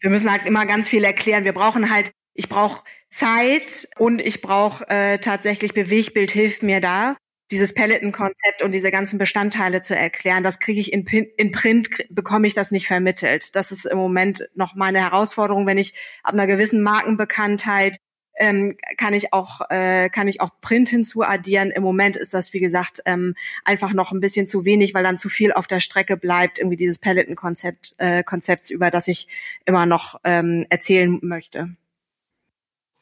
Wir 0.00 0.10
müssen 0.10 0.30
halt 0.30 0.46
immer 0.46 0.66
ganz 0.66 0.88
viel 0.88 1.04
erklären. 1.04 1.44
Wir 1.44 1.52
brauchen 1.52 1.90
halt, 1.90 2.12
ich 2.34 2.48
brauche 2.48 2.82
Zeit 3.10 3.88
und 3.98 4.20
ich 4.20 4.40
brauche 4.40 4.88
äh, 4.88 5.18
tatsächlich 5.18 5.74
Bewegbild 5.74 6.30
hilft 6.30 6.62
mir 6.62 6.80
da, 6.80 7.16
dieses 7.50 7.74
Peloton-Konzept 7.74 8.62
und 8.62 8.72
diese 8.72 8.90
ganzen 8.90 9.18
Bestandteile 9.18 9.82
zu 9.82 9.96
erklären. 9.96 10.44
Das 10.44 10.60
kriege 10.60 10.80
ich 10.80 10.92
in, 10.92 11.04
in 11.04 11.50
Print, 11.50 11.88
bekomme 12.08 12.46
ich 12.46 12.54
das 12.54 12.70
nicht 12.70 12.86
vermittelt. 12.86 13.56
Das 13.56 13.72
ist 13.72 13.84
im 13.84 13.98
Moment 13.98 14.48
noch 14.54 14.74
meine 14.74 15.00
Herausforderung, 15.00 15.66
wenn 15.66 15.78
ich 15.78 15.94
ab 16.22 16.34
einer 16.34 16.46
gewissen 16.46 16.82
Markenbekanntheit 16.82 17.96
ähm, 18.40 18.76
kann 18.96 19.12
ich 19.12 19.32
auch 19.32 19.60
äh, 19.70 20.08
kann 20.08 20.26
ich 20.26 20.40
auch 20.40 20.50
Print 20.60 20.88
hinzuaddieren. 20.88 21.70
Im 21.70 21.82
Moment 21.82 22.16
ist 22.16 22.34
das 22.34 22.52
wie 22.52 22.58
gesagt 22.58 23.00
ähm, 23.04 23.34
einfach 23.64 23.92
noch 23.92 24.12
ein 24.12 24.20
bisschen 24.20 24.48
zu 24.48 24.64
wenig, 24.64 24.94
weil 24.94 25.04
dann 25.04 25.18
zu 25.18 25.28
viel 25.28 25.52
auf 25.52 25.66
der 25.66 25.80
Strecke 25.80 26.16
bleibt 26.16 26.58
irgendwie 26.58 26.78
dieses 26.78 26.98
Peloton-Konzept 26.98 27.94
äh, 27.98 28.24
Konzepts 28.24 28.70
über 28.70 28.90
das 28.90 29.06
ich 29.08 29.28
immer 29.66 29.86
noch 29.86 30.18
ähm, 30.24 30.66
erzählen 30.70 31.18
möchte. 31.22 31.76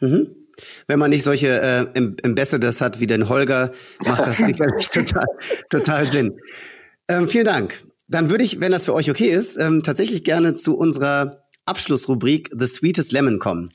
Mhm. 0.00 0.34
Wenn 0.88 0.98
man 0.98 1.10
nicht 1.10 1.22
solche 1.22 1.60
äh, 1.60 1.86
Ambassadors 2.24 2.80
hat 2.80 2.98
wie 2.98 3.06
den 3.06 3.28
Holger, 3.28 3.72
macht 4.04 4.20
das 4.20 4.36
sicherlich 4.38 4.90
total, 4.90 5.26
total 5.70 6.04
Sinn. 6.04 6.40
Ähm, 7.08 7.28
vielen 7.28 7.44
Dank. 7.44 7.80
Dann 8.08 8.28
würde 8.28 8.42
ich, 8.42 8.58
wenn 8.58 8.72
das 8.72 8.86
für 8.86 8.94
euch 8.94 9.08
okay 9.08 9.28
ist, 9.28 9.56
ähm, 9.56 9.84
tatsächlich 9.84 10.24
gerne 10.24 10.56
zu 10.56 10.76
unserer 10.76 11.44
Abschlussrubrik 11.64 12.50
The 12.58 12.66
Sweetest 12.66 13.12
Lemon 13.12 13.38
kommen 13.38 13.68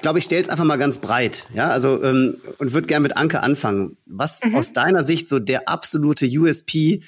glaube, 0.00 0.18
ich 0.18 0.24
stelle 0.24 0.42
es 0.42 0.48
einfach 0.48 0.64
mal 0.64 0.76
ganz 0.76 0.98
breit, 0.98 1.44
ja, 1.54 1.70
also 1.70 2.02
ähm, 2.02 2.36
und 2.58 2.72
würde 2.72 2.86
gerne 2.86 3.02
mit 3.02 3.16
Anke 3.16 3.42
anfangen. 3.42 3.96
Was 4.06 4.44
mhm. 4.44 4.54
aus 4.54 4.72
deiner 4.72 5.02
Sicht 5.02 5.28
so 5.28 5.38
der 5.38 5.68
absolute 5.68 6.26
USP 6.26 7.02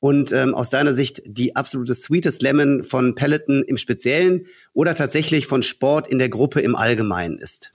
und 0.00 0.32
ähm, 0.32 0.54
aus 0.54 0.70
deiner 0.70 0.92
Sicht 0.92 1.22
die 1.26 1.56
absolute 1.56 1.94
Sweetest 1.94 2.42
Lemon 2.42 2.82
von 2.82 3.14
Peloton 3.14 3.62
im 3.66 3.76
Speziellen 3.76 4.46
oder 4.72 4.94
tatsächlich 4.94 5.46
von 5.46 5.62
Sport 5.62 6.08
in 6.08 6.18
der 6.18 6.28
Gruppe 6.28 6.60
im 6.60 6.76
Allgemeinen 6.76 7.38
ist? 7.38 7.72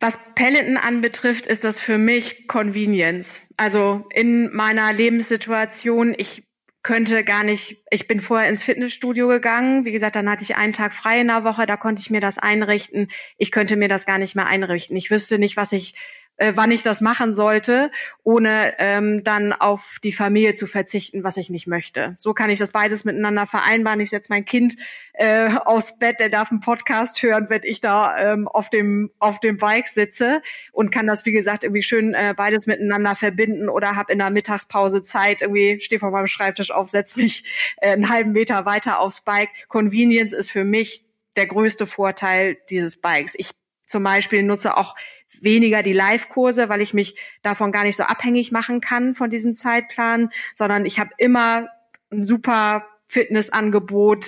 Was 0.00 0.18
Peloton 0.34 0.76
anbetrifft, 0.76 1.46
ist 1.46 1.62
das 1.62 1.78
für 1.78 1.96
mich 1.96 2.48
Convenience. 2.48 3.40
Also 3.56 4.04
in 4.12 4.52
meiner 4.52 4.92
Lebenssituation, 4.92 6.14
ich 6.16 6.42
könnte 6.82 7.22
gar 7.22 7.44
nicht, 7.44 7.78
ich 7.90 8.08
bin 8.08 8.20
vorher 8.20 8.48
ins 8.48 8.64
Fitnessstudio 8.64 9.28
gegangen. 9.28 9.84
Wie 9.84 9.92
gesagt, 9.92 10.16
dann 10.16 10.28
hatte 10.28 10.42
ich 10.42 10.56
einen 10.56 10.72
Tag 10.72 10.92
frei 10.92 11.20
in 11.20 11.28
der 11.28 11.44
Woche, 11.44 11.64
da 11.66 11.76
konnte 11.76 12.00
ich 12.00 12.10
mir 12.10 12.20
das 12.20 12.38
einrichten. 12.38 13.08
Ich 13.38 13.52
könnte 13.52 13.76
mir 13.76 13.88
das 13.88 14.04
gar 14.04 14.18
nicht 14.18 14.34
mehr 14.34 14.46
einrichten. 14.46 14.96
Ich 14.96 15.10
wüsste 15.10 15.38
nicht, 15.38 15.56
was 15.56 15.72
ich 15.72 15.94
äh, 16.42 16.56
wann 16.56 16.72
ich 16.72 16.82
das 16.82 17.00
machen 17.00 17.32
sollte, 17.32 17.92
ohne 18.24 18.74
ähm, 18.78 19.22
dann 19.22 19.52
auf 19.52 19.98
die 20.02 20.12
Familie 20.12 20.54
zu 20.54 20.66
verzichten, 20.66 21.22
was 21.22 21.36
ich 21.36 21.50
nicht 21.50 21.68
möchte. 21.68 22.16
So 22.18 22.34
kann 22.34 22.50
ich 22.50 22.58
das 22.58 22.72
beides 22.72 23.04
miteinander 23.04 23.46
vereinbaren. 23.46 24.00
Ich 24.00 24.10
setze 24.10 24.32
mein 24.32 24.44
Kind 24.44 24.76
äh, 25.12 25.50
aufs 25.64 25.98
Bett, 26.00 26.18
der 26.18 26.30
darf 26.30 26.50
einen 26.50 26.58
Podcast 26.58 27.22
hören, 27.22 27.46
wenn 27.48 27.62
ich 27.62 27.80
da 27.80 28.16
ähm, 28.18 28.48
auf 28.48 28.70
dem 28.70 29.12
auf 29.20 29.38
dem 29.38 29.56
Bike 29.56 29.86
sitze 29.86 30.42
und 30.72 30.90
kann 30.90 31.06
das 31.06 31.24
wie 31.26 31.32
gesagt 31.32 31.62
irgendwie 31.62 31.82
schön 31.82 32.12
äh, 32.12 32.34
beides 32.36 32.66
miteinander 32.66 33.14
verbinden 33.14 33.68
oder 33.68 33.94
habe 33.94 34.12
in 34.12 34.18
der 34.18 34.30
Mittagspause 34.30 35.02
Zeit 35.02 35.42
irgendwie 35.42 35.80
stehe 35.80 36.00
vor 36.00 36.10
meinem 36.10 36.26
Schreibtisch 36.26 36.72
auf, 36.72 36.88
setze 36.88 37.20
mich 37.20 37.44
äh, 37.76 37.92
einen 37.92 38.08
halben 38.08 38.32
Meter 38.32 38.64
weiter 38.64 38.98
aufs 38.98 39.20
Bike. 39.20 39.50
Convenience 39.68 40.32
ist 40.32 40.50
für 40.50 40.64
mich 40.64 41.04
der 41.36 41.46
größte 41.46 41.86
Vorteil 41.86 42.56
dieses 42.68 43.00
Bikes. 43.00 43.34
Ich 43.36 43.50
zum 43.92 44.02
Beispiel 44.02 44.42
nutze 44.42 44.76
auch 44.76 44.96
weniger 45.40 45.82
die 45.82 45.92
Live-Kurse, 45.92 46.68
weil 46.68 46.80
ich 46.80 46.94
mich 46.94 47.14
davon 47.42 47.72
gar 47.72 47.84
nicht 47.84 47.96
so 47.96 48.04
abhängig 48.04 48.50
machen 48.50 48.80
kann 48.80 49.14
von 49.14 49.28
diesem 49.28 49.54
Zeitplan, 49.54 50.30
sondern 50.54 50.86
ich 50.86 50.98
habe 50.98 51.10
immer 51.18 51.68
ein 52.10 52.26
super 52.26 52.86
Fitnessangebot 53.06 54.26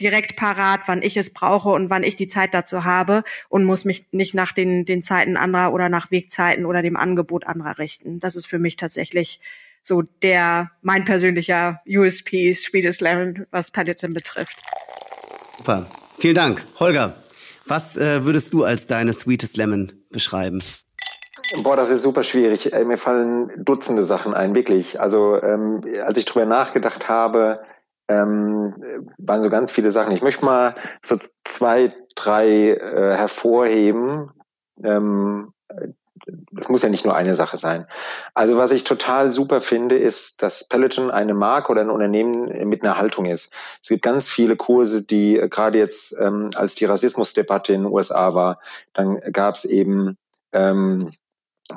direkt 0.00 0.36
parat, 0.36 0.80
wann 0.86 1.02
ich 1.02 1.18
es 1.18 1.32
brauche 1.32 1.68
und 1.68 1.90
wann 1.90 2.02
ich 2.02 2.16
die 2.16 2.26
Zeit 2.26 2.54
dazu 2.54 2.84
habe 2.84 3.24
und 3.48 3.64
muss 3.64 3.84
mich 3.84 4.06
nicht 4.10 4.34
nach 4.34 4.52
den, 4.52 4.86
den 4.86 5.02
Zeiten 5.02 5.36
anderer 5.36 5.72
oder 5.72 5.88
nach 5.88 6.10
Wegzeiten 6.10 6.64
oder 6.64 6.82
dem 6.82 6.96
Angebot 6.96 7.46
anderer 7.46 7.78
richten. 7.78 8.20
Das 8.20 8.36
ist 8.36 8.46
für 8.46 8.58
mich 8.58 8.76
tatsächlich 8.76 9.38
so 9.82 10.02
der, 10.22 10.70
mein 10.80 11.04
persönlicher 11.04 11.82
USP, 11.86 12.54
Sweetest 12.54 13.02
Lemon, 13.02 13.46
was 13.50 13.70
Peloton 13.70 14.14
betrifft. 14.14 14.62
Super. 15.58 15.86
Vielen 16.18 16.34
Dank. 16.34 16.64
Holger, 16.80 17.22
was 17.66 17.96
äh, 17.96 18.24
würdest 18.24 18.52
du 18.52 18.64
als 18.64 18.86
deine 18.86 19.12
Sweetest 19.12 19.56
Lemon 19.56 19.92
beschreiben? 20.10 20.62
Boah, 21.62 21.76
das 21.76 21.90
ist 21.90 22.02
super 22.02 22.22
schwierig. 22.22 22.72
Äh, 22.72 22.84
mir 22.84 22.98
fallen 22.98 23.50
Dutzende 23.64 24.02
Sachen 24.02 24.34
ein, 24.34 24.54
wirklich. 24.54 25.00
Also 25.00 25.40
ähm, 25.42 25.82
als 26.04 26.18
ich 26.18 26.24
drüber 26.24 26.46
nachgedacht 26.46 27.08
habe, 27.08 27.60
ähm, 28.08 28.74
waren 29.18 29.42
so 29.42 29.50
ganz 29.50 29.70
viele 29.70 29.90
Sachen. 29.90 30.12
Ich 30.12 30.22
möchte 30.22 30.44
mal 30.44 30.74
so 31.02 31.16
zwei, 31.44 31.92
drei 32.16 32.72
äh, 32.72 33.16
hervorheben, 33.16 34.30
ähm, 34.82 35.52
das 36.26 36.68
muss 36.68 36.82
ja 36.82 36.88
nicht 36.88 37.04
nur 37.04 37.14
eine 37.14 37.34
Sache 37.34 37.56
sein. 37.56 37.86
Also 38.34 38.56
was 38.56 38.72
ich 38.72 38.84
total 38.84 39.32
super 39.32 39.60
finde, 39.60 39.98
ist, 39.98 40.42
dass 40.42 40.68
Peloton 40.68 41.10
eine 41.10 41.34
Marke 41.34 41.72
oder 41.72 41.82
ein 41.82 41.90
Unternehmen 41.90 42.68
mit 42.68 42.82
einer 42.82 42.96
Haltung 42.96 43.26
ist. 43.26 43.54
Es 43.82 43.88
gibt 43.88 44.02
ganz 44.02 44.28
viele 44.28 44.56
Kurse, 44.56 45.06
die 45.06 45.38
äh, 45.38 45.48
gerade 45.48 45.78
jetzt, 45.78 46.16
ähm, 46.20 46.50
als 46.54 46.74
die 46.74 46.84
Rassismusdebatte 46.84 47.72
in 47.72 47.82
den 47.82 47.92
USA 47.92 48.34
war, 48.34 48.60
dann 48.92 49.20
gab 49.32 49.56
es 49.56 49.64
eben 49.64 50.16
ähm, 50.52 51.10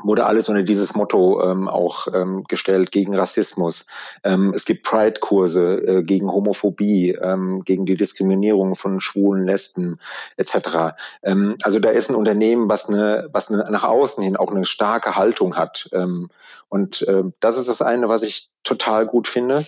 wurde 0.04 0.26
alles 0.26 0.50
unter 0.50 0.64
dieses 0.64 0.96
Motto 0.96 1.42
ähm, 1.44 1.70
auch 1.70 2.08
ähm, 2.14 2.44
gestellt 2.48 2.92
gegen 2.92 3.16
Rassismus. 3.16 3.88
Ähm, 4.24 4.54
es 4.54 4.66
gibt 4.66 4.84
Pride-Kurse 4.84 5.76
äh, 5.76 6.04
gegen 6.04 6.30
Homophobie, 6.30 7.12
ähm, 7.12 7.64
gegen 7.64 7.86
die 7.86 7.96
Diskriminierung 7.96 8.76
von 8.76 9.00
Schwulen, 9.00 9.46
Lesben 9.46 10.00
etc. 10.36 10.96
Ähm, 11.24 11.56
also 11.64 11.80
da 11.80 11.90
ist 11.90 12.10
ein 12.10 12.16
Unternehmen, 12.16 12.68
was 12.68 12.90
eine, 12.90 13.30
was 13.32 13.50
eine, 13.50 13.70
nach 13.72 13.86
außen 13.86 14.24
hin 14.24 14.36
auch 14.36 14.52
eine 14.52 14.66
starke 14.66 15.16
Haltung 15.16 15.56
hat. 15.56 15.90
Ähm, 15.94 16.30
und 16.68 17.08
äh, 17.08 17.24
das 17.40 17.58
ist 17.58 17.70
das 17.70 17.82
eine, 17.82 18.10
was 18.10 18.24
ich 18.24 18.50
total 18.64 19.06
gut 19.06 19.28
finde. 19.28 19.64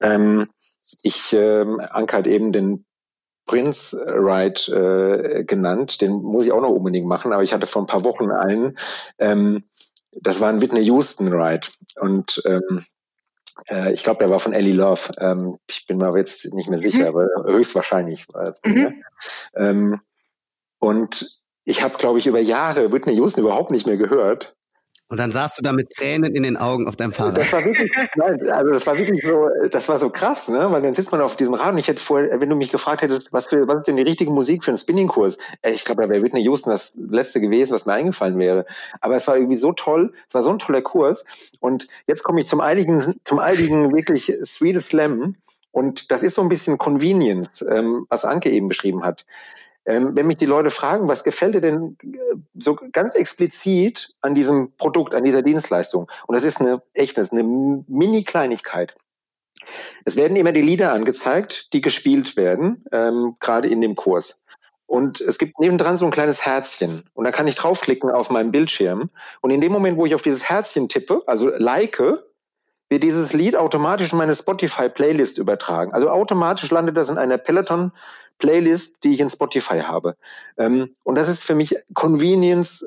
Ähm, 0.00 0.46
ich 1.02 1.34
ähm, 1.34 1.80
ankert 1.80 2.26
eben 2.26 2.52
den 2.52 2.86
Prince 3.48 3.96
Ride 4.06 5.40
äh, 5.40 5.44
genannt. 5.44 6.00
Den 6.00 6.22
muss 6.22 6.44
ich 6.44 6.52
auch 6.52 6.60
noch 6.60 6.70
unbedingt 6.70 7.06
machen, 7.06 7.32
aber 7.32 7.42
ich 7.42 7.52
hatte 7.52 7.66
vor 7.66 7.82
ein 7.82 7.88
paar 7.88 8.04
Wochen 8.04 8.30
einen. 8.30 8.78
Ähm, 9.18 9.64
das 10.12 10.40
war 10.40 10.50
ein 10.50 10.60
Whitney 10.60 10.82
Houston 10.82 11.32
Ride. 11.32 11.66
Und 12.00 12.40
ähm, 12.46 12.84
äh, 13.68 13.92
ich 13.92 14.04
glaube, 14.04 14.18
der 14.18 14.30
war 14.30 14.38
von 14.38 14.52
Ellie 14.52 14.74
Love. 14.74 15.12
Ähm, 15.18 15.58
ich 15.68 15.86
bin 15.86 15.98
mir 15.98 16.06
aber 16.06 16.18
jetzt 16.18 16.52
nicht 16.54 16.68
mehr 16.68 16.78
sicher, 16.78 17.10
mhm. 17.10 17.16
aber 17.16 17.28
höchstwahrscheinlich 17.46 18.26
war 18.32 18.46
es. 18.46 18.60
Mhm. 18.64 19.02
Ähm, 19.56 20.00
und 20.78 21.40
ich 21.64 21.82
habe, 21.82 21.96
glaube 21.96 22.18
ich, 22.18 22.26
über 22.26 22.40
Jahre 22.40 22.92
Whitney 22.92 23.14
Houston 23.14 23.42
überhaupt 23.42 23.70
nicht 23.70 23.86
mehr 23.86 23.96
gehört. 23.96 24.56
Und 25.10 25.18
dann 25.18 25.32
saßt 25.32 25.58
du 25.58 25.62
da 25.62 25.72
mit 25.72 25.90
Tränen 25.90 26.34
in 26.34 26.42
den 26.42 26.58
Augen 26.58 26.86
auf 26.86 26.94
deinem 26.94 27.12
Fahrrad. 27.12 27.38
Das 27.38 27.50
war 27.52 27.64
wirklich, 27.64 27.90
nein, 28.16 28.50
also 28.50 28.72
das 28.72 28.86
war 28.86 28.98
wirklich 28.98 29.22
so, 29.22 29.48
das 29.70 29.88
war 29.88 29.98
so 29.98 30.10
krass, 30.10 30.48
ne? 30.48 30.70
Weil 30.70 30.82
dann 30.82 30.94
sitzt 30.94 31.10
man 31.12 31.22
auf 31.22 31.34
diesem 31.36 31.54
Rad 31.54 31.72
und 31.72 31.78
ich 31.78 31.88
hätte 31.88 32.02
vorher, 32.02 32.38
wenn 32.40 32.50
du 32.50 32.56
mich 32.56 32.70
gefragt 32.70 33.00
hättest, 33.00 33.32
was 33.32 33.48
für, 33.48 33.66
was 33.66 33.76
ist 33.76 33.86
denn 33.86 33.96
die 33.96 34.02
richtige 34.02 34.30
Musik 34.30 34.64
für 34.64 34.70
einen 34.70 34.78
Spinningkurs? 34.78 35.38
Ich 35.64 35.84
glaube, 35.86 36.02
da 36.02 36.10
wäre 36.10 36.22
Whitney 36.22 36.42
Houston 36.42 36.70
das 36.70 36.94
letzte 36.94 37.40
gewesen, 37.40 37.72
was 37.72 37.86
mir 37.86 37.94
eingefallen 37.94 38.38
wäre. 38.38 38.66
Aber 39.00 39.16
es 39.16 39.26
war 39.26 39.36
irgendwie 39.36 39.56
so 39.56 39.72
toll, 39.72 40.12
es 40.28 40.34
war 40.34 40.42
so 40.42 40.50
ein 40.50 40.58
toller 40.58 40.82
Kurs. 40.82 41.24
Und 41.60 41.88
jetzt 42.06 42.22
komme 42.22 42.40
ich 42.40 42.46
zum 42.46 42.60
einigen, 42.60 43.00
zum 43.24 43.38
einigen 43.38 43.94
wirklich 43.94 44.30
Sweetest 44.44 44.88
Slam. 44.88 45.36
Und 45.72 46.10
das 46.10 46.22
ist 46.22 46.34
so 46.34 46.42
ein 46.42 46.50
bisschen 46.50 46.76
Convenience, 46.76 47.62
ähm, 47.62 48.06
was 48.10 48.26
Anke 48.26 48.50
eben 48.50 48.68
beschrieben 48.68 49.04
hat. 49.04 49.24
Ähm, 49.88 50.14
wenn 50.14 50.26
mich 50.26 50.36
die 50.36 50.46
Leute 50.46 50.68
fragen, 50.68 51.08
was 51.08 51.24
gefällt 51.24 51.54
dir 51.54 51.62
denn 51.62 51.96
äh, 52.02 52.36
so 52.58 52.78
ganz 52.92 53.14
explizit 53.14 54.12
an 54.20 54.34
diesem 54.34 54.70
Produkt, 54.76 55.14
an 55.14 55.24
dieser 55.24 55.40
Dienstleistung? 55.40 56.10
Und 56.26 56.36
das 56.36 56.44
ist 56.44 56.60
eine 56.60 56.82
echt, 56.92 57.16
das 57.16 57.28
ist 57.28 57.32
eine 57.32 57.44
Mini-Kleinigkeit. 57.88 58.94
Es 60.04 60.16
werden 60.16 60.36
immer 60.36 60.52
die 60.52 60.60
Lieder 60.60 60.92
angezeigt, 60.92 61.72
die 61.72 61.80
gespielt 61.80 62.36
werden, 62.36 62.84
ähm, 62.92 63.36
gerade 63.40 63.68
in 63.68 63.80
dem 63.80 63.96
Kurs. 63.96 64.44
Und 64.84 65.22
es 65.22 65.38
gibt 65.38 65.58
nebendran 65.58 65.96
so 65.96 66.04
ein 66.04 66.10
kleines 66.10 66.44
Herzchen. 66.44 67.04
Und 67.14 67.24
da 67.24 67.30
kann 67.30 67.46
ich 67.46 67.54
draufklicken 67.54 68.10
auf 68.10 68.28
meinem 68.28 68.50
Bildschirm. 68.50 69.08
Und 69.40 69.50
in 69.50 69.62
dem 69.62 69.72
Moment, 69.72 69.96
wo 69.96 70.04
ich 70.04 70.14
auf 70.14 70.22
dieses 70.22 70.50
Herzchen 70.50 70.90
tippe, 70.90 71.22
also 71.26 71.50
like, 71.56 72.02
wird 72.90 73.02
dieses 73.02 73.32
Lied 73.32 73.56
automatisch 73.56 74.12
in 74.12 74.18
meine 74.18 74.34
Spotify-Playlist 74.34 75.38
übertragen. 75.38 75.92
Also 75.92 76.10
automatisch 76.10 76.70
landet 76.70 76.96
das 76.96 77.08
in 77.08 77.18
einer 77.18 77.38
Peloton-Playlist, 78.38 79.04
die 79.04 79.10
ich 79.10 79.20
in 79.20 79.30
Spotify 79.30 79.80
habe. 79.80 80.16
Ähm, 80.56 80.94
und 81.04 81.16
das 81.16 81.28
ist 81.28 81.42
für 81.44 81.54
mich 81.54 81.76
Convenience 81.94 82.84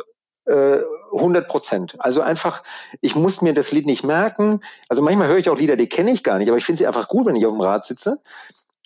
100 0.47 1.43
äh, 1.43 1.47
Prozent. 1.47 1.95
Also 1.99 2.21
einfach, 2.21 2.63
ich 2.99 3.15
muss 3.15 3.41
mir 3.41 3.53
das 3.53 3.71
Lied 3.71 3.85
nicht 3.85 4.03
merken. 4.03 4.61
Also 4.89 5.03
manchmal 5.03 5.27
höre 5.27 5.37
ich 5.37 5.49
auch 5.49 5.57
Lieder, 5.57 5.77
die 5.77 5.87
kenne 5.87 6.11
ich 6.11 6.23
gar 6.23 6.39
nicht, 6.39 6.47
aber 6.47 6.57
ich 6.57 6.65
finde 6.65 6.79
sie 6.79 6.87
einfach 6.87 7.07
gut, 7.07 7.27
wenn 7.27 7.35
ich 7.35 7.45
auf 7.45 7.53
dem 7.53 7.61
Rad 7.61 7.85
sitze. 7.85 8.17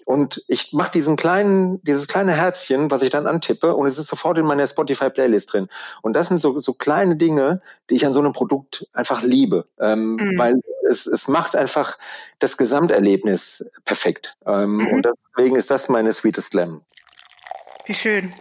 Und 0.05 0.43
ich 0.47 0.71
mache 0.71 0.91
diesen 0.91 1.15
kleinen, 1.15 1.83
dieses 1.83 2.07
kleine 2.07 2.31
Herzchen, 2.31 2.91
was 2.91 3.01
ich 3.01 3.09
dann 3.09 3.25
antippe, 3.25 3.75
und 3.75 3.87
es 3.87 3.97
ist 3.97 4.07
sofort 4.07 4.37
in 4.37 4.45
meiner 4.45 4.65
Spotify-Playlist 4.65 5.51
drin. 5.51 5.67
Und 6.03 6.15
das 6.15 6.27
sind 6.27 6.39
so, 6.39 6.57
so 6.59 6.73
kleine 6.73 7.15
Dinge, 7.15 7.61
die 7.89 7.95
ich 7.95 8.05
an 8.05 8.13
so 8.13 8.19
einem 8.19 8.31
Produkt 8.31 8.87
einfach 8.93 9.23
liebe, 9.23 9.65
ähm, 9.79 10.15
mhm. 10.15 10.37
weil 10.37 10.61
es, 10.89 11.07
es 11.07 11.27
macht 11.27 11.55
einfach 11.55 11.97
das 12.37 12.57
Gesamterlebnis 12.57 13.71
perfekt. 13.83 14.37
Ähm, 14.45 14.69
mhm. 14.69 14.87
Und 14.89 15.07
deswegen 15.07 15.55
ist 15.55 15.71
das 15.71 15.89
meine 15.89 16.13
Sweetest 16.13 16.51
Slam. 16.51 16.81
Wie 17.85 17.95
schön. 17.95 18.31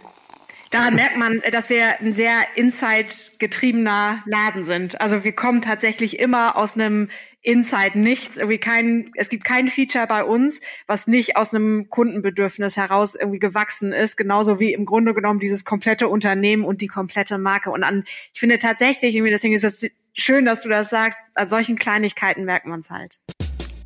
Daran 0.71 0.95
merkt 0.95 1.15
man, 1.15 1.41
dass 1.51 1.69
wir 1.69 1.99
ein 2.01 2.13
sehr 2.13 2.35
Insight-getriebener 2.55 4.23
Laden 4.25 4.65
sind. 4.65 4.99
Also 4.99 5.23
wir 5.23 5.33
kommen 5.33 5.61
tatsächlich 5.61 6.19
immer 6.19 6.57
aus 6.57 6.75
einem 6.75 7.09
Insight 7.45 7.95
nichts, 7.95 8.37
irgendwie 8.37 8.57
kein, 8.57 9.11
es 9.15 9.29
gibt 9.29 9.43
kein 9.43 9.67
Feature 9.67 10.07
bei 10.07 10.23
uns, 10.23 10.61
was 10.87 11.07
nicht 11.07 11.37
aus 11.37 11.53
einem 11.53 11.89
Kundenbedürfnis 11.89 12.75
heraus 12.75 13.15
irgendwie 13.15 13.39
gewachsen 13.39 13.91
ist, 13.91 14.17
genauso 14.17 14.59
wie 14.59 14.73
im 14.73 14.85
Grunde 14.85 15.13
genommen 15.13 15.39
dieses 15.39 15.63
komplette 15.63 16.07
Unternehmen 16.07 16.65
und 16.65 16.81
die 16.81 16.87
komplette 16.87 17.37
Marke. 17.37 17.69
Und 17.69 17.83
an, 17.83 18.03
ich 18.33 18.39
finde 18.39 18.57
tatsächlich, 18.57 19.15
irgendwie 19.15 19.31
deswegen 19.31 19.53
ist 19.53 19.63
es 19.63 19.89
schön, 20.13 20.45
dass 20.45 20.61
du 20.61 20.69
das 20.69 20.89
sagst, 20.89 21.19
an 21.35 21.47
solchen 21.47 21.75
Kleinigkeiten 21.75 22.45
merkt 22.45 22.65
man 22.65 22.79
es 22.79 22.89
halt. 22.89 23.19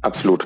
Absolut. 0.02 0.46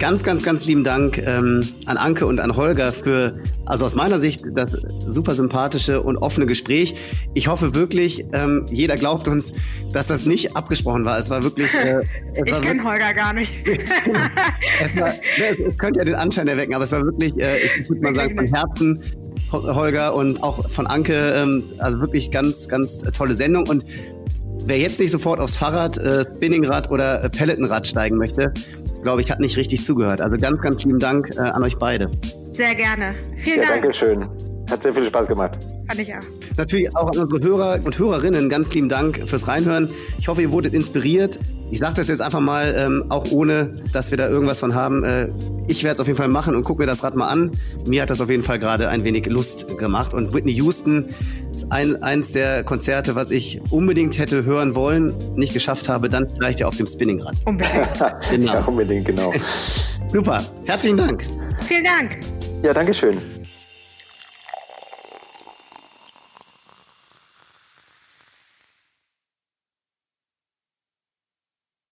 Ganz, 0.00 0.24
ganz, 0.24 0.42
ganz 0.42 0.64
lieben 0.64 0.82
Dank 0.82 1.18
ähm, 1.18 1.60
an 1.84 1.98
Anke 1.98 2.26
und 2.26 2.40
an 2.40 2.56
Holger 2.56 2.90
für, 2.90 3.38
also 3.66 3.84
aus 3.84 3.94
meiner 3.94 4.18
Sicht, 4.18 4.42
das 4.54 4.74
super 5.06 5.34
sympathische 5.34 6.00
und 6.00 6.16
offene 6.16 6.46
Gespräch. 6.46 6.94
Ich 7.34 7.48
hoffe 7.48 7.74
wirklich, 7.74 8.24
ähm, 8.32 8.64
jeder 8.70 8.96
glaubt 8.96 9.28
uns, 9.28 9.52
dass 9.92 10.06
das 10.06 10.24
nicht 10.24 10.56
abgesprochen 10.56 11.04
war. 11.04 11.18
Es 11.18 11.28
war 11.28 11.42
wirklich. 11.42 11.74
Äh, 11.74 12.00
es 12.32 12.46
ich 12.46 12.60
kenne 12.62 12.82
Holger 12.82 13.12
gar 13.12 13.34
nicht. 13.34 13.54
es, 13.66 15.00
war, 15.00 15.08
ne, 15.08 15.66
es 15.68 15.76
könnte 15.76 16.00
ja 16.00 16.06
den 16.06 16.14
Anschein 16.14 16.48
erwecken, 16.48 16.74
aber 16.74 16.84
es 16.84 16.92
war 16.92 17.02
wirklich, 17.02 17.38
äh, 17.38 17.58
ich 17.58 17.90
würde 17.90 18.00
mal 18.00 18.14
sagen, 18.14 18.36
von 18.36 18.46
Herzen 18.46 19.02
Holger 19.52 20.14
und 20.14 20.42
auch 20.42 20.70
von 20.70 20.86
Anke, 20.86 21.34
ähm, 21.36 21.62
also 21.78 22.00
wirklich 22.00 22.30
ganz, 22.30 22.68
ganz 22.68 23.00
tolle 23.00 23.34
Sendung. 23.34 23.68
Und 23.68 23.84
wer 24.64 24.78
jetzt 24.78 24.98
nicht 24.98 25.10
sofort 25.10 25.40
aufs 25.40 25.56
Fahrrad, 25.56 25.98
äh, 25.98 26.24
Spinningrad 26.24 26.90
oder 26.90 27.22
äh, 27.22 27.28
Pelletenrad 27.28 27.86
steigen 27.86 28.16
möchte, 28.16 28.54
glaube 29.02 29.20
ich, 29.20 29.30
hat 29.30 29.40
nicht 29.40 29.56
richtig 29.56 29.84
zugehört. 29.84 30.20
Also 30.20 30.36
ganz, 30.36 30.60
ganz 30.60 30.84
lieben 30.84 30.98
Dank 30.98 31.30
äh, 31.36 31.40
an 31.40 31.62
euch 31.62 31.76
beide. 31.76 32.10
Sehr 32.52 32.74
gerne. 32.74 33.14
Vielen 33.36 33.60
ja, 33.60 33.68
Dank. 33.68 33.82
Dankeschön. 33.82 34.28
Hat 34.70 34.82
sehr 34.82 34.92
viel 34.92 35.04
Spaß 35.04 35.26
gemacht. 35.26 35.58
Fand 35.88 36.00
ich 36.00 36.14
auch. 36.14 36.20
Natürlich 36.56 36.94
auch 36.96 37.10
an 37.10 37.18
unsere 37.18 37.42
Hörer 37.42 37.80
und 37.84 37.98
Hörerinnen 37.98 38.48
ganz 38.48 38.72
lieben 38.74 38.88
Dank 38.88 39.28
fürs 39.28 39.48
Reinhören. 39.48 39.88
Ich 40.18 40.28
hoffe, 40.28 40.42
ihr 40.42 40.52
wurdet 40.52 40.74
inspiriert. 40.74 41.38
Ich 41.70 41.78
sage 41.78 41.94
das 41.94 42.08
jetzt 42.08 42.20
einfach 42.20 42.40
mal, 42.40 42.74
ähm, 42.76 43.04
auch 43.10 43.30
ohne, 43.30 43.72
dass 43.92 44.10
wir 44.10 44.18
da 44.18 44.28
irgendwas 44.28 44.58
von 44.58 44.74
haben. 44.74 45.04
Äh, 45.04 45.28
ich 45.68 45.84
werde 45.84 45.94
es 45.94 46.00
auf 46.00 46.06
jeden 46.08 46.16
Fall 46.16 46.28
machen 46.28 46.54
und 46.56 46.64
gucke 46.64 46.82
mir 46.82 46.86
das 46.86 47.04
Rad 47.04 47.14
mal 47.14 47.28
an. 47.28 47.52
Mir 47.86 48.02
hat 48.02 48.10
das 48.10 48.20
auf 48.20 48.28
jeden 48.28 48.42
Fall 48.42 48.58
gerade 48.58 48.88
ein 48.88 49.04
wenig 49.04 49.26
Lust 49.26 49.78
gemacht. 49.78 50.12
Und 50.12 50.34
Whitney 50.34 50.52
Houston 50.52 51.06
ist 51.54 51.70
ein, 51.70 52.02
eins 52.02 52.32
der 52.32 52.64
Konzerte, 52.64 53.14
was 53.14 53.30
ich 53.30 53.60
unbedingt 53.70 54.18
hätte 54.18 54.44
hören 54.44 54.74
wollen, 54.74 55.14
nicht 55.36 55.54
geschafft 55.54 55.88
habe, 55.88 56.08
dann 56.08 56.28
vielleicht 56.28 56.60
ja 56.60 56.66
auf 56.66 56.76
dem 56.76 56.88
Spinningrad. 56.88 57.36
Unbedingt. 57.44 57.88
genau. 58.30 58.52
Ja, 58.52 58.64
unbedingt, 58.64 59.06
genau. 59.06 59.32
Super. 60.08 60.42
Herzlichen 60.64 60.96
Dank. 60.96 61.24
Vielen 61.66 61.84
Dank. 61.84 62.18
Ja, 62.64 62.74
danke 62.74 62.92
schön. 62.92 63.18